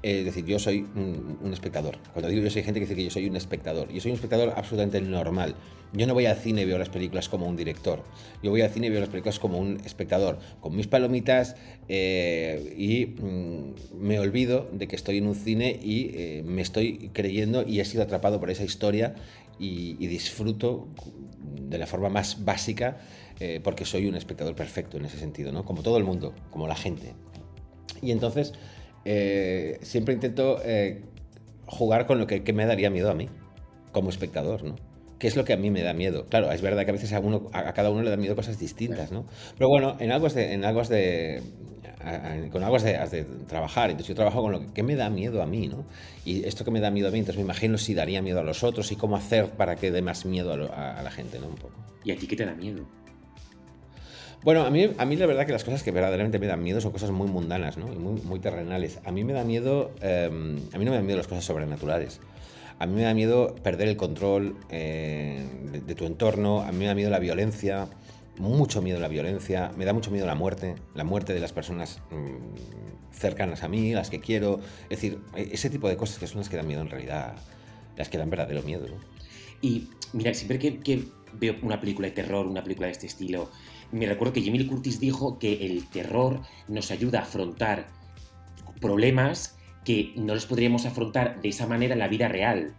Es 0.05 0.23
decir, 0.27 0.45
yo 0.45 0.59
soy 0.59 0.87
un, 0.95 1.51
espectador. 1.51 1.97
Cuando 2.13 2.29
digo 2.29 2.43
yo 2.43 2.51
soy 2.51 2.63
gente, 2.63 2.79
quiere 2.79 2.89
decir 2.89 2.97
que 2.99 3.05
yo 3.05 3.11
soy 3.11 3.27
un 3.27 3.37
espectador. 3.37 3.91
Yo 3.91 4.03
soy 4.03 4.11
un 4.11 4.17
espectador 4.17 4.53
absolutamente 4.55 5.01
normal. 5.01 5.55
Yo 5.95 6.07
no 6.07 6.13
voy 6.13 6.27
al 6.27 6.37
cine 6.37 6.61
y 6.61 6.65
veo 6.67 6.77
las 6.77 6.91
películas 6.91 7.31
como 7.31 7.47
un 7.47 7.57
director. 7.57 8.05
Yo 8.43 8.51
voy 8.51 8.61
al 8.61 8.69
cine 8.69 8.89
y 8.89 8.91
veo 8.91 9.01
las 9.01 9.09
películas 9.09 9.39
como 9.39 9.59
un 9.59 9.81
espectador, 9.87 10.41
con 10.61 10.77
mis 10.77 10.89
palomitas 10.89 11.57
eh, 11.89 12.75
y 12.77 13.07
mm, 13.07 13.97
me 13.99 14.21
olvido 14.21 14.69
de 14.73 14.89
que 14.89 14.95
estoy 14.95 15.17
en 15.17 15.27
un 15.27 15.35
cine 15.35 15.81
y 15.83 16.11
eh, 16.13 16.43
me 16.45 16.61
estoy 16.61 17.09
creyendo 17.15 17.67
y 17.67 17.81
he 17.81 17.85
sido 17.87 18.03
atrapado 18.03 18.39
por 18.41 18.51
esa 18.51 18.65
historia 18.65 19.15
y, 19.59 19.95
disfruto 20.07 20.87
de 21.63 21.79
la 21.79 21.87
forma 21.87 22.11
más 22.11 22.45
básica 22.45 22.99
eh, 23.41 23.59
porque 23.65 23.87
soy 23.87 24.07
un 24.07 24.17
espectador 24.17 24.55
perfecto 24.55 24.99
en 24.99 25.07
ese 25.07 25.19
sentido, 25.19 25.51
¿no? 25.51 25.65
Como 25.65 25.83
todo 25.83 25.97
el 25.97 26.05
mundo, 26.05 26.35
como 26.51 26.69
la 26.69 26.77
gente. 26.77 27.15
Y 28.03 28.11
entonces 28.11 28.53
siempre 29.05 30.15
intento 30.15 30.61
jugar 31.67 32.07
con 32.07 32.19
lo 32.19 32.27
que, 32.27 32.43
que 32.43 32.53
me 32.53 32.67
daría 32.67 32.91
miedo 32.91 33.11
a 33.11 33.15
mí 33.15 33.29
como 33.93 34.11
espectador, 34.11 34.65
¿no? 34.65 34.77
¿Qué 35.19 35.29
es 35.29 35.37
lo 35.37 35.45
que 35.45 35.53
a 35.53 35.57
mí 35.57 35.71
me 35.71 35.83
da 35.83 35.95
miedo? 35.95 36.27
Claro, 36.27 36.51
es 36.51 36.61
verdad 36.61 36.85
que 36.85 36.91
a 36.91 36.93
veces 36.93 37.13
a, 37.13 37.21
uno, 37.21 37.49
a 37.53 37.73
cada 37.73 37.91
uno 37.91 38.03
le 38.03 38.11
da 38.11 38.17
miedo 38.17 38.37
cosas 38.37 38.59
distintas, 38.59 39.13
¿no? 39.13 39.25
Pero 39.57 39.69
bueno, 39.69 39.97
en 40.01 40.13
algo 40.13 40.27
es 40.27 40.35
de, 40.35 40.53
en 40.53 40.65
algo 40.65 40.83
de 40.83 41.43
con 42.53 42.63
algo 42.63 42.77
has 42.77 43.11
de, 43.11 43.25
trabajar. 43.47 43.91
Entonces 43.91 44.09
yo 44.09 44.15
trabajo 44.15 44.43
con 44.43 44.53
lo 44.53 44.73
que, 44.73 44.83
me 44.83 44.97
da 44.97 45.09
miedo 45.11 45.43
a 45.43 45.47
mí, 45.47 45.69
¿no? 45.69 45.85
Y 46.25 46.45
esto 46.45 46.65
que 46.65 46.71
me 46.71 46.81
da 46.81 46.91
miedo 46.91 47.09
a 47.09 47.11
mí, 47.11 47.19
entonces 47.19 47.39
me 47.39 47.45
imagino 47.45 47.79
si 47.79 47.95
daría 47.95 48.21
miedo 48.23 48.41
a 48.41 48.43
los 48.43 48.63
otros 48.63 48.93
y 48.93 48.97
cómo 48.97 49.17
hacer 49.17 49.51
para 49.51 49.77
que 49.77 49.91
dé 49.91 50.03
más 50.03 50.27
miedo 50.27 50.53
a, 50.53 51.03
la 51.03 51.11
gente, 51.11 51.39
¿no? 51.39 51.49
Un 51.49 51.55
poco. 51.55 51.75
¿Y 52.05 52.13
a 52.13 52.17
ti 52.17 52.27
qué 52.27 52.37
te 52.37 52.45
da 52.45 52.55
miedo? 52.55 52.87
Bueno, 54.45 54.67
a 54.67 54.71
mí, 54.71 54.91
a 54.99 55.05
mí 55.07 55.17
la 55.17 55.25
verdad 55.25 55.47
que 55.47 55.53
las 55.53 55.65
cosas 55.65 55.83
que 55.83 55.91
verdaderamente 55.91 56.39
me 56.39 56.47
dan 56.47 56.63
miedo 56.63 56.79
son 56.83 56.93
cosas 56.93 57.11
muy 57.11 57.29
mundanas, 57.29 57.79
¿no? 57.79 57.91
Y 57.91 57.97
muy, 57.97 58.41
terrenales. 58.41 59.01
A 59.07 59.11
mí 59.11 59.25
me 59.25 59.33
da 59.33 59.43
miedo, 59.43 59.93
em, 60.03 60.59
a 60.75 60.79
mí 60.79 60.85
no 60.85 60.91
me 60.91 60.99
dan 60.99 61.07
miedo 61.07 61.17
las 61.17 61.27
cosas 61.27 61.47
sobrenaturales. 61.47 62.21
A 62.79 62.85
mí 62.85 62.95
me 62.95 63.03
da 63.05 63.15
miedo 63.15 63.55
perder 63.63 63.89
el 63.89 63.97
control 63.97 64.57
eh, 64.69 65.43
de, 65.87 65.95
tu 65.95 66.05
entorno, 66.05 66.61
a 66.61 66.73
mí 66.73 66.79
me 66.79 66.87
da 66.87 66.95
miedo 66.95 67.09
la 67.09 67.21
violencia, 67.21 67.89
mucho 68.37 68.83
miedo 68.83 69.01
la 69.01 69.09
violencia, 69.09 69.71
me 69.79 69.87
da 69.87 69.95
mucho 69.95 70.11
miedo 70.11 70.27
la 70.27 70.35
muerte, 70.35 70.75
la 70.95 71.05
muerte 71.05 71.33
de 71.33 71.41
las 71.41 71.55
personas 71.55 72.03
mm, 72.11 73.15
cercanas 73.15 73.63
a 73.63 73.69
mí, 73.69 73.95
las 73.95 74.11
que 74.11 74.21
quiero. 74.21 74.61
Es 74.91 75.01
decir, 75.01 75.21
e, 75.35 75.49
ese 75.53 75.71
tipo 75.71 75.89
de 75.89 75.97
cosas 75.97 76.19
que 76.19 76.27
son 76.27 76.39
las 76.41 76.51
que 76.51 76.57
dan 76.57 76.67
miedo 76.67 76.83
en 76.83 76.91
realidad, 76.91 77.35
las 77.97 78.11
que 78.11 78.19
dan 78.19 78.29
verdadero 78.29 78.63
miedo. 78.63 78.89
Y 79.63 79.89
mira, 80.13 80.35
siempre 80.35 80.59
que, 80.59 81.05
veo 81.33 81.57
una 81.63 81.81
película 81.81 82.09
de 82.09 82.15
terror, 82.15 82.47
una 82.47 82.63
película 82.63 82.87
de 82.87 82.93
este 82.93 83.07
estilo, 83.07 83.51
me 83.95 84.07
recuerdo 84.07 84.33
que 84.33 84.41
Jimmy 84.41 84.67
Curtis 84.67 84.99
dijo 84.99 85.39
que 85.39 85.67
el 85.67 85.87
terror 85.89 86.41
nos 86.69 86.91
ayuda 86.91 87.21
a 87.21 87.23
afrontar 87.23 87.87
problemas 88.81 89.57
que 89.85 90.13
no 90.17 90.35
los 90.35 90.47
podríamos 90.47 90.85
afrontar 90.85 91.41
de 91.41 91.51
esa 91.51 91.67
manera 91.67 91.93
en 91.93 92.01
la 92.01 92.09
vida 92.09 92.29
real. 92.29 92.75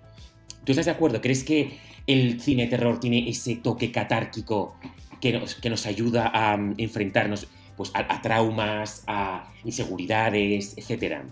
¿Tú 0.66 0.72
estás 0.72 0.86
de 0.86 0.92
acuerdo? 0.92 1.22
¿Crees 1.22 1.44
que 1.44 1.78
el 2.06 2.42
cine 2.42 2.68
terror 2.68 3.00
tiene 3.00 3.30
ese 3.30 3.56
toque 3.56 3.92
catárquico 3.92 4.76
que 5.22 5.34
nos, 5.34 5.56
que 5.56 5.70
nos 5.70 5.86
ayuda 5.86 6.32
a 6.34 6.58
mm, 6.58 6.76
enfrentarnos 6.80 7.48
pues, 7.78 7.92
a, 7.94 8.22
traumas, 8.22 9.04
a 9.08 9.52
inseguridades, 9.64 10.78
etcétera? 10.78 11.26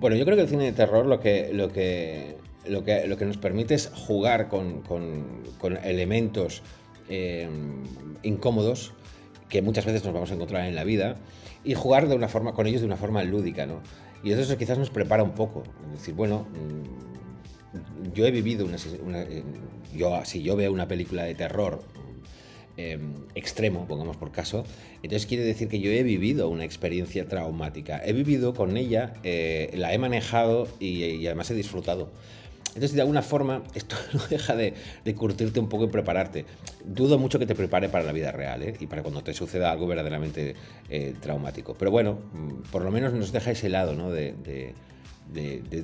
Bueno, 0.00 0.16
yo 0.16 0.24
creo 0.24 0.36
que 0.36 0.42
el 0.42 0.48
cine 0.48 0.64
de 0.64 0.72
terror 0.72 1.06
lo 1.06 1.20
que, 1.20 1.50
lo 1.52 1.68
que, 1.68 2.36
lo 2.66 2.82
que, 2.82 3.06
lo 3.06 3.16
que 3.16 3.24
nos 3.24 3.36
permite 3.36 3.74
es 3.74 3.90
jugar 3.94 4.48
con, 4.48 4.82
elementos 5.84 6.62
eh, 7.14 7.46
incómodos 8.22 8.94
que 9.50 9.60
muchas 9.60 9.84
veces 9.84 10.02
nos 10.02 10.14
vamos 10.14 10.30
a 10.30 10.34
encontrar 10.34 10.66
en 10.66 10.74
la 10.74 10.82
vida 10.82 11.16
y 11.62 11.74
jugar 11.74 12.08
de 12.08 12.16
una 12.16 12.26
forma, 12.26 12.54
con 12.54 12.66
ellos 12.66 12.80
de 12.80 12.86
una 12.86 12.96
forma 12.96 13.22
lúdica, 13.22 13.66
¿no? 13.66 13.82
Y 14.24 14.32
eso 14.32 14.56
quizás 14.56 14.78
nos 14.78 14.88
prepara 14.88 15.22
un 15.22 15.32
poco. 15.32 15.62
Es 15.92 16.00
decir, 16.00 16.14
bueno, 16.14 16.46
mm, 16.52 18.12
yo 18.14 18.26
he 18.26 18.30
vivido 18.30 18.64
una... 18.64 18.78
Eh, 19.24 19.42
yo, 19.94 20.24
si 20.24 20.42
yo 20.42 20.56
veo 20.56 20.72
una 20.72 20.88
película 20.88 21.24
de 21.24 21.34
terror 21.34 21.82
em, 22.78 23.26
extremo, 23.34 23.86
pongamos 23.86 24.16
por 24.16 24.32
caso, 24.32 24.64
entonces 25.02 25.26
quiere 25.26 25.44
decir 25.44 25.68
que 25.68 25.80
yo 25.80 25.90
he 25.90 26.02
vivido 26.02 26.48
una 26.48 26.64
experiencia 26.64 27.28
traumática. 27.28 28.00
He 28.02 28.14
vivido 28.14 28.54
con 28.54 28.78
ella, 28.78 29.12
eh, 29.22 29.70
la 29.74 29.92
he 29.92 29.98
manejado 29.98 30.66
y, 30.80 31.26
además 31.26 31.50
he 31.50 31.54
disfrutado. 31.54 32.10
Entonces, 32.74 32.94
de 32.94 33.02
alguna 33.02 33.22
forma, 33.22 33.62
esto 33.74 33.96
no 34.14 34.26
deja 34.28 34.56
de, 34.56 34.74
curtirte 35.14 35.60
un 35.60 35.68
poco 35.68 35.84
y 35.84 35.88
prepararte. 35.88 36.46
Dudo 36.84 37.18
mucho 37.18 37.38
que 37.38 37.46
te 37.46 37.54
prepare 37.54 37.88
para 37.88 38.04
la 38.04 38.12
vida 38.12 38.32
real 38.32 38.62
¿eh? 38.62 38.74
y 38.80 38.86
para 38.86 39.02
cuando 39.02 39.22
te 39.22 39.34
suceda 39.34 39.70
algo 39.70 39.86
verdaderamente 39.86 40.54
eh, 40.88 41.14
traumático. 41.20 41.74
Pero 41.74 41.90
bueno, 41.90 42.18
mm, 42.32 42.70
por 42.70 42.82
lo 42.82 42.90
menos 42.90 43.12
nos 43.12 43.32
deja 43.32 43.50
ese 43.50 43.68
lado 43.68 43.94
¿no? 43.94 44.10
de, 44.10 44.74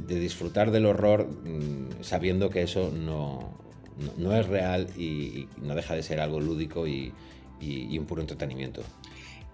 disfrutar 0.09 0.71
del 0.71 0.87
horror 0.87 1.29
mm, 1.29 2.03
sabiendo 2.03 2.49
que 2.49 2.63
eso 2.63 2.91
no, 2.91 3.55
es 4.35 4.47
real 4.47 4.89
y, 4.97 5.47
no 5.61 5.75
deja 5.75 5.95
de 5.95 6.03
ser 6.03 6.21
algo 6.21 6.41
lúdico 6.41 6.87
y, 6.87 7.13
y 7.61 7.99
un 7.99 8.07
puro 8.07 8.23
entretenimiento. 8.23 8.83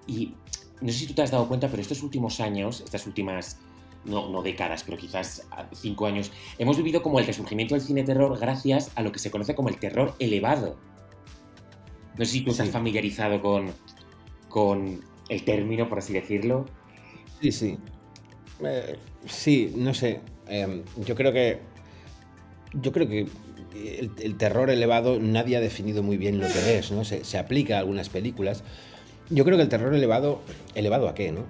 Y 0.07 0.35
no 0.81 0.93
sé 0.93 1.01
si 1.01 1.07
tú 1.07 1.15
te 1.15 1.23
has 1.23 1.31
dado 1.31 1.49
cuenta, 1.49 1.69
pero 1.69 1.83
estos 1.83 2.03
últimos 2.03 2.41
años, 2.41 2.83
estas 2.85 3.07
últimas 3.07 3.59
no, 4.05 4.29
no 4.29 4.43
décadas, 4.43 4.85
pero 4.85 4.97
quizás 4.97 5.47
cinco 5.73 6.07
años, 6.07 6.31
hemos 6.59 6.77
vivido 6.77 7.03
como 7.03 7.19
el 7.19 7.27
resurgimiento 7.27 7.75
del 7.75 7.83
cine 7.83 8.05
terror 8.05 8.39
gracias 8.39 8.91
a 8.95 9.03
lo 9.03 9.13
que 9.13 9.19
se 9.19 9.31
conoce 9.31 9.55
como 9.55 9.69
el 9.69 9.77
terror 9.79 10.15
elevado. 10.19 10.77
No 12.17 12.25
sé 12.25 12.33
si 12.33 12.41
tú 12.43 12.53
estás 12.53 12.71
familiarizado 12.71 13.41
con, 13.41 13.73
con 14.49 15.01
el 15.29 15.45
término, 15.45 15.89
por 15.89 15.99
así 15.99 16.13
decirlo. 16.13 16.67
Sí, 17.41 17.51
sí. 17.51 17.79
Eh, 18.65 18.97
sí, 19.27 19.73
no 19.77 19.95
sé. 19.95 20.21
Em, 20.49 20.83
yo 21.05 21.15
creo 21.15 21.33
que. 21.33 21.59
Yo 22.73 22.93
creo 22.93 23.09
que 23.09 23.27
el, 24.21 24.37
terror 24.37 24.71
elevado 24.71 25.19
nadie 25.19 25.57
ha 25.57 25.61
definido 25.61 26.03
muy 26.03 26.17
bien 26.17 26.41
lo 26.41 26.47
que 26.47 26.79
es, 26.79 26.91
¿no? 26.93 27.05
Se, 27.05 27.25
se 27.25 27.39
aplica 27.39 27.77
a 27.77 27.79
algunas 27.81 28.09
películas. 28.09 28.63
Yo 29.31 29.45
creo 29.45 29.57
que 29.57 29.63
el 29.63 29.69
terror 29.69 29.95
elevado. 29.95 30.41
¿Elevado 30.75 31.09
a 31.09 31.15
qué, 31.15 31.33
no? 31.33 31.47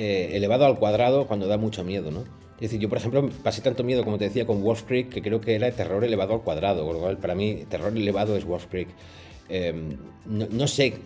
Eh, 0.00 0.36
elevado 0.36 0.64
al 0.64 0.78
cuadrado 0.78 1.26
cuando 1.26 1.48
da 1.48 1.58
mucho 1.58 1.82
miedo, 1.82 2.12
¿no? 2.12 2.20
Es 2.54 2.60
decir, 2.60 2.78
yo 2.78 2.88
por 2.88 2.98
ejemplo 2.98 3.28
pasé 3.42 3.62
tanto 3.62 3.82
miedo, 3.82 4.04
como 4.04 4.16
te 4.16 4.26
decía, 4.26 4.46
con 4.46 4.62
Wolf 4.62 4.84
Creek, 4.84 5.08
que 5.08 5.20
creo 5.20 5.40
que 5.40 5.56
era 5.56 5.72
terror 5.72 6.04
elevado 6.04 6.34
al 6.34 6.42
cuadrado, 6.42 7.18
para 7.20 7.34
mí 7.34 7.64
terror 7.68 7.96
elevado 7.96 8.36
es 8.36 8.44
Wolf 8.44 8.66
Creek. 8.66 8.86
Em, 9.48 9.96
no, 10.24 10.68
sé, 10.68 10.98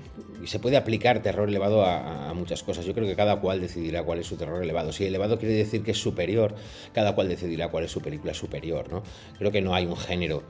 se 0.44 0.58
puede 0.58 0.76
aplicar 0.76 1.22
terror 1.22 1.48
elevado 1.48 1.86
a, 1.86 2.34
muchas 2.34 2.62
cosas. 2.62 2.84
Yo 2.84 2.92
creo 2.92 3.06
que 3.06 3.16
cada 3.16 3.40
cual 3.40 3.62
decidirá 3.62 4.02
cuál 4.02 4.18
es 4.18 4.26
su 4.26 4.36
terror 4.36 4.62
elevado. 4.62 4.92
Si 4.92 5.06
elevado 5.06 5.38
quiere 5.38 5.54
decir 5.54 5.82
que 5.82 5.92
es 5.92 5.98
superior, 5.98 6.54
cada 6.92 7.14
cual 7.14 7.30
decidirá 7.30 7.68
cuál 7.68 7.84
es 7.84 7.90
su 7.90 8.02
película 8.02 8.34
superior. 8.34 8.90
¿no? 8.90 9.02
Creo 9.38 9.50
que 9.50 9.62
no 9.62 9.74
hay 9.74 9.86
un 9.86 9.96
género 9.96 10.42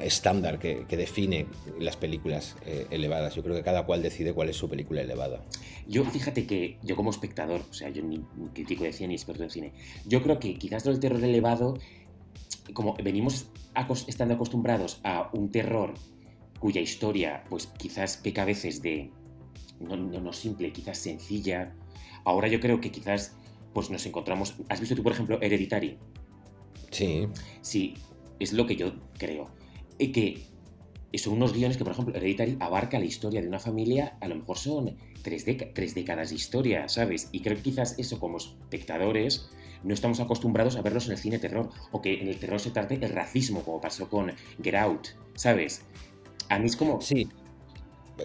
estándar 0.00 0.58
que, 0.58 0.84
define 0.90 1.46
las 1.78 1.96
películas 1.96 2.56
eh, 2.66 2.86
elevadas. 2.90 3.34
Yo 3.34 3.42
creo 3.42 3.56
que 3.56 3.62
cada 3.62 3.86
cual 3.86 4.02
decide 4.02 4.32
cuál 4.32 4.48
es 4.48 4.56
su 4.56 4.68
película 4.68 5.00
elevada. 5.00 5.44
Yo 5.88 6.04
fíjate 6.04 6.46
que 6.46 6.78
yo 6.82 6.96
como 6.96 7.10
espectador, 7.10 7.62
o 7.70 7.72
sea, 7.72 7.88
yo 7.90 8.02
ni 8.02 8.22
crítico 8.52 8.84
de 8.84 8.92
cine 8.92 9.08
ni 9.08 9.14
experto 9.14 9.42
en 9.42 9.50
cine, 9.50 9.72
yo 10.06 10.22
creo 10.22 10.38
que 10.38 10.54
quizás 10.54 10.84
del 10.84 11.00
terror 11.00 11.22
elevado, 11.22 11.78
como 12.72 12.94
venimos 12.94 13.46
estando 14.06 14.34
acostumbrados 14.34 15.00
a 15.04 15.30
un 15.32 15.50
terror 15.50 15.94
cuya 16.58 16.80
historia, 16.80 17.44
pues 17.48 17.66
quizás 17.66 18.18
peca 18.18 18.42
a 18.42 18.44
veces 18.44 18.82
de 18.82 19.10
no, 19.80 19.96
no, 19.96 20.32
simple, 20.32 20.72
quizás 20.72 20.98
sencilla. 20.98 21.74
Ahora 22.24 22.48
yo 22.48 22.60
creo 22.60 22.80
que 22.80 22.90
quizás 22.90 23.34
pues 23.72 23.90
nos 23.90 24.04
encontramos. 24.06 24.54
¿Has 24.68 24.80
visto 24.80 24.94
tú, 24.94 25.02
por 25.02 25.12
ejemplo, 25.12 25.38
Hereditary? 25.40 25.98
Sí. 26.90 27.28
Sí, 27.62 27.94
es 28.38 28.52
lo 28.52 28.66
que 28.66 28.76
yo 28.76 28.92
creo 29.18 29.48
que 30.08 30.50
son 31.18 31.34
unos 31.34 31.52
guiones 31.52 31.76
que, 31.76 31.84
por 31.84 31.92
ejemplo, 31.92 32.14
Hereditary 32.14 32.56
abarca 32.60 32.98
la 32.98 33.04
historia 33.04 33.40
de 33.40 33.48
una 33.48 33.58
familia, 33.58 34.16
a 34.20 34.28
lo 34.28 34.36
mejor 34.36 34.58
son 34.58 34.96
tres, 35.22 35.44
tres 35.74 35.94
décadas 35.94 36.30
de 36.30 36.36
historia, 36.36 36.88
¿sabes? 36.88 37.28
Y 37.32 37.40
creo 37.40 37.56
que 37.56 37.62
quizás 37.62 37.98
eso 37.98 38.18
como 38.18 38.38
espectadores 38.38 39.50
no 39.82 39.94
estamos 39.94 40.20
acostumbrados 40.20 40.76
a 40.76 40.82
verlos 40.82 41.06
en 41.06 41.12
el 41.12 41.18
cine 41.18 41.38
terror, 41.38 41.70
o 41.90 42.02
que 42.02 42.20
en 42.20 42.28
el 42.28 42.38
terror 42.38 42.60
se 42.60 42.70
trate 42.70 42.94
el 42.94 43.08
racismo, 43.10 43.62
como 43.62 43.80
pasó 43.80 44.08
con 44.08 44.32
Get 44.62 44.74
Out, 44.74 45.08
¿sabes? 45.34 45.82
A 46.48 46.58
mí 46.58 46.66
es 46.66 46.76
como... 46.76 47.00
Sí, 47.00 47.28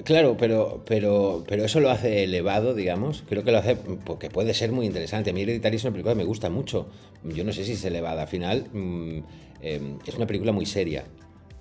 Claro, 0.04 0.36
pero, 0.38 0.84
pero, 0.86 1.44
pero 1.48 1.64
eso 1.64 1.80
lo 1.80 1.90
hace 1.90 2.24
elevado, 2.24 2.74
digamos. 2.74 3.24
Creo 3.30 3.44
que 3.44 3.52
lo 3.52 3.60
hace 3.60 3.76
porque 3.76 4.30
puede 4.30 4.54
ser 4.54 4.72
muy 4.72 4.86
interesante. 4.86 5.30
A 5.30 5.34
mí 5.34 5.44
Hereditary 5.44 5.78
es 5.78 5.84
una 5.84 5.94
película 5.94 6.14
que 6.14 6.18
me 6.18 6.26
gusta 6.26 6.50
mucho. 6.50 6.88
Yo 7.24 7.44
no 7.44 7.54
sé 7.54 7.64
si 7.64 7.74
es 7.74 7.86
elevada. 7.86 8.24
Al 8.24 8.28
final 8.28 8.68
mm, 8.74 9.20
em, 9.62 10.00
es 10.06 10.16
una 10.16 10.28
película 10.28 10.52
muy 10.52 10.66
seria. 10.66 11.06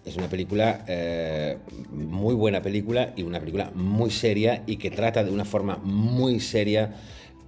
Es 0.05 0.17
una 0.17 0.29
película, 0.29 0.85
eh, 0.87 1.57
muy 1.91 2.35
buena 2.35 2.61
película 2.61 3.13
y 3.17 3.23
una 3.23 3.41
película 3.41 3.71
muy 3.75 4.11
seria 4.11 4.63
y 4.67 4.77
que 4.77 4.91
trata 4.91 5.25
de 5.25 5.31
una 5.31 5.45
forma 5.45 5.77
muy 5.83 6.41
seria, 6.41 6.95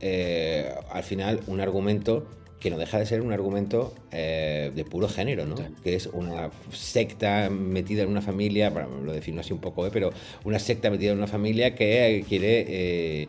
eh, 0.01 0.73
al 0.90 1.03
final, 1.03 1.40
un 1.47 1.61
argumento 1.61 2.27
que 2.59 2.71
no 2.71 2.79
deja 2.79 2.99
de 2.99 3.05
ser 3.05 3.21
un 3.21 3.33
argumento 3.33 3.95
eh, 4.11 4.73
de 4.75 4.85
puro 4.85 5.09
género, 5.09 5.45
¿no? 5.45 5.57
Que 5.85 5.95
es 5.95 6.07
una 6.07 6.51
secta 6.73 7.51
metida 7.51 8.03
en 8.03 8.09
una 8.09 8.23
familia, 8.23 8.71
bueno, 8.71 8.88
lo 9.05 9.12
defino 9.12 9.42
así 9.42 9.53
un 9.53 9.61
poco, 9.61 9.87
pero 9.92 10.11
una 10.45 10.59
secta 10.59 10.90
metida 10.90 11.12
en 11.12 11.19
una 11.19 11.27
familia 11.27 11.75
que 11.75 12.25
quiere 12.27 13.29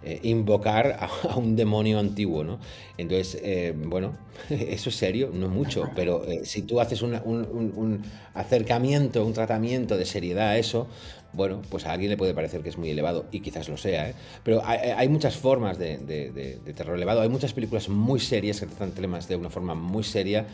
eh, 0.00 0.20
invocar 0.22 0.96
a, 1.28 1.36
un 1.36 1.56
demonio 1.56 1.98
antiguo, 1.98 2.44
¿no? 2.44 2.60
Entonces, 2.96 3.40
eh, 3.42 3.74
bueno, 3.76 4.16
eso 4.50 4.90
es 4.90 4.96
serio, 4.96 5.30
no 5.32 5.46
es 5.46 5.52
mucho, 5.52 5.90
pero 5.96 6.24
eh, 6.24 6.44
si 6.44 6.62
tú 6.62 6.80
haces 6.80 7.02
un, 7.02 8.02
acercamiento, 8.32 9.24
un 9.24 9.32
tratamiento 9.32 9.96
de 9.96 10.06
seriedad 10.06 10.50
a 10.50 10.58
eso, 10.58 10.86
bueno, 11.32 11.62
pues 11.68 11.84
a 11.84 11.92
alguien 11.92 12.10
le 12.10 12.16
puede 12.16 12.32
parecer 12.32 12.62
que 12.62 12.68
es 12.68 12.78
muy 12.78 12.90
elevado, 12.90 13.26
y 13.32 13.40
quizás 13.40 13.68
lo 13.68 13.76
sea, 13.76 14.14
pero 14.44 14.62
hay, 14.64 15.08
muchas 15.08 15.36
formas 15.36 15.78
de, 15.78 15.98
de, 15.98 16.72
terror 16.74 16.96
elevado, 16.96 17.20
hay 17.20 17.28
muchas 17.28 17.52
películas 17.52 17.88
muy 17.88 18.20
serias 18.20 18.60
que 18.60 18.66
tratan 18.66 18.92
temas 18.92 19.28
de 19.28 19.36
una 19.36 19.50
forma 19.50 19.74
muy 19.74 20.04
seria 20.04 20.46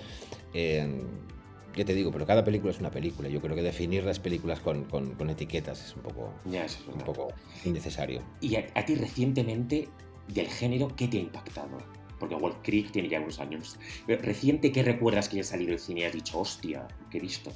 ya 1.77 1.85
te 1.85 1.95
digo, 1.95 2.11
pero 2.13 2.27
cada 2.27 2.45
película 2.45 2.73
es 2.73 2.81
una 2.81 2.91
película. 2.91 3.29
Yo 3.29 3.41
creo 3.41 3.57
que 3.57 3.63
definir 3.63 4.05
las 4.05 4.19
películas 4.19 4.61
con, 4.61 4.87
etiquetas 5.29 5.85
es 5.85 5.97
un 5.97 6.03
poco, 6.03 6.33
un 6.45 7.01
poco 7.01 7.29
innecesario. 7.65 8.23
¿Y 8.41 8.57
a, 8.57 8.85
ti 8.85 8.95
recientemente, 8.95 9.89
del 10.29 10.47
género, 10.49 10.95
qué 10.95 11.09
te 11.09 11.19
ha 11.19 11.21
impactado? 11.21 11.79
Porque 12.19 12.37
Wall 12.37 12.57
Creek 12.63 12.93
tiene 12.93 13.09
ya 13.09 13.21
unos 13.21 13.41
años. 13.41 13.77
Pero 14.07 14.23
reciente, 14.23 14.71
¿qué 14.71 14.83
recuerdas 14.83 15.29
que 15.29 15.37
haya 15.37 15.45
salido 15.45 15.73
el 15.73 15.79
cine 15.79 16.01
y 16.01 16.05
has 16.05 16.13
dicho, 16.13 16.39
hostia, 16.39 16.87
qué 17.11 17.19
he 17.19 17.21
visto? 17.21 17.53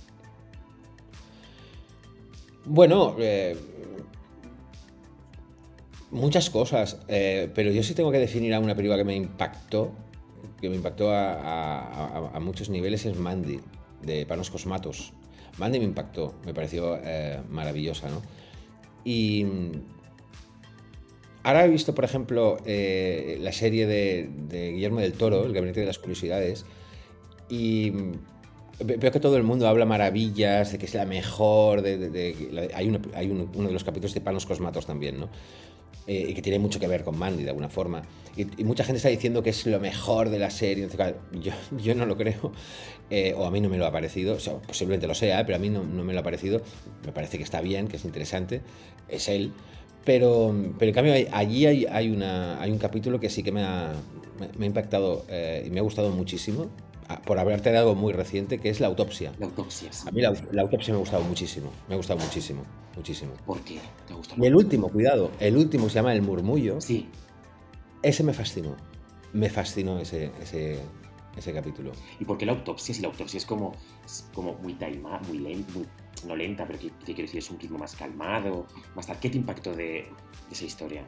Bueno, 2.64 3.14
eh, 3.18 3.56
muchas 6.10 6.50
cosas, 6.50 7.00
eh, 7.08 7.50
pero 7.54 7.70
yo 7.70 7.82
sí 7.82 7.94
tengo 7.94 8.10
que 8.10 8.18
definir 8.18 8.52
a 8.52 8.60
una 8.60 8.74
película 8.74 8.98
que 8.98 9.04
me 9.04 9.14
impactó, 9.14 9.92
que 10.60 10.68
me 10.68 10.76
impactó 10.76 11.12
a, 11.12 12.30
a 12.34 12.40
muchos 12.40 12.68
niveles, 12.68 13.06
es 13.06 13.16
Mandy 13.16 13.60
de 14.02 14.26
Panos 14.26 14.50
Cosmatos. 14.50 15.12
Mandy 15.58 15.78
me 15.78 15.84
impactó, 15.84 16.34
me 16.44 16.54
pareció 16.54 16.98
eh, 17.02 17.40
maravillosa, 17.48 18.08
¿no? 18.08 18.22
Y 19.04 19.44
mm, 19.44 19.72
ahora 21.42 21.64
he 21.64 21.68
visto, 21.68 21.94
por 21.94 22.04
ejemplo, 22.04 22.58
eh, 22.64 23.38
la 23.40 23.52
serie 23.52 23.86
de, 23.86 24.28
Guillermo 24.72 25.00
del 25.00 25.14
Toro, 25.14 25.44
El 25.44 25.52
Gabinete 25.52 25.80
de 25.80 25.86
las 25.86 25.98
Curiosidades, 25.98 26.64
y 27.48 27.90
mm, 27.90 28.12
veo 28.84 29.10
que 29.10 29.20
todo 29.20 29.36
el 29.36 29.42
mundo 29.42 29.66
habla 29.66 29.84
maravillas, 29.84 30.72
de 30.72 30.78
que 30.78 30.86
es 30.86 30.94
la 30.94 31.06
mejor, 31.06 31.82
de, 31.82 32.70
hay, 32.74 33.00
hay 33.14 33.30
uno 33.30 33.68
de 33.68 33.72
los 33.72 33.84
capítulos 33.84 34.14
de 34.14 34.20
Panos 34.20 34.46
Cosmatos 34.46 34.86
también, 34.86 35.18
¿no? 35.18 35.28
Eh, 36.08 36.28
y 36.30 36.32
que 36.32 36.40
tiene 36.40 36.58
mucho 36.58 36.80
que 36.80 36.88
ver 36.88 37.04
con 37.04 37.18
Mandy 37.18 37.42
de 37.42 37.50
alguna 37.50 37.68
forma. 37.68 38.02
Y, 38.34 38.64
mucha 38.64 38.82
gente 38.82 38.96
está 38.96 39.10
diciendo 39.10 39.42
que 39.42 39.50
es 39.50 39.66
lo 39.66 39.78
mejor 39.78 40.30
de 40.30 40.38
la 40.38 40.48
serie. 40.48 40.88
Yo, 41.32 41.52
yo 41.78 41.94
no 41.94 42.06
lo 42.06 42.16
creo, 42.16 42.50
eh, 43.10 43.34
o 43.36 43.44
a 43.44 43.50
mí 43.50 43.60
no 43.60 43.68
me 43.68 43.76
lo 43.76 43.84
ha 43.84 43.92
parecido, 43.92 44.38
posiblemente 44.66 45.06
lo 45.06 45.14
sea, 45.14 45.44
pero 45.44 45.56
a 45.56 45.58
mí 45.58 45.68
no, 45.68 45.84
no, 45.84 46.04
me 46.04 46.14
lo 46.14 46.20
ha 46.20 46.22
parecido. 46.22 46.62
Me 47.04 47.12
parece 47.12 47.36
que 47.36 47.44
está 47.44 47.60
bien, 47.60 47.88
que 47.88 47.96
es 47.98 48.06
interesante, 48.06 48.62
es 49.06 49.28
él. 49.28 49.52
Pero, 50.06 50.54
pero 50.78 50.88
en 50.88 50.94
cambio, 50.94 51.12
allí 51.30 51.66
hay, 51.66 51.84
hay 51.84 52.10
un 52.10 52.78
capítulo 52.78 53.20
que 53.20 53.28
sí 53.28 53.42
que 53.42 53.52
me 53.52 53.62
ha, 53.62 53.92
me, 54.56 54.64
ha 54.64 54.66
impactado 54.66 55.26
eh, 55.28 55.64
y 55.66 55.70
me 55.70 55.80
ha 55.80 55.82
gustado 55.82 56.10
muchísimo 56.10 56.70
por 57.16 57.38
hablarte 57.38 57.70
de 57.70 57.78
algo 57.78 57.94
muy 57.94 58.12
reciente, 58.12 58.58
que 58.58 58.68
es 58.68 58.80
la 58.80 58.86
autopsia. 58.86 59.32
La 59.38 59.46
autopsia. 59.46 59.90
A 60.06 60.10
mí 60.10 60.20
la, 60.20 60.28
autopsia 60.60 60.92
me 60.92 60.98
ha 60.98 61.00
gustado 61.00 61.24
muchísimo. 61.24 61.70
Me 61.88 61.94
ha 61.94 61.96
gustado 61.96 62.20
muchísimo. 62.20 62.64
Muchísimo. 62.96 63.32
¿Por 63.46 63.60
qué? 63.60 63.80
¿Te 64.06 64.14
gusta 64.14 64.34
y 64.36 64.46
el 64.46 64.54
último, 64.54 64.88
cuidado, 64.88 65.30
el 65.40 65.56
último 65.56 65.88
se 65.88 65.96
llama 65.96 66.12
El 66.12 66.22
Murmullo. 66.22 66.80
Sí. 66.80 67.08
Ese 68.02 68.22
me 68.22 68.34
fascinó. 68.34 68.76
Me 69.32 69.48
fascinó 69.48 69.98
ese, 69.98 70.32
ese, 70.42 70.78
ese 71.36 71.52
capítulo. 71.52 71.92
¿Y 72.20 72.24
por 72.24 72.36
qué 72.36 72.44
la 72.44 72.52
autopsia? 72.52 72.94
Si 72.94 73.00
la 73.00 73.08
autopsia 73.08 73.38
es 73.38 73.46
como, 73.46 73.74
como 74.34 74.54
muy 74.54 74.74
taimada, 74.74 75.20
muy 75.28 75.38
lenta, 75.38 75.72
no 76.26 76.36
lenta, 76.36 76.66
pero 76.66 76.78
que, 76.78 76.90
quiere 77.04 77.22
decir 77.22 77.38
es 77.38 77.50
un 77.50 77.58
ritmo 77.58 77.78
más 77.78 77.96
calmado, 77.96 78.66
más 78.94 79.06
tal. 79.06 79.18
¿Qué 79.18 79.30
te 79.30 79.38
impactó 79.38 79.70
de, 79.70 79.84
de 79.84 80.08
esa 80.52 80.64
historia? 80.64 81.06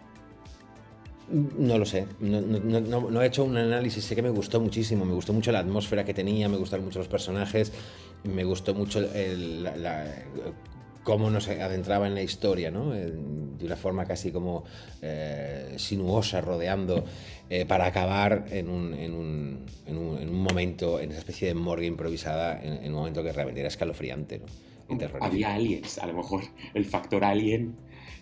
No 1.30 1.78
lo 1.78 1.84
sé, 1.84 2.06
no, 2.18 3.22
he 3.22 3.26
hecho 3.26 3.44
un 3.44 3.56
análisis, 3.56 4.04
sé 4.04 4.16
que 4.16 4.22
me 4.22 4.30
gustó 4.30 4.60
muchísimo, 4.60 5.04
me 5.04 5.14
gustó 5.14 5.32
mucho 5.32 5.52
la 5.52 5.60
atmósfera 5.60 6.04
que 6.04 6.12
tenía, 6.12 6.48
me 6.48 6.56
gustaron 6.56 6.84
mucho 6.84 6.98
los 6.98 7.06
personajes, 7.06 7.72
me 8.24 8.42
gustó 8.42 8.74
mucho 8.74 8.98
el, 9.14 9.68
cómo 11.04 11.30
nos 11.30 11.48
adentraba 11.48 12.08
en 12.08 12.14
la 12.14 12.22
historia, 12.22 12.70
¿no? 12.70 12.90
de 12.90 13.64
una 13.64 13.76
forma 13.76 14.06
casi 14.06 14.32
como 14.32 14.64
eh, 15.02 15.74
sinuosa, 15.76 16.40
rodeando, 16.40 17.04
eh, 17.48 17.64
para 17.64 17.86
acabar 17.86 18.46
en 18.50 18.68
un, 18.68 18.94
en, 18.94 19.14
un, 19.14 19.66
en, 19.86 19.96
un, 19.96 20.42
momento, 20.42 20.98
en 20.98 21.10
esa 21.10 21.20
especie 21.20 21.48
de 21.48 21.54
morgue 21.54 21.86
improvisada, 21.86 22.60
en, 22.62 22.88
un 22.88 22.98
momento 22.98 23.22
que 23.22 23.32
realmente 23.32 23.60
era 23.60 23.68
escalofriante. 23.68 24.40
¿no? 24.40 24.46
Había 25.20 25.54
aliens, 25.54 25.98
a 25.98 26.06
lo 26.06 26.14
mejor 26.14 26.42
el 26.74 26.84
factor 26.84 27.24
alien 27.24 27.76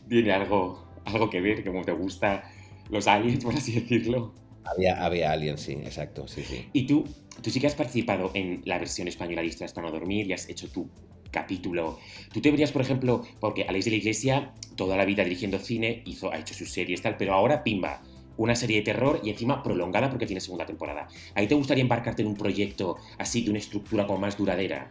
tiene 0.08 0.32
algo, 0.32 0.86
algo 1.04 1.30
que 1.30 1.40
ver, 1.40 1.64
como 1.64 1.84
te 1.84 1.92
gusta 1.92 2.50
los 2.90 3.06
aliens, 3.06 3.44
por 3.44 3.54
así 3.54 3.72
decirlo. 3.72 4.34
Había, 4.64 5.04
había 5.04 5.32
aliens, 5.32 5.60
sí, 5.60 5.72
exacto, 5.72 6.28
sí, 6.28 6.42
sí. 6.42 6.66
Y 6.72 6.86
tú, 6.86 7.04
tú 7.42 7.50
sí 7.50 7.58
que 7.60 7.66
has 7.66 7.74
participado 7.74 8.30
en 8.34 8.62
la 8.64 8.78
versión 8.78 9.08
española 9.08 9.42
de 9.42 9.50
para 9.74 9.86
no 9.86 9.92
dormir 9.92 10.26
y 10.26 10.34
has 10.34 10.48
hecho 10.48 10.68
tu 10.68 10.90
capítulo. 11.30 11.98
Tú 12.32 12.40
te 12.40 12.50
verías, 12.50 12.72
por 12.72 12.82
ejemplo, 12.82 13.24
porque 13.40 13.64
Alex 13.64 13.84
de 13.86 13.90
la 13.92 13.96
Iglesia 13.96 14.52
toda 14.76 14.96
la 14.96 15.04
vida 15.04 15.24
dirigiendo 15.24 15.58
cine, 15.58 16.02
hizo, 16.06 16.32
ha 16.32 16.38
hecho 16.38 16.54
sus 16.54 16.70
series 16.70 17.02
tal, 17.02 17.16
pero 17.16 17.34
ahora, 17.34 17.64
pimba, 17.64 18.00
una 18.36 18.54
serie 18.54 18.76
de 18.76 18.82
terror 18.82 19.20
y 19.22 19.30
encima 19.30 19.62
prolongada 19.62 20.08
porque 20.08 20.24
tiene 20.24 20.40
segunda 20.40 20.64
temporada. 20.64 21.08
¿Ahí 21.34 21.46
te 21.48 21.54
gustaría 21.54 21.82
embarcarte 21.82 22.22
en 22.22 22.28
un 22.28 22.36
proyecto 22.36 22.96
así 23.18 23.42
de 23.42 23.50
una 23.50 23.58
estructura 23.58 24.06
como 24.06 24.20
más 24.20 24.38
duradera? 24.38 24.90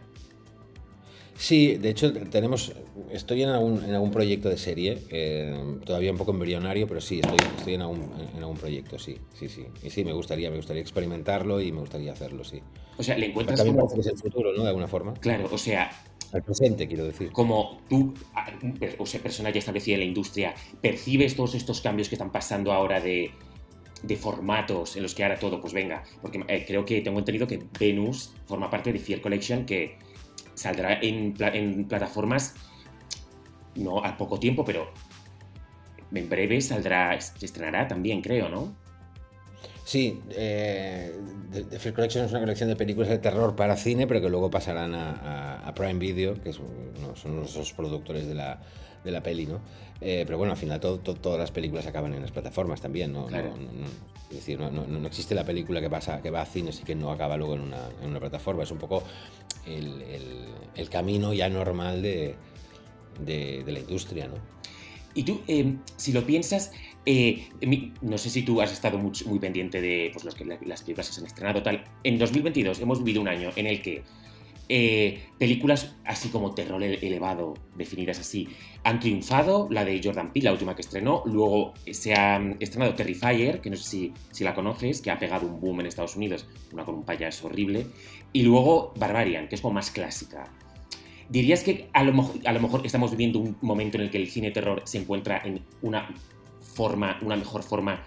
Sí, 1.38 1.76
de 1.76 1.90
hecho 1.90 2.12
tenemos, 2.12 2.72
estoy 3.12 3.44
en 3.44 3.50
algún, 3.50 3.84
en 3.84 3.94
algún 3.94 4.10
proyecto 4.10 4.48
de 4.48 4.58
serie, 4.58 4.98
eh, 5.08 5.56
todavía 5.86 6.10
un 6.10 6.18
poco 6.18 6.32
embrionario, 6.32 6.88
pero 6.88 7.00
sí, 7.00 7.20
estoy, 7.20 7.36
estoy 7.56 7.74
en, 7.74 7.82
algún, 7.82 8.12
en 8.34 8.38
algún 8.40 8.56
proyecto, 8.56 8.98
sí, 8.98 9.16
sí, 9.34 9.48
sí. 9.48 9.64
Y 9.84 9.90
sí, 9.90 10.04
me 10.04 10.12
gustaría, 10.12 10.50
me 10.50 10.56
gustaría 10.56 10.82
experimentarlo 10.82 11.60
y 11.60 11.70
me 11.70 11.78
gustaría 11.78 12.12
hacerlo, 12.12 12.42
sí. 12.42 12.60
O 12.96 13.04
sea, 13.04 13.16
le 13.16 13.26
encuentras 13.26 13.56
también 13.56 13.76
como... 13.76 14.02
el 14.02 14.18
futuro, 14.18 14.52
¿no? 14.52 14.62
De 14.64 14.68
alguna 14.68 14.88
forma. 14.88 15.14
Claro, 15.14 15.48
o 15.52 15.58
sea... 15.58 15.92
Al 16.32 16.42
presente, 16.42 16.88
quiero 16.88 17.04
decir. 17.04 17.30
Como 17.30 17.82
tú, 17.88 18.12
o 18.98 19.06
sea, 19.06 19.22
persona 19.22 19.50
ya 19.50 19.60
establecida 19.60 19.94
en 19.94 20.00
la 20.00 20.06
industria, 20.06 20.54
percibes 20.82 21.36
todos 21.36 21.54
estos 21.54 21.80
cambios 21.80 22.08
que 22.08 22.16
están 22.16 22.32
pasando 22.32 22.72
ahora 22.72 23.00
de, 23.00 23.30
de 24.02 24.16
formatos 24.16 24.96
en 24.96 25.04
los 25.04 25.14
que 25.14 25.22
ahora 25.22 25.38
todo, 25.38 25.60
pues 25.60 25.72
venga, 25.72 26.02
porque 26.20 26.44
eh, 26.48 26.64
creo 26.66 26.84
que 26.84 27.00
tengo 27.00 27.20
entendido 27.20 27.46
que 27.46 27.62
Venus 27.78 28.32
forma 28.44 28.68
parte 28.68 28.92
de 28.92 28.98
Fear 28.98 29.20
Collection, 29.20 29.64
que 29.64 29.96
saldrá 30.58 30.98
en, 31.00 31.34
plataformas 31.86 32.54
no 33.76 34.04
a 34.04 34.16
poco 34.16 34.40
tiempo, 34.40 34.64
pero 34.64 34.90
en 36.12 36.28
breve 36.28 36.60
saldrá, 36.60 37.18
se 37.20 37.46
estrenará 37.46 37.86
también, 37.86 38.20
creo, 38.20 38.48
¿no? 38.48 38.74
Sí, 39.84 40.20
eh, 40.30 41.16
The 41.52 41.78
Fear 41.78 41.94
Collection 41.94 42.24
es 42.24 42.32
una 42.32 42.40
colección 42.40 42.68
de 42.68 42.76
películas 42.76 43.08
de 43.08 43.18
terror 43.18 43.56
para 43.56 43.76
cine, 43.76 44.06
pero 44.06 44.20
que 44.20 44.28
luego 44.28 44.50
pasarán 44.50 44.94
a, 44.94 45.72
Prime 45.74 45.94
Video, 45.94 46.34
que 46.42 46.52
son 46.52 47.36
los 47.36 47.72
productores 47.72 48.26
de 48.26 48.34
la, 48.34 48.60
de 49.04 49.10
la 49.10 49.22
peli, 49.22 49.46
¿no? 49.46 49.60
Eh, 50.00 50.22
pero 50.26 50.38
bueno, 50.38 50.52
al 50.52 50.58
final 50.58 50.80
todas 50.80 51.38
las 51.38 51.50
películas 51.50 51.86
acaban 51.86 52.14
en 52.14 52.22
las 52.22 52.30
plataformas 52.30 52.80
también, 52.80 53.12
¿no? 53.12 53.28
es 53.28 54.36
decir, 54.36 54.60
no, 54.60 55.06
existe 55.06 55.34
la 55.34 55.44
película 55.44 55.80
que, 55.80 55.88
pasa, 55.88 56.20
que 56.20 56.30
va 56.30 56.42
a 56.42 56.46
cines 56.46 56.80
y 56.80 56.84
que 56.84 56.94
no 56.94 57.10
acaba 57.10 57.36
luego 57.36 57.54
en 57.54 57.62
una, 57.62 57.88
en 58.02 58.10
una 58.10 58.20
plataforma. 58.20 58.62
Es 58.62 58.70
un 58.70 58.78
poco 58.78 59.02
el, 59.68 60.88
camino 60.90 61.34
ya 61.34 61.48
normal 61.48 62.02
de, 62.02 62.34
de, 63.20 63.64
la 63.66 63.78
industria, 63.80 64.28
¿no? 64.28 64.34
Y 65.14 65.24
tú, 65.24 65.40
eh, 65.48 65.74
si 65.96 66.12
lo 66.12 66.24
piensas, 66.24 66.70
eh, 67.04 67.48
no 68.02 68.18
sé 68.18 68.30
si 68.30 68.42
tú 68.42 68.60
has 68.60 68.72
estado 68.72 68.98
muy, 68.98 69.12
muy 69.26 69.38
pendiente 69.38 69.80
de 69.80 70.10
pues, 70.12 70.24
los 70.24 70.34
que, 70.34 70.44
las 70.44 70.82
películas 70.82 71.08
que 71.08 71.14
se 71.14 71.20
han 71.20 71.26
estrenado, 71.26 71.62
tal. 71.62 71.84
En 72.04 72.18
2022 72.18 72.80
hemos 72.80 73.02
vivido 73.02 73.20
un 73.20 73.28
año 73.28 73.50
en 73.56 73.66
el 73.66 73.82
que 73.82 74.04
eh, 74.68 75.22
películas 75.38 75.96
así 76.04 76.28
como 76.28 76.54
terror 76.54 76.82
elevado, 76.82 77.54
definidas 77.74 78.18
así, 78.18 78.48
han 78.84 79.00
triunfado. 79.00 79.68
La 79.70 79.84
de 79.84 80.00
Jordan 80.02 80.32
Peele, 80.32 80.46
la 80.46 80.52
última 80.52 80.74
que 80.74 80.82
estrenó. 80.82 81.22
Luego 81.24 81.74
se 81.90 82.14
ha 82.14 82.38
estrenado 82.60 82.94
Terrifier, 82.94 83.60
que 83.60 83.70
no 83.70 83.76
sé 83.76 83.84
si, 83.84 84.12
si 84.30 84.44
la 84.44 84.54
conoces, 84.54 85.00
que 85.00 85.10
ha 85.10 85.18
pegado 85.18 85.46
un 85.46 85.60
boom 85.60 85.80
en 85.80 85.86
Estados 85.86 86.16
Unidos, 86.16 86.46
una 86.72 86.84
con 86.84 86.96
un 86.96 87.04
payaso 87.04 87.46
horrible. 87.46 87.86
Y 88.32 88.42
luego 88.42 88.92
Barbarian, 88.96 89.48
que 89.48 89.54
es 89.54 89.60
como 89.60 89.74
más 89.74 89.90
clásica. 89.90 90.52
¿Dirías 91.28 91.62
que 91.62 91.88
a 91.92 92.04
lo, 92.04 92.30
a 92.44 92.52
lo 92.52 92.60
mejor 92.60 92.84
estamos 92.84 93.10
viviendo 93.10 93.38
un 93.38 93.56
momento 93.60 93.98
en 93.98 94.04
el 94.04 94.10
que 94.10 94.18
el 94.18 94.28
cine 94.28 94.50
terror 94.50 94.82
se 94.84 94.98
encuentra 94.98 95.42
en 95.44 95.62
una 95.82 96.14
forma, 96.60 97.18
una 97.22 97.36
mejor 97.36 97.62
forma 97.62 98.04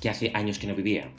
que 0.00 0.08
hace 0.08 0.30
años 0.34 0.58
que 0.58 0.66
no 0.66 0.74
vivía? 0.74 1.12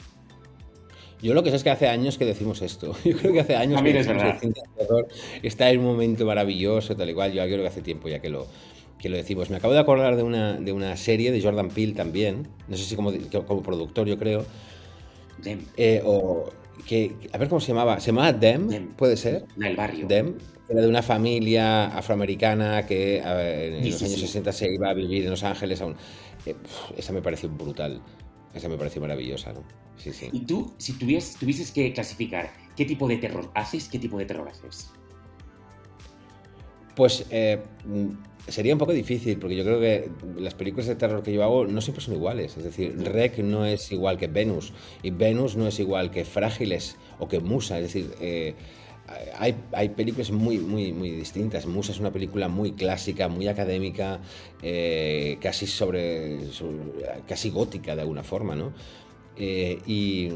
Yo 1.22 1.34
lo 1.34 1.44
que 1.44 1.50
sé 1.50 1.56
es 1.56 1.62
que 1.62 1.70
hace 1.70 1.88
años 1.88 2.18
que 2.18 2.24
decimos 2.24 2.60
esto. 2.62 2.94
Yo 3.04 3.16
creo 3.16 3.32
que 3.32 3.40
hace 3.40 3.54
años 3.56 3.80
que 3.80 3.98
es 3.98 4.06
verdad. 4.06 4.38
el 4.42 4.52
terror 4.76 5.08
está 5.42 5.70
en 5.70 5.78
un 5.78 5.86
momento 5.86 6.26
maravilloso, 6.26 6.96
tal 6.96 7.08
y 7.08 7.14
cual. 7.14 7.32
Yo 7.32 7.44
creo 7.44 7.60
que 7.60 7.68
hace 7.68 7.80
tiempo 7.80 8.08
ya 8.08 8.20
que 8.20 8.28
lo, 8.28 8.48
que 8.98 9.08
lo 9.08 9.16
decimos. 9.16 9.48
Me 9.48 9.56
acabo 9.56 9.72
de 9.72 9.80
acordar 9.80 10.16
de 10.16 10.24
una, 10.24 10.54
de 10.54 10.72
una 10.72 10.96
serie 10.96 11.30
de 11.30 11.40
Jordan 11.40 11.68
Peele 11.68 11.94
también. 11.94 12.48
No 12.66 12.76
sé 12.76 12.84
si 12.84 12.96
como, 12.96 13.12
como 13.46 13.62
productor, 13.62 14.08
yo 14.08 14.18
creo. 14.18 14.44
Dem. 15.38 15.60
Eh, 15.76 16.02
o 16.04 16.50
que, 16.86 17.14
a 17.32 17.38
ver 17.38 17.48
cómo 17.48 17.60
se 17.60 17.68
llamaba. 17.68 18.00
¿Se 18.00 18.08
llamaba 18.08 18.32
Dem? 18.32 18.88
¿Puede 18.96 19.16
ser? 19.16 19.44
El 19.60 19.76
barrio. 19.76 20.08
Dem. 20.08 20.34
Era 20.68 20.80
de 20.80 20.88
una 20.88 21.02
familia 21.02 21.86
afroamericana 21.86 22.86
que 22.86 23.18
en 23.18 23.90
los 23.90 24.02
años 24.02 24.18
60 24.18 24.52
se 24.52 24.72
iba 24.72 24.88
a 24.88 24.94
vivir 24.94 25.24
en 25.24 25.30
Los 25.30 25.44
Ángeles. 25.44 25.80
Aún. 25.82 25.94
Eh, 26.46 26.56
esa 26.96 27.12
me 27.12 27.22
pareció 27.22 27.48
brutal. 27.48 28.00
Esa 28.54 28.68
me 28.68 28.76
pareció 28.76 29.00
maravillosa, 29.00 29.52
¿no? 29.52 29.62
Sí, 29.96 30.12
sí. 30.12 30.28
Y 30.32 30.40
tú, 30.40 30.72
si 30.78 30.94
tuvieses, 30.94 31.36
tuvieses 31.36 31.70
que 31.70 31.92
clasificar 31.92 32.52
qué 32.76 32.84
tipo 32.84 33.08
de 33.08 33.18
terror 33.18 33.50
haces, 33.54 33.88
¿qué 33.88 33.98
tipo 33.98 34.18
de 34.18 34.26
terror 34.26 34.48
haces? 34.48 34.90
Pues 36.94 37.24
eh, 37.30 37.62
sería 38.48 38.74
un 38.74 38.78
poco 38.78 38.92
difícil, 38.92 39.38
porque 39.38 39.56
yo 39.56 39.64
creo 39.64 39.80
que 39.80 40.10
las 40.36 40.54
películas 40.54 40.86
de 40.86 40.96
terror 40.96 41.22
que 41.22 41.32
yo 41.32 41.42
hago 41.42 41.66
no 41.66 41.80
siempre 41.80 42.04
son 42.04 42.14
iguales. 42.14 42.56
Es 42.56 42.64
decir, 42.64 42.96
Rec 42.98 43.38
no 43.38 43.64
es 43.64 43.90
igual 43.92 44.18
que 44.18 44.26
Venus, 44.26 44.72
y 45.02 45.10
Venus 45.10 45.56
no 45.56 45.66
es 45.66 45.78
igual 45.80 46.10
que 46.10 46.24
Frágiles 46.24 46.96
o 47.18 47.28
que 47.28 47.40
Musa. 47.40 47.78
Es 47.78 47.84
decir, 47.84 48.14
eh, 48.20 48.54
hay, 49.38 49.56
hay, 49.72 49.88
películas 49.90 50.30
muy, 50.30 50.58
muy, 50.58 50.92
muy 50.92 51.10
distintas. 51.10 51.66
Musa 51.66 51.92
es 51.92 52.00
una 52.00 52.12
película 52.12 52.48
muy 52.48 52.72
clásica, 52.72 53.28
muy 53.28 53.48
académica, 53.48 54.20
eh, 54.62 55.38
casi 55.40 55.66
sobre, 55.66 56.38
casi 57.26 57.50
gótica 57.50 57.94
de 57.94 58.02
alguna 58.02 58.22
forma, 58.22 58.54
¿no? 58.54 58.72
Eh, 59.36 59.80
y 59.86 60.28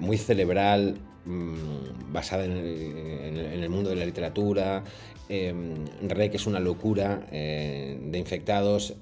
muy 0.00 0.16
cerebral, 0.18 0.98
mm, 1.24 2.12
basada 2.12 2.44
en 2.44 2.52
el, 2.52 3.68
mundo 3.70 3.90
de 3.90 3.96
la 3.96 4.06
literatura. 4.06 4.82
Eh, 5.28 5.54
Rec 6.02 6.34
es 6.34 6.46
una 6.46 6.60
locura 6.60 7.26
de 7.30 8.18
infectados. 8.18 8.94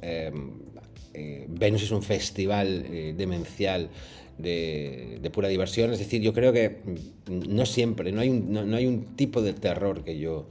Venus 1.49 1.83
es 1.83 1.91
un 1.93 2.03
festival 2.03 3.15
demencial 3.17 3.89
de, 4.39 5.31
pura 5.33 5.49
diversión. 5.49 5.93
Es 5.93 5.99
decir, 5.99 6.23
yo 6.23 6.33
creo 6.33 6.53
que 6.53 6.79
no 7.29 7.67
siempre, 7.67 8.13
no 8.13 8.21
hay 8.21 8.29
un, 8.29 8.53
no, 8.53 8.77
hay 8.77 8.87
un 8.87 9.17
tipo 9.17 9.43
de 9.43 9.53
terror 9.53 10.05
que 10.05 10.19
yo, 10.19 10.47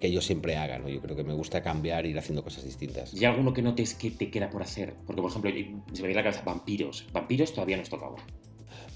que 0.00 0.10
yo 0.10 0.20
siempre 0.20 0.56
haga, 0.56 0.78
¿no? 0.78 0.88
Yo 0.88 1.00
creo 1.00 1.16
que 1.16 1.24
me 1.24 1.34
gusta 1.34 1.62
cambiar, 1.62 2.06
ir 2.06 2.18
haciendo 2.18 2.42
cosas 2.42 2.64
distintas. 2.64 3.14
¿Y 3.14 3.24
alguno 3.24 3.52
que 3.52 3.62
notes 3.62 3.94
que 3.94 4.10
te 4.10 4.30
queda 4.30 4.50
por 4.50 4.62
hacer? 4.62 4.94
Porque, 5.06 5.22
por 5.22 5.30
ejemplo, 5.30 5.50
se 5.50 6.02
me 6.02 6.08
viene 6.08 6.20
a 6.20 6.24
la 6.24 6.30
cabeza 6.30 6.42
vampiros. 6.44 7.06
Vampiros 7.12 7.52
todavía 7.52 7.76
no 7.76 7.82
has 7.82 7.90
tocado. 7.90 8.16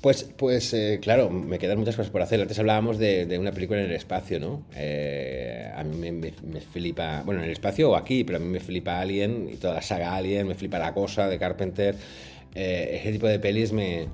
Pues, 0.03 0.25
pues 0.37 0.75
eh, 0.75 0.99
claro, 1.01 1.31
me 1.31 1.61
quedan 1.61 1.79
muchas 1.79 1.95
cosas 1.95 2.11
por 2.11 2.23
hacer. 2.23 2.41
Antes 2.41 2.59
hablábamos 2.59 2.99
de, 2.99 3.39
una 3.39 3.53
película 3.53 3.79
en 3.79 3.87
el 3.87 3.93
espacio, 3.93 4.41
¿no? 4.41 4.65
Eh, 4.75 5.71
a 5.73 5.85
mí 5.85 6.11
me, 6.11 6.33
flipa, 6.61 7.23
bueno, 7.25 7.41
en 7.41 7.47
el 7.47 7.53
espacio 7.53 7.93
o 7.93 7.95
aquí, 7.95 8.25
pero 8.25 8.39
a 8.39 8.41
mí 8.41 8.49
me 8.49 8.59
flipa 8.59 9.01
Alien 9.01 9.49
y 9.53 9.59
toda 9.59 9.75
la 9.75 9.83
saga 9.83 10.17
Alien, 10.17 10.49
me 10.49 10.57
flipa 10.57 10.81
La 10.81 10.93
Cosa 10.93 11.29
de 11.29 11.39
Carpenter. 11.39 11.95
Eh, 12.55 12.99
ese 13.01 13.13
tipo 13.13 13.27
de 13.27 13.39
pelis 13.39 13.73
me, 13.73 14.07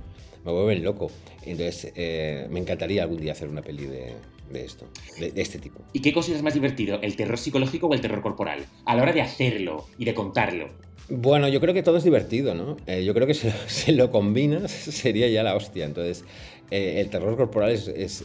me 0.45 0.53
vuelven 0.53 0.83
loco. 0.83 1.11
Entonces, 1.45 1.93
eh, 1.97 2.47
me 2.51 2.61
encantaría 2.61 3.03
algún 3.03 3.21
día 3.21 3.33
hacer 3.33 3.49
una 3.49 3.63
peli 3.63 3.87
de, 3.87 4.15
esto, 4.55 4.87
de, 5.19 5.33
este 5.37 5.59
tipo. 5.59 5.81
¿Y 5.93 6.01
qué 6.01 6.13
consideras 6.13 6.43
más 6.43 6.55
divertido, 6.55 7.01
el 7.03 7.17
terror 7.17 7.39
psicológico 7.39 7.87
o 7.87 7.95
el 7.95 8.01
terror 8.01 8.23
corporal? 8.23 8.67
A 8.85 8.97
la 8.97 9.03
hora 9.03 9.13
de 9.13 9.23
hacerlo 9.23 9.87
y 9.99 10.05
de 10.05 10.15
contarlo. 10.15 10.69
Bueno, 11.11 11.49
yo 11.49 11.59
creo 11.61 11.73
que 11.73 11.83
todo 11.83 11.97
es 11.97 12.05
divertido, 12.05 12.55
¿no? 12.55 12.77
Eh, 12.87 13.03
yo 13.05 13.15
creo 13.15 13.27
que 13.27 13.35
si, 13.67 13.93
lo 13.93 14.11
combinas 14.11 14.71
sería 14.71 15.29
ya 15.29 15.43
la 15.43 15.55
hostia. 15.55 15.87
Entonces, 15.87 16.25
el 16.71 17.09
terror 17.09 17.35
corporal 17.37 17.71
es, 17.71 17.89
es, 17.89 18.25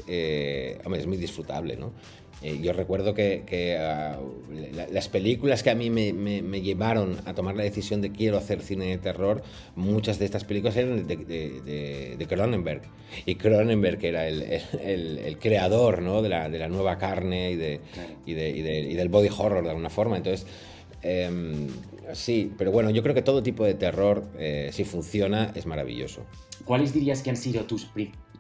hombre, 0.84 1.00
es 1.00 1.08
muy 1.08 1.16
disfrutable, 1.16 1.78
¿no? 1.78 1.94
Eh, 2.44 2.60
yo 2.62 2.74
recuerdo 2.74 3.14
que, 3.14 3.78
ah, 3.80 4.20
las 4.92 5.08
películas 5.10 5.64
que 5.64 5.70
a 5.70 5.76
mí 5.76 5.90
me, 5.90 6.62
llevaron 6.62 7.18
a 7.26 7.34
tomar 7.34 7.56
la 7.56 7.64
decisión 7.64 8.02
de 8.02 8.12
quiero 8.12 8.38
hacer 8.38 8.62
cine 8.62 8.88
de 8.88 8.98
terror, 8.98 9.44
muchas 9.76 10.20
de 10.20 10.26
estas 10.26 10.44
películas 10.44 10.76
eran 10.76 11.08
de, 11.08 12.26
Cronenberg. 12.28 12.82
Y 13.26 13.36
Cronenberg 13.36 14.04
era 14.04 14.28
el, 14.28 15.38
creador 15.40 16.02
¿no? 16.02 16.22
de, 16.22 16.30
la, 16.30 16.68
nueva 16.68 16.98
carne 16.98 17.52
y, 18.26 18.32
y, 18.32 18.34
del 18.94 19.10
body 19.10 19.30
horror 19.30 19.64
de 19.64 19.70
alguna 19.70 19.90
forma. 19.90 20.18
Entonces, 20.18 20.46
Em, 21.04 21.68
sí, 22.14 22.52
pero 22.58 22.72
bueno, 22.72 22.90
yo 22.90 23.04
creo 23.04 23.14
que 23.14 23.22
todo 23.22 23.44
tipo 23.44 23.66
de 23.66 23.74
terror, 23.74 24.24
eh, 24.40 24.70
si 24.72 24.86
funciona, 24.86 25.52
es 25.54 25.66
maravilloso. 25.66 26.26
¿Cuáles 26.64 26.94
dirías 26.94 27.22
que 27.22 27.30
han 27.30 27.36
sido 27.36 27.66
tus, 27.66 27.86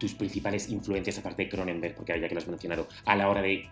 tus 0.03 0.15
principales 0.15 0.67
influencias, 0.67 1.17
aparte 1.17 1.43
de 1.43 1.49
Cronenberg, 1.49 1.95
porque 1.95 2.19
ya 2.19 2.27
que 2.27 2.35
lo 2.35 2.41
has 2.41 2.47
mencionado, 2.49 2.89
a 3.05 3.15
la 3.15 3.29
hora 3.29 3.41
de, 3.41 3.69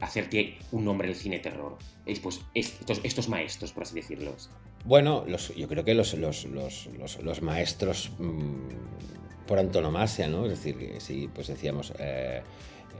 hacerte 0.00 0.56
un 0.70 0.84
nombre 0.84 1.08
en 1.08 1.14
el 1.14 1.18
cine 1.18 1.40
terror? 1.40 1.76
Es, 2.06 2.20
pues, 2.20 2.40
estos, 2.54 3.00
estos 3.02 3.28
maestros, 3.28 3.72
por 3.72 3.82
así 3.82 3.96
decirlos. 3.96 4.48
Bueno, 4.84 5.26
yo 5.26 5.66
creo 5.66 5.84
que 5.84 5.94
los, 5.94 6.14
los, 6.14 6.46
los, 6.46 7.42
maestros 7.42 8.12
mm, 8.20 9.46
por 9.48 9.58
antonomasia, 9.58 10.28
¿no? 10.28 10.46
Es 10.46 10.50
decir, 10.50 10.94
sí, 11.00 11.28
pues 11.34 11.48
decíamos... 11.48 11.92
Eh, 11.98 12.42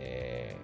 eh, 0.01 0.57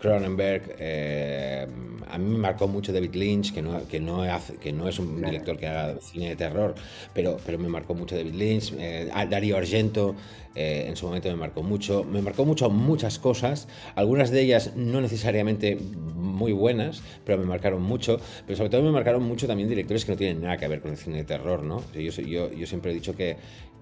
Cronenberg, 0.00 0.76
eh, 0.78 1.66
a 2.08 2.18
mí 2.18 2.30
me 2.30 2.38
marcó 2.38 2.68
mucho 2.68 2.92
David 2.92 3.14
Lynch, 3.14 3.52
que 3.52 3.62
no, 3.62 3.86
que 3.88 4.00
no, 4.00 4.22
hace, 4.22 4.54
que 4.56 4.72
no 4.72 4.88
es 4.88 4.98
un 4.98 5.20
director 5.20 5.56
que 5.58 5.66
haga 5.66 6.00
cine 6.00 6.30
de 6.30 6.36
terror, 6.36 6.74
pero, 7.12 7.38
pero 7.44 7.58
me 7.58 7.68
marcó 7.68 7.94
mucho 7.94 8.16
David 8.16 8.34
Lynch, 8.34 8.72
eh, 8.78 9.10
Darío 9.28 9.56
Argento 9.56 10.14
eh, 10.54 10.86
en 10.88 10.96
su 10.96 11.06
momento 11.06 11.28
me 11.28 11.36
marcó 11.36 11.62
mucho, 11.62 12.02
me 12.02 12.20
marcó 12.20 12.44
mucho 12.44 12.68
muchas 12.68 13.20
cosas, 13.20 13.68
algunas 13.94 14.32
de 14.32 14.40
ellas 14.40 14.72
no 14.74 15.00
necesariamente 15.00 15.76
muy 15.76 16.52
buenas, 16.52 17.00
pero 17.24 17.38
me 17.38 17.44
marcaron 17.44 17.82
mucho, 17.82 18.18
pero 18.44 18.56
sobre 18.56 18.70
todo 18.70 18.82
me 18.82 18.90
marcaron 18.90 19.22
mucho 19.22 19.46
también 19.46 19.68
directores 19.68 20.04
que 20.04 20.12
no 20.12 20.18
tienen 20.18 20.42
nada 20.42 20.56
que 20.56 20.66
ver 20.66 20.80
con 20.80 20.90
el 20.90 20.96
cine 20.96 21.18
de 21.18 21.24
terror, 21.24 21.62
¿no? 21.62 21.84
Yo, 21.92 22.10
yo, 22.10 22.52
yo 22.52 22.66
siempre 22.66 22.90
he 22.90 22.94
dicho 22.94 23.14
que, 23.14 23.36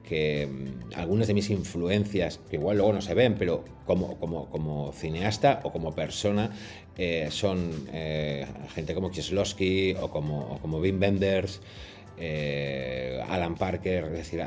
que 0.07 0.47
mm, 0.47 0.95
algunas 0.95 1.27
de 1.29 1.35
mis 1.35 1.51
influencias, 1.51 2.41
que 2.49 2.57
igual 2.57 2.79
luego 2.79 2.93
no 2.93 3.01
se 3.01 3.15
ven, 3.15 3.35
pero 3.39 3.65
como, 3.85 4.19
como, 4.19 4.49
como 4.49 4.93
cineasta 4.93 5.61
o 5.65 5.73
como 5.73 5.95
persona, 5.95 6.51
eh, 6.97 7.29
son 7.31 7.89
eh, 7.93 8.47
gente 8.75 8.95
como 8.95 9.11
Kieslowski 9.11 9.95
o 10.01 10.11
como, 10.11 10.55
o 10.55 10.59
como 10.59 10.79
Wim 10.79 11.01
Wenders, 11.01 11.61
eh, 12.19 13.21
Alan 13.29 13.57
Parker, 13.57 14.05
es 14.05 14.13
decir, 14.13 14.43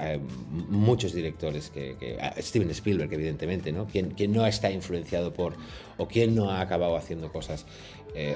muchos 0.49 1.13
directores, 1.13 1.69
que, 1.69 1.95
Steven 2.39 2.71
Spielberg, 2.71 3.13
evidentemente, 3.13 3.71
¿no? 3.71 3.85
Quien, 3.85 4.11
quien, 4.11 4.31
no 4.31 4.47
está 4.47 4.71
influenciado 4.71 5.33
por, 5.33 5.55
o 5.97 6.07
quien 6.07 6.33
no 6.33 6.49
ha 6.49 6.61
acabado 6.61 6.95
haciendo 6.95 7.31
cosas, 7.31 7.67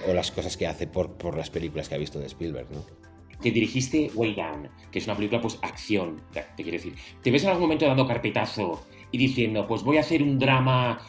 o 0.08 0.14
las 0.14 0.30
cosas 0.30 0.56
que 0.56 0.68
hace 0.68 0.86
por, 0.86 1.14
por 1.14 1.36
las 1.36 1.50
películas 1.50 1.90
que 1.90 1.96
ha 1.96 1.98
visto 1.98 2.20
de 2.20 2.28
Spielberg, 2.28 2.68
¿no? 2.72 3.03
Que 3.44 3.52
dirigiste 3.52 4.10
Way 4.16 4.34
Down, 4.34 4.70
que 4.92 5.00
es 5.00 5.06
una 5.06 5.16
película, 5.16 5.42
pues, 5.42 5.60
acción, 5.62 6.22
te 6.32 6.64
quiero 6.64 6.72
decir. 6.72 6.96
¿Te 7.22 7.30
ves 7.30 7.44
en 7.44 7.50
algún 7.50 7.64
momento 7.64 7.86
dando 7.86 8.08
carpetazo 8.08 8.88
y 9.12 9.18
diciendo, 9.18 9.68
pues 9.68 9.84
voy 9.84 9.98
a 9.98 10.00
hacer 10.00 10.24
un 10.24 10.40
drama 10.40 11.00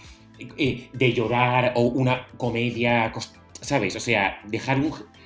eh, 0.58 0.88
de 0.92 1.12
llorar 1.12 1.72
o 1.76 1.82
una 1.82 2.26
comedia, 2.36 3.12
¿sabes? 3.60 3.96
O 3.96 4.00
sea, 4.00 4.40
dejar 4.46 4.80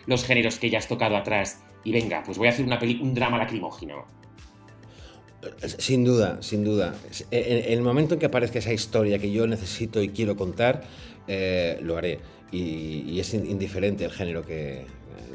los 0.07 0.25
géneros 0.25 0.59
que 0.59 0.71
ya 0.71 0.79
has 0.79 0.87
tocado 0.87 1.17
atrás 1.17 1.65
y 1.83 1.93
venga, 1.93 2.23
pues 2.25 2.37
voy 2.39 2.49
a 2.49 2.51
hacer 2.51 2.67
una 2.67 2.79
un 3.01 3.15
drama 3.15 3.39
lacrimógeno. 3.39 4.07
Sin 5.79 6.05
duda, 6.05 6.43
sin 6.43 6.65
duda. 6.65 6.95
En 7.31 7.73
el 7.73 7.81
momento 7.81 8.15
en 8.15 8.21
que 8.21 8.27
aparezca 8.27 8.59
esa 8.59 8.73
historia 8.73 9.19
que 9.19 9.31
yo 9.31 9.47
necesito 9.47 10.03
y 10.03 10.09
quiero 10.09 10.37
contar, 10.37 10.85
eh, 11.29 11.79
lo 11.83 11.97
haré. 11.97 12.19
y, 12.51 13.21
es 13.21 13.35
indiferente 13.35 14.05
el 14.05 14.11
género 14.11 14.45
que, 14.45 14.87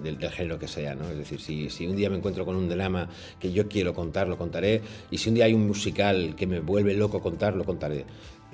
del, 0.04 0.30
género 0.30 0.60
que 0.60 0.68
sea, 0.68 0.96
¿no? 0.96 1.10
Es 1.10 1.18
decir, 1.18 1.40
si, 1.40 1.70
si, 1.70 1.88
un 1.88 1.96
día 1.96 2.10
me 2.10 2.18
encuentro 2.18 2.46
con 2.46 2.56
un 2.56 2.70
drama 2.70 3.10
que 3.40 3.52
yo 3.52 3.68
quiero 3.68 3.94
contar, 3.94 4.28
lo 4.28 4.38
contaré, 4.38 4.82
y 5.10 5.18
si 5.18 5.30
un 5.30 5.36
día 5.36 5.46
hay 5.46 5.54
un 5.54 5.66
musical 5.66 6.36
que 6.36 6.46
me 6.46 6.60
vuelve 6.60 6.94
loco 6.94 7.22
contar, 7.22 7.56
lo 7.56 7.64
contaré. 7.64 8.06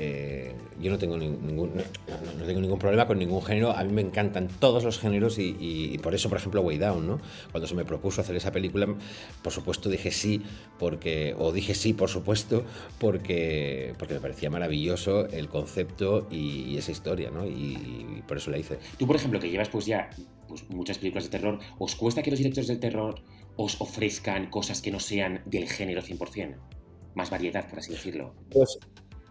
Eh, 0.01 0.55
yo 0.79 0.89
no 0.89 0.97
tengo 0.97 1.17
ningún, 1.17 1.73
no, 1.75 2.45
tengo 2.45 2.61
ningún 2.61 2.79
problema 2.79 3.05
con 3.05 3.19
ningún 3.19 3.41
género, 3.41 3.73
a 3.73 3.83
mí 3.83 3.91
me 3.91 4.01
encantan 4.01 4.47
todos 4.47 4.85
los 4.85 4.97
géneros 4.97 5.37
y, 5.37 5.99
por 6.01 6.15
eso, 6.15 6.29
por 6.29 6.37
ejemplo, 6.37 6.61
Way 6.61 6.77
Down, 6.77 7.05
¿no? 7.05 7.19
Cuando 7.51 7.67
se 7.67 7.75
me 7.75 7.83
propuso 7.83 8.21
hacer 8.21 8.37
esa 8.37 8.53
película, 8.53 8.87
por 9.43 9.51
supuesto 9.51 9.89
dije 9.89 10.11
sí, 10.11 10.41
porque, 10.77 11.35
o 11.37 11.51
dije 11.51 11.75
sí, 11.75 11.91
por 11.91 12.07
supuesto, 12.07 12.63
porque, 12.97 13.93
porque 13.99 14.13
me 14.13 14.21
parecía 14.21 14.49
maravilloso 14.49 15.27
el 15.27 15.49
concepto 15.49 16.27
y, 16.31 16.77
esa 16.77 16.91
historia, 16.91 17.29
¿no? 17.29 17.45
Y, 17.45 18.23
por 18.25 18.37
eso 18.37 18.51
la 18.51 18.57
hice. 18.57 18.79
Tú, 18.97 19.05
por 19.05 19.17
ejemplo, 19.17 19.37
que 19.37 19.49
llevas 19.49 19.67
pues 19.67 19.85
ya 19.85 20.09
pues, 20.47 20.63
muchas 20.69 20.97
películas 20.97 21.25
de 21.25 21.29
terror, 21.31 21.59
¿os 21.77 21.95
cuesta 21.95 22.21
que 22.21 22.31
los 22.31 22.39
directores 22.39 22.69
del 22.69 22.79
terror 22.79 23.21
os 23.57 23.81
ofrezcan 23.81 24.49
cosas 24.49 24.81
que 24.81 24.91
no 24.91 25.01
sean 25.01 25.41
del 25.45 25.67
género 25.67 26.01
100%? 26.01 26.55
Más 27.15 27.29
variedad, 27.29 27.67
por 27.67 27.79
así 27.79 27.91
decirlo. 27.91 28.33
Pues 28.49 28.79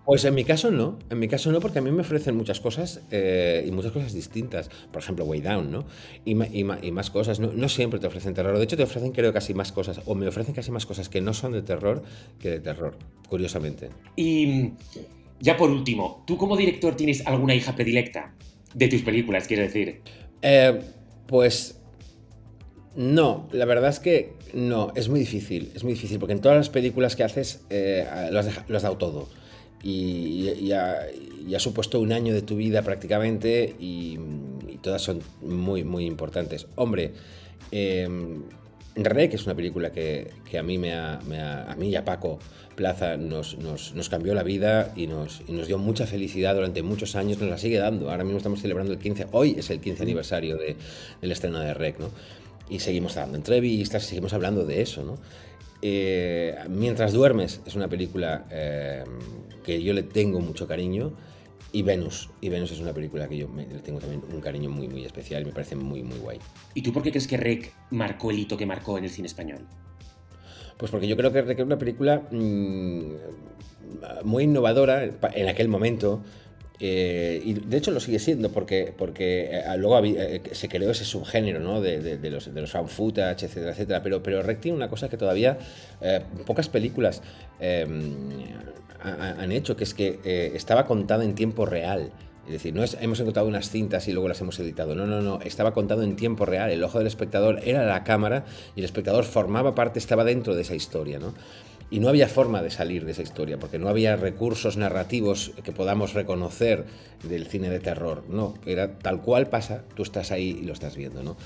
pues 0.08 0.24
en 0.24 0.34
mi 0.34 0.42
caso 0.42 0.70
no, 0.70 0.98
en 1.10 1.18
mi 1.18 1.28
caso 1.28 1.52
no, 1.52 1.60
porque 1.60 1.80
a 1.80 1.82
mí 1.82 1.90
me 1.90 2.00
ofrecen 2.00 2.34
muchas 2.34 2.60
cosas 2.60 3.02
eh, 3.10 3.62
y 3.68 3.70
muchas 3.72 3.92
cosas 3.92 4.14
distintas. 4.14 4.70
Por 4.90 5.02
ejemplo, 5.02 5.26
Way 5.26 5.42
Down, 5.42 5.70
¿no? 5.70 5.84
Y, 6.24 6.34
más 6.34 7.10
cosas. 7.10 7.40
No, 7.40 7.68
siempre 7.68 8.00
te 8.00 8.06
ofrecen 8.06 8.32
terror. 8.32 8.56
De 8.56 8.64
hecho, 8.64 8.78
te 8.78 8.84
ofrecen, 8.84 9.12
creo, 9.12 9.34
casi 9.34 9.52
más 9.52 9.70
cosas, 9.70 10.00
o 10.06 10.14
me 10.14 10.26
ofrecen 10.26 10.54
casi 10.54 10.70
más 10.70 10.86
cosas 10.86 11.10
que 11.10 11.20
no 11.20 11.34
son 11.34 11.52
de 11.52 11.60
terror 11.60 12.02
que 12.40 12.48
de 12.48 12.60
terror, 12.60 12.96
curiosamente. 13.28 13.90
Y 14.16 14.70
ya 15.40 15.58
por 15.58 15.68
último, 15.68 16.24
¿tú 16.26 16.38
como 16.38 16.56
director 16.56 16.96
tienes 16.96 17.26
alguna 17.26 17.54
hija 17.54 17.76
predilecta 17.76 18.32
de 18.72 18.88
tus 18.88 19.02
películas, 19.02 19.46
quiero 19.46 19.64
decir? 19.64 20.00
Eh, 20.40 20.80
pues 21.26 21.82
no, 22.96 23.46
la 23.52 23.66
verdad 23.66 23.90
es 23.90 24.00
que 24.00 24.32
no, 24.54 24.90
es 24.96 25.10
muy 25.10 25.20
difícil, 25.20 25.70
es 25.74 25.84
muy 25.84 25.92
difícil, 25.92 26.18
porque 26.18 26.32
en 26.32 26.40
todas 26.40 26.56
las 26.56 26.70
películas 26.70 27.14
que 27.14 27.24
haces 27.24 27.66
eh, 27.68 28.06
lo, 28.30 28.38
has 28.38 28.82
dado 28.82 28.96
todo 28.96 29.28
y, 29.82 30.72
ha, 30.72 31.60
supuesto 31.60 32.00
un 32.00 32.12
año 32.12 32.34
de 32.34 32.42
tu 32.42 32.56
vida 32.56 32.82
prácticamente 32.82 33.74
y, 33.78 34.18
todas 34.82 35.02
son 35.02 35.20
muy, 35.42 35.82
muy 35.82 36.06
importantes. 36.06 36.68
Hombre, 36.76 37.12
eh, 37.72 38.08
que 38.94 39.34
es 39.36 39.44
una 39.44 39.56
película 39.56 39.90
que, 39.90 40.30
a, 40.56 40.62
mí 40.62 40.78
me 40.78 40.94
a 40.94 41.74
mí 41.76 41.90
y 41.90 41.96
a 41.96 42.04
Paco 42.04 42.38
Plaza 42.78 43.16
nos, 43.16 43.56
cambió 44.08 44.34
la 44.34 44.44
vida 44.44 44.92
y 44.94 45.08
nos, 45.08 45.42
nos, 45.48 45.66
dio 45.66 45.78
mucha 45.78 46.06
felicidad 46.06 46.54
durante 46.54 46.80
muchos 46.84 47.16
años, 47.16 47.40
nos 47.40 47.50
la 47.50 47.58
sigue 47.58 47.76
dando. 47.76 48.08
Ahora 48.08 48.22
mismo 48.22 48.36
estamos 48.36 48.60
celebrando 48.60 48.92
el 48.92 49.00
15, 49.00 49.26
hoy 49.32 49.56
es 49.58 49.68
el 49.70 49.80
15 49.80 50.04
aniversario 50.04 50.56
de, 50.56 50.76
del 51.20 51.32
estreno 51.32 51.58
de 51.58 51.74
Rec, 51.74 51.98
¿no? 51.98 52.10
Y 52.70 52.78
seguimos 52.78 53.16
dando 53.16 53.36
entrevistas, 53.36 54.04
seguimos 54.04 54.32
hablando 54.32 54.64
de 54.64 54.80
eso, 54.80 55.02
¿no? 55.02 55.18
Eh, 55.82 56.56
Mientras 56.68 57.12
duermes 57.12 57.60
es 57.66 57.74
una 57.76 57.88
película 57.88 58.46
eh, 58.50 59.04
que 59.64 59.82
yo 59.82 59.92
le 59.92 60.02
tengo 60.02 60.40
mucho 60.40 60.66
cariño. 60.66 61.12
Y 61.70 61.82
Venus. 61.82 62.30
Y 62.40 62.48
Venus 62.48 62.72
es 62.72 62.80
una 62.80 62.94
película 62.94 63.28
que 63.28 63.36
yo 63.36 63.46
le 63.54 63.80
tengo 63.80 63.98
también 63.98 64.22
un 64.32 64.40
cariño 64.40 64.70
muy, 64.70 64.88
muy 64.88 65.04
especial 65.04 65.42
y 65.42 65.46
me 65.46 65.52
parece 65.52 65.76
muy, 65.76 66.02
muy 66.02 66.18
guay. 66.18 66.38
¿Y 66.72 66.80
tú 66.80 66.94
por 66.94 67.02
qué 67.02 67.10
crees 67.10 67.26
que 67.26 67.36
Rec 67.36 67.74
marcó 67.90 68.30
el 68.30 68.38
hito 68.38 68.56
que 68.56 68.64
marcó 68.64 68.96
en 68.96 69.04
el 69.04 69.10
cine 69.10 69.26
español? 69.26 69.66
Pues 70.78 70.90
porque 70.90 71.06
yo 71.06 71.16
creo 71.16 71.30
que 71.30 71.42
Rec 71.42 71.58
es 71.58 71.66
una 71.66 71.76
película 71.76 72.22
mm, 72.30 73.12
muy 74.24 74.44
innovadora 74.44 75.04
en 75.04 75.48
aquel 75.48 75.68
momento. 75.68 76.22
Eh, 76.80 77.42
y 77.44 77.54
de 77.54 77.76
hecho 77.76 77.90
lo 77.90 77.98
sigue 77.98 78.20
siendo 78.20 78.52
porque, 78.52 78.94
porque 78.96 79.50
eh, 79.50 79.64
luego 79.76 79.98
eh, 80.04 80.40
se 80.52 80.68
creó 80.68 80.92
ese 80.92 81.04
subgénero 81.04 81.58
¿no? 81.58 81.80
de, 81.80 82.18
los, 82.30 82.54
de 82.54 82.60
los 82.60 82.70
found 82.70 82.88
footage, 82.88 83.46
etcétera, 83.46 83.72
etcétera. 83.72 84.02
Pero, 84.02 84.22
pero 84.22 84.42
Rec 84.42 84.60
tiene 84.60 84.76
una 84.76 84.88
cosa 84.88 85.08
que 85.08 85.16
todavía 85.16 85.58
pocas 86.46 86.68
películas 86.68 87.22
han 89.00 89.52
hecho, 89.52 89.76
que 89.76 89.84
es 89.84 89.94
que 89.94 90.52
estaba 90.54 90.86
contada 90.86 91.24
en 91.24 91.34
tiempo 91.34 91.66
real. 91.66 92.12
Es 92.46 92.52
decir, 92.52 92.74
no 92.74 92.82
es, 92.82 92.96
hemos 93.02 93.20
encontrado 93.20 93.46
unas 93.46 93.68
cintas 93.68 94.08
y 94.08 94.12
luego 94.12 94.26
las 94.26 94.40
hemos 94.40 94.58
editado. 94.58 94.94
No, 94.94 95.06
no, 95.06 95.20
no. 95.20 95.38
Estaba 95.42 95.74
contado 95.74 96.02
en 96.02 96.16
tiempo 96.16 96.46
real. 96.46 96.70
El 96.70 96.82
ojo 96.82 96.96
del 96.96 97.06
espectador 97.06 97.60
era 97.62 97.84
la 97.84 98.04
cámara 98.04 98.46
y 98.74 98.78
el 98.80 98.86
espectador 98.86 99.24
formaba 99.24 99.74
parte, 99.74 99.98
estaba 99.98 100.24
dentro 100.24 100.54
de 100.54 100.62
esa 100.62 100.74
historia, 100.74 101.18
¿no? 101.18 101.34
Y 101.90 102.00
no 102.00 102.08
había 102.08 102.28
forma 102.28 102.62
de 102.62 102.70
salir 102.70 103.06
de 103.06 103.12
esa 103.12 103.22
historia, 103.22 103.58
porque 103.58 103.78
no 103.78 103.88
había 103.88 104.16
recursos 104.16 104.76
narrativos 104.76 105.52
que 105.64 105.72
podamos 105.72 106.12
reconocer 106.12 106.84
del 107.22 107.46
cine 107.46 107.70
de 107.70 107.80
terror. 107.80 108.24
No, 108.28 108.54
era 108.66 108.98
tal 108.98 109.22
cual 109.22 109.48
pasa, 109.48 109.84
tú 109.94 110.02
estás 110.02 110.30
ahí 110.30 110.58
y 110.60 110.66
lo 110.66 110.74
estás 110.74 110.96
viendo, 110.96 111.22
¿no? 111.22 111.36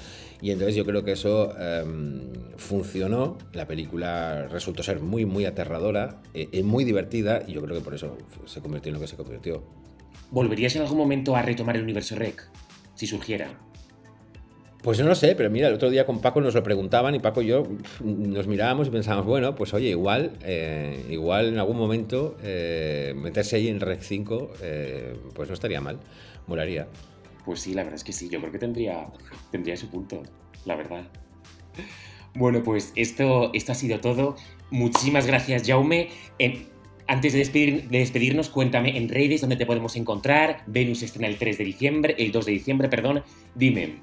Y 0.41 0.51
entonces 0.51 0.75
yo 0.75 0.85
creo 0.85 1.05
que 1.05 1.13
eso 1.13 1.57
em, 1.57 2.33
funcionó, 2.57 3.39
la 3.53 3.69
película 3.69 4.49
resultó 4.49 4.83
ser 4.83 5.01
muy, 5.01 5.25
muy 5.25 5.45
aterradora, 5.45 6.21
y 6.35 6.49
eh, 6.59 6.63
muy 6.65 6.83
divertida, 6.83 7.45
y 7.47 7.53
yo 7.53 7.63
creo 7.63 7.77
que 7.77 7.85
por 7.85 7.95
eso 7.95 8.19
se 8.47 8.61
convirtió 8.61 8.91
en 8.91 8.95
lo 8.95 9.01
que 9.01 9.07
se 9.07 9.17
convirtió. 9.17 9.63
¿Volverías 10.33 10.75
en 10.75 10.83
algún 10.83 10.99
momento 10.99 11.37
a 11.37 11.43
retomar 11.43 11.77
el 11.77 11.85
universo 11.85 12.17
REC, 12.17 12.49
si 12.97 13.07
surgiera? 13.07 13.59
Pues 14.83 14.99
yo 14.99 15.05
no 15.05 15.15
sé, 15.15 15.37
pero 15.37 15.49
mira, 15.49 15.69
el 15.69 15.75
otro 15.75 15.91
día 15.91 16.05
con 16.05 16.21
Paco 16.21 16.41
nos 16.41 16.55
lo 16.55 16.63
preguntaban 16.65 17.15
y 17.15 17.21
Paco 17.21 17.41
y 17.41 17.47
yo 17.47 17.63
nos 18.01 18.49
mirábamos 18.49 18.89
y 18.89 18.91
pensábamos, 18.91 19.27
bueno, 19.27 19.55
pues 19.55 19.73
oye, 19.75 19.91
igual, 19.91 20.33
eh, 20.43 21.07
igual 21.09 21.51
en 21.51 21.59
algún 21.59 21.77
momento 21.77 22.37
eh, 22.43 23.15
meterse 23.17 23.57
ahí 23.57 23.69
en 23.69 23.79
Rec 23.79 24.01
5, 24.01 24.51
eh, 24.61 25.15
pues 25.35 25.49
no 25.49 25.55
estaría 25.55 25.81
mal, 25.81 26.01
molaría. 26.49 26.89
Pues 27.45 27.61
sí, 27.61 27.75
la 27.75 27.85
verdad 27.85 27.95
es 27.95 28.03
que 28.03 28.13
sí, 28.13 28.29
yo 28.29 28.41
creo 28.41 28.51
que 28.51 28.59
tendría, 28.59 29.07
tendría 29.53 29.77
su 29.77 29.89
punto, 29.89 30.25
la 30.65 30.75
verdad. 30.75 31.05
Bueno, 32.35 32.65
pues 32.65 32.93
esto, 32.97 33.53
esto 33.55 33.71
ha 33.71 33.77
sido 33.77 34.01
todo. 34.01 34.35
Muchísimas 34.71 35.29
gracias, 35.29 35.63
Jaume. 35.65 36.09
antes 37.07 37.35
de, 37.35 37.39
despedir, 37.39 37.89
de, 37.89 37.99
despedirnos, 37.99 38.49
cuéntame 38.49 38.97
en 38.97 39.09
redes 39.09 39.43
dónde 39.43 39.55
te 39.55 39.67
podemos 39.67 39.95
encontrar. 39.95 40.65
Venus 40.67 41.05
estrena 41.05 41.29
el 41.29 41.37
3 41.39 41.59
de 41.59 41.65
diciembre, 41.65 42.17
el 42.19 42.33
2 42.33 42.47
de 42.47 42.53
diciembre, 42.53 42.89
perdón. 42.89 43.23
Dime, 43.55 44.01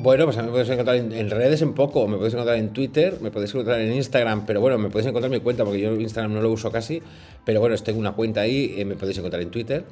Bueno, 0.00 0.26
pues 0.26 0.36
me 0.36 0.44
puedes 0.44 0.68
encontrar 0.70 0.96
en, 0.96 1.30
redes 1.30 1.60
en 1.60 1.74
poco, 1.74 2.06
me 2.06 2.16
puedes 2.18 2.32
encontrar 2.32 2.56
en 2.56 2.72
Twitter, 2.72 3.18
me 3.20 3.32
puedes 3.32 3.50
encontrar 3.50 3.80
en 3.80 3.92
Instagram, 3.92 4.46
pero 4.46 4.60
bueno, 4.60 4.78
me 4.78 4.90
puedes 4.90 5.06
encontrar 5.08 5.28
mi 5.28 5.40
cuenta 5.40 5.64
porque 5.64 5.80
yo 5.80 5.92
Instagram 5.94 6.34
no 6.34 6.40
lo 6.40 6.52
uso 6.52 6.70
casi, 6.70 7.02
pero 7.44 7.58
bueno, 7.58 7.76
tengo 7.78 7.98
una 7.98 8.12
cuenta 8.12 8.42
ahí, 8.42 8.76
eh, 8.78 8.84
me 8.84 8.94
podéis 8.94 9.18
encontrar 9.18 9.42
en 9.42 9.50
Twitter 9.50 9.84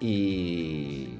y 0.00 1.10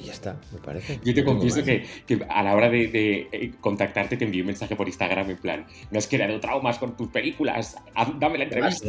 y 0.00 0.06
ya 0.06 0.12
está, 0.12 0.40
me 0.52 0.58
parece. 0.58 0.98
Yo 1.04 1.14
te 1.14 1.24
confieso 1.24 1.62
que, 1.62 1.84
a 2.28 2.42
la 2.42 2.54
hora 2.54 2.68
de, 2.68 3.28
eh, 3.30 3.52
contactarte 3.60 4.16
te 4.16 4.24
envío 4.24 4.42
un 4.42 4.48
mensaje 4.48 4.76
por 4.76 4.86
Instagram 4.86 5.30
en 5.30 5.36
plan, 5.36 5.66
no 5.90 5.98
has 5.98 6.06
creado 6.06 6.38
traumas 6.40 6.78
con 6.78 6.96
tus 6.96 7.08
películas, 7.08 7.76
dame 8.18 8.38
la 8.38 8.44
entrevista. 8.44 8.86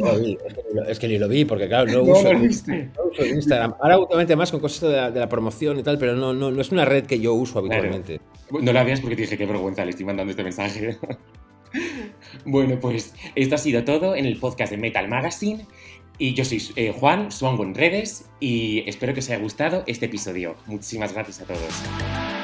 es, 0.88 0.98
que, 0.98 1.08
ni 1.08 1.18
lo 1.18 1.28
vi, 1.28 1.44
porque 1.44 1.68
claro, 1.68 1.90
no, 1.92 2.02
uso, 2.12 2.32
Instagram. 3.24 3.74
Ahora 3.80 3.98
últimamente 3.98 4.36
más 4.36 4.50
con 4.50 4.60
cosas 4.60 5.12
de 5.12 5.20
la, 5.20 5.28
promoción 5.28 5.78
y 5.78 5.82
tal, 5.82 5.98
pero 5.98 6.14
no, 6.14 6.32
no, 6.32 6.50
no, 6.50 6.60
es 6.60 6.70
una 6.72 6.84
red 6.84 7.06
que 7.06 7.18
yo 7.18 7.34
uso 7.34 7.58
habitualmente. 7.58 8.20
No 8.50 8.72
la 8.72 8.84
veas 8.84 9.00
porque 9.00 9.16
te 9.16 9.22
dije, 9.22 9.38
qué 9.38 9.46
vergüenza, 9.46 9.84
le 9.84 9.90
estoy 9.90 10.04
mandando 10.04 10.30
este 10.30 10.44
mensaje. 10.44 10.98
bueno, 12.44 12.78
pues 12.80 13.14
esto 13.34 13.54
ha 13.54 13.58
sido 13.58 13.84
todo 13.84 14.14
en 14.14 14.26
el 14.26 14.38
podcast 14.38 14.72
de 14.72 14.78
Metal 14.78 15.08
Magazine. 15.08 15.66
Y 16.18 16.34
yo 16.34 16.44
soy 16.44 16.62
eh, 16.76 16.94
Juan, 16.98 17.32
Suango 17.32 17.64
en 17.64 17.74
redes 17.74 18.26
y 18.40 18.84
espero 18.88 19.14
que 19.14 19.20
os 19.20 19.30
haya 19.30 19.38
gustado 19.38 19.84
este 19.86 20.06
episodio. 20.06 20.56
Muchísimas 20.66 21.12
gracias 21.12 21.40
a 21.40 21.44
todos. 21.44 22.41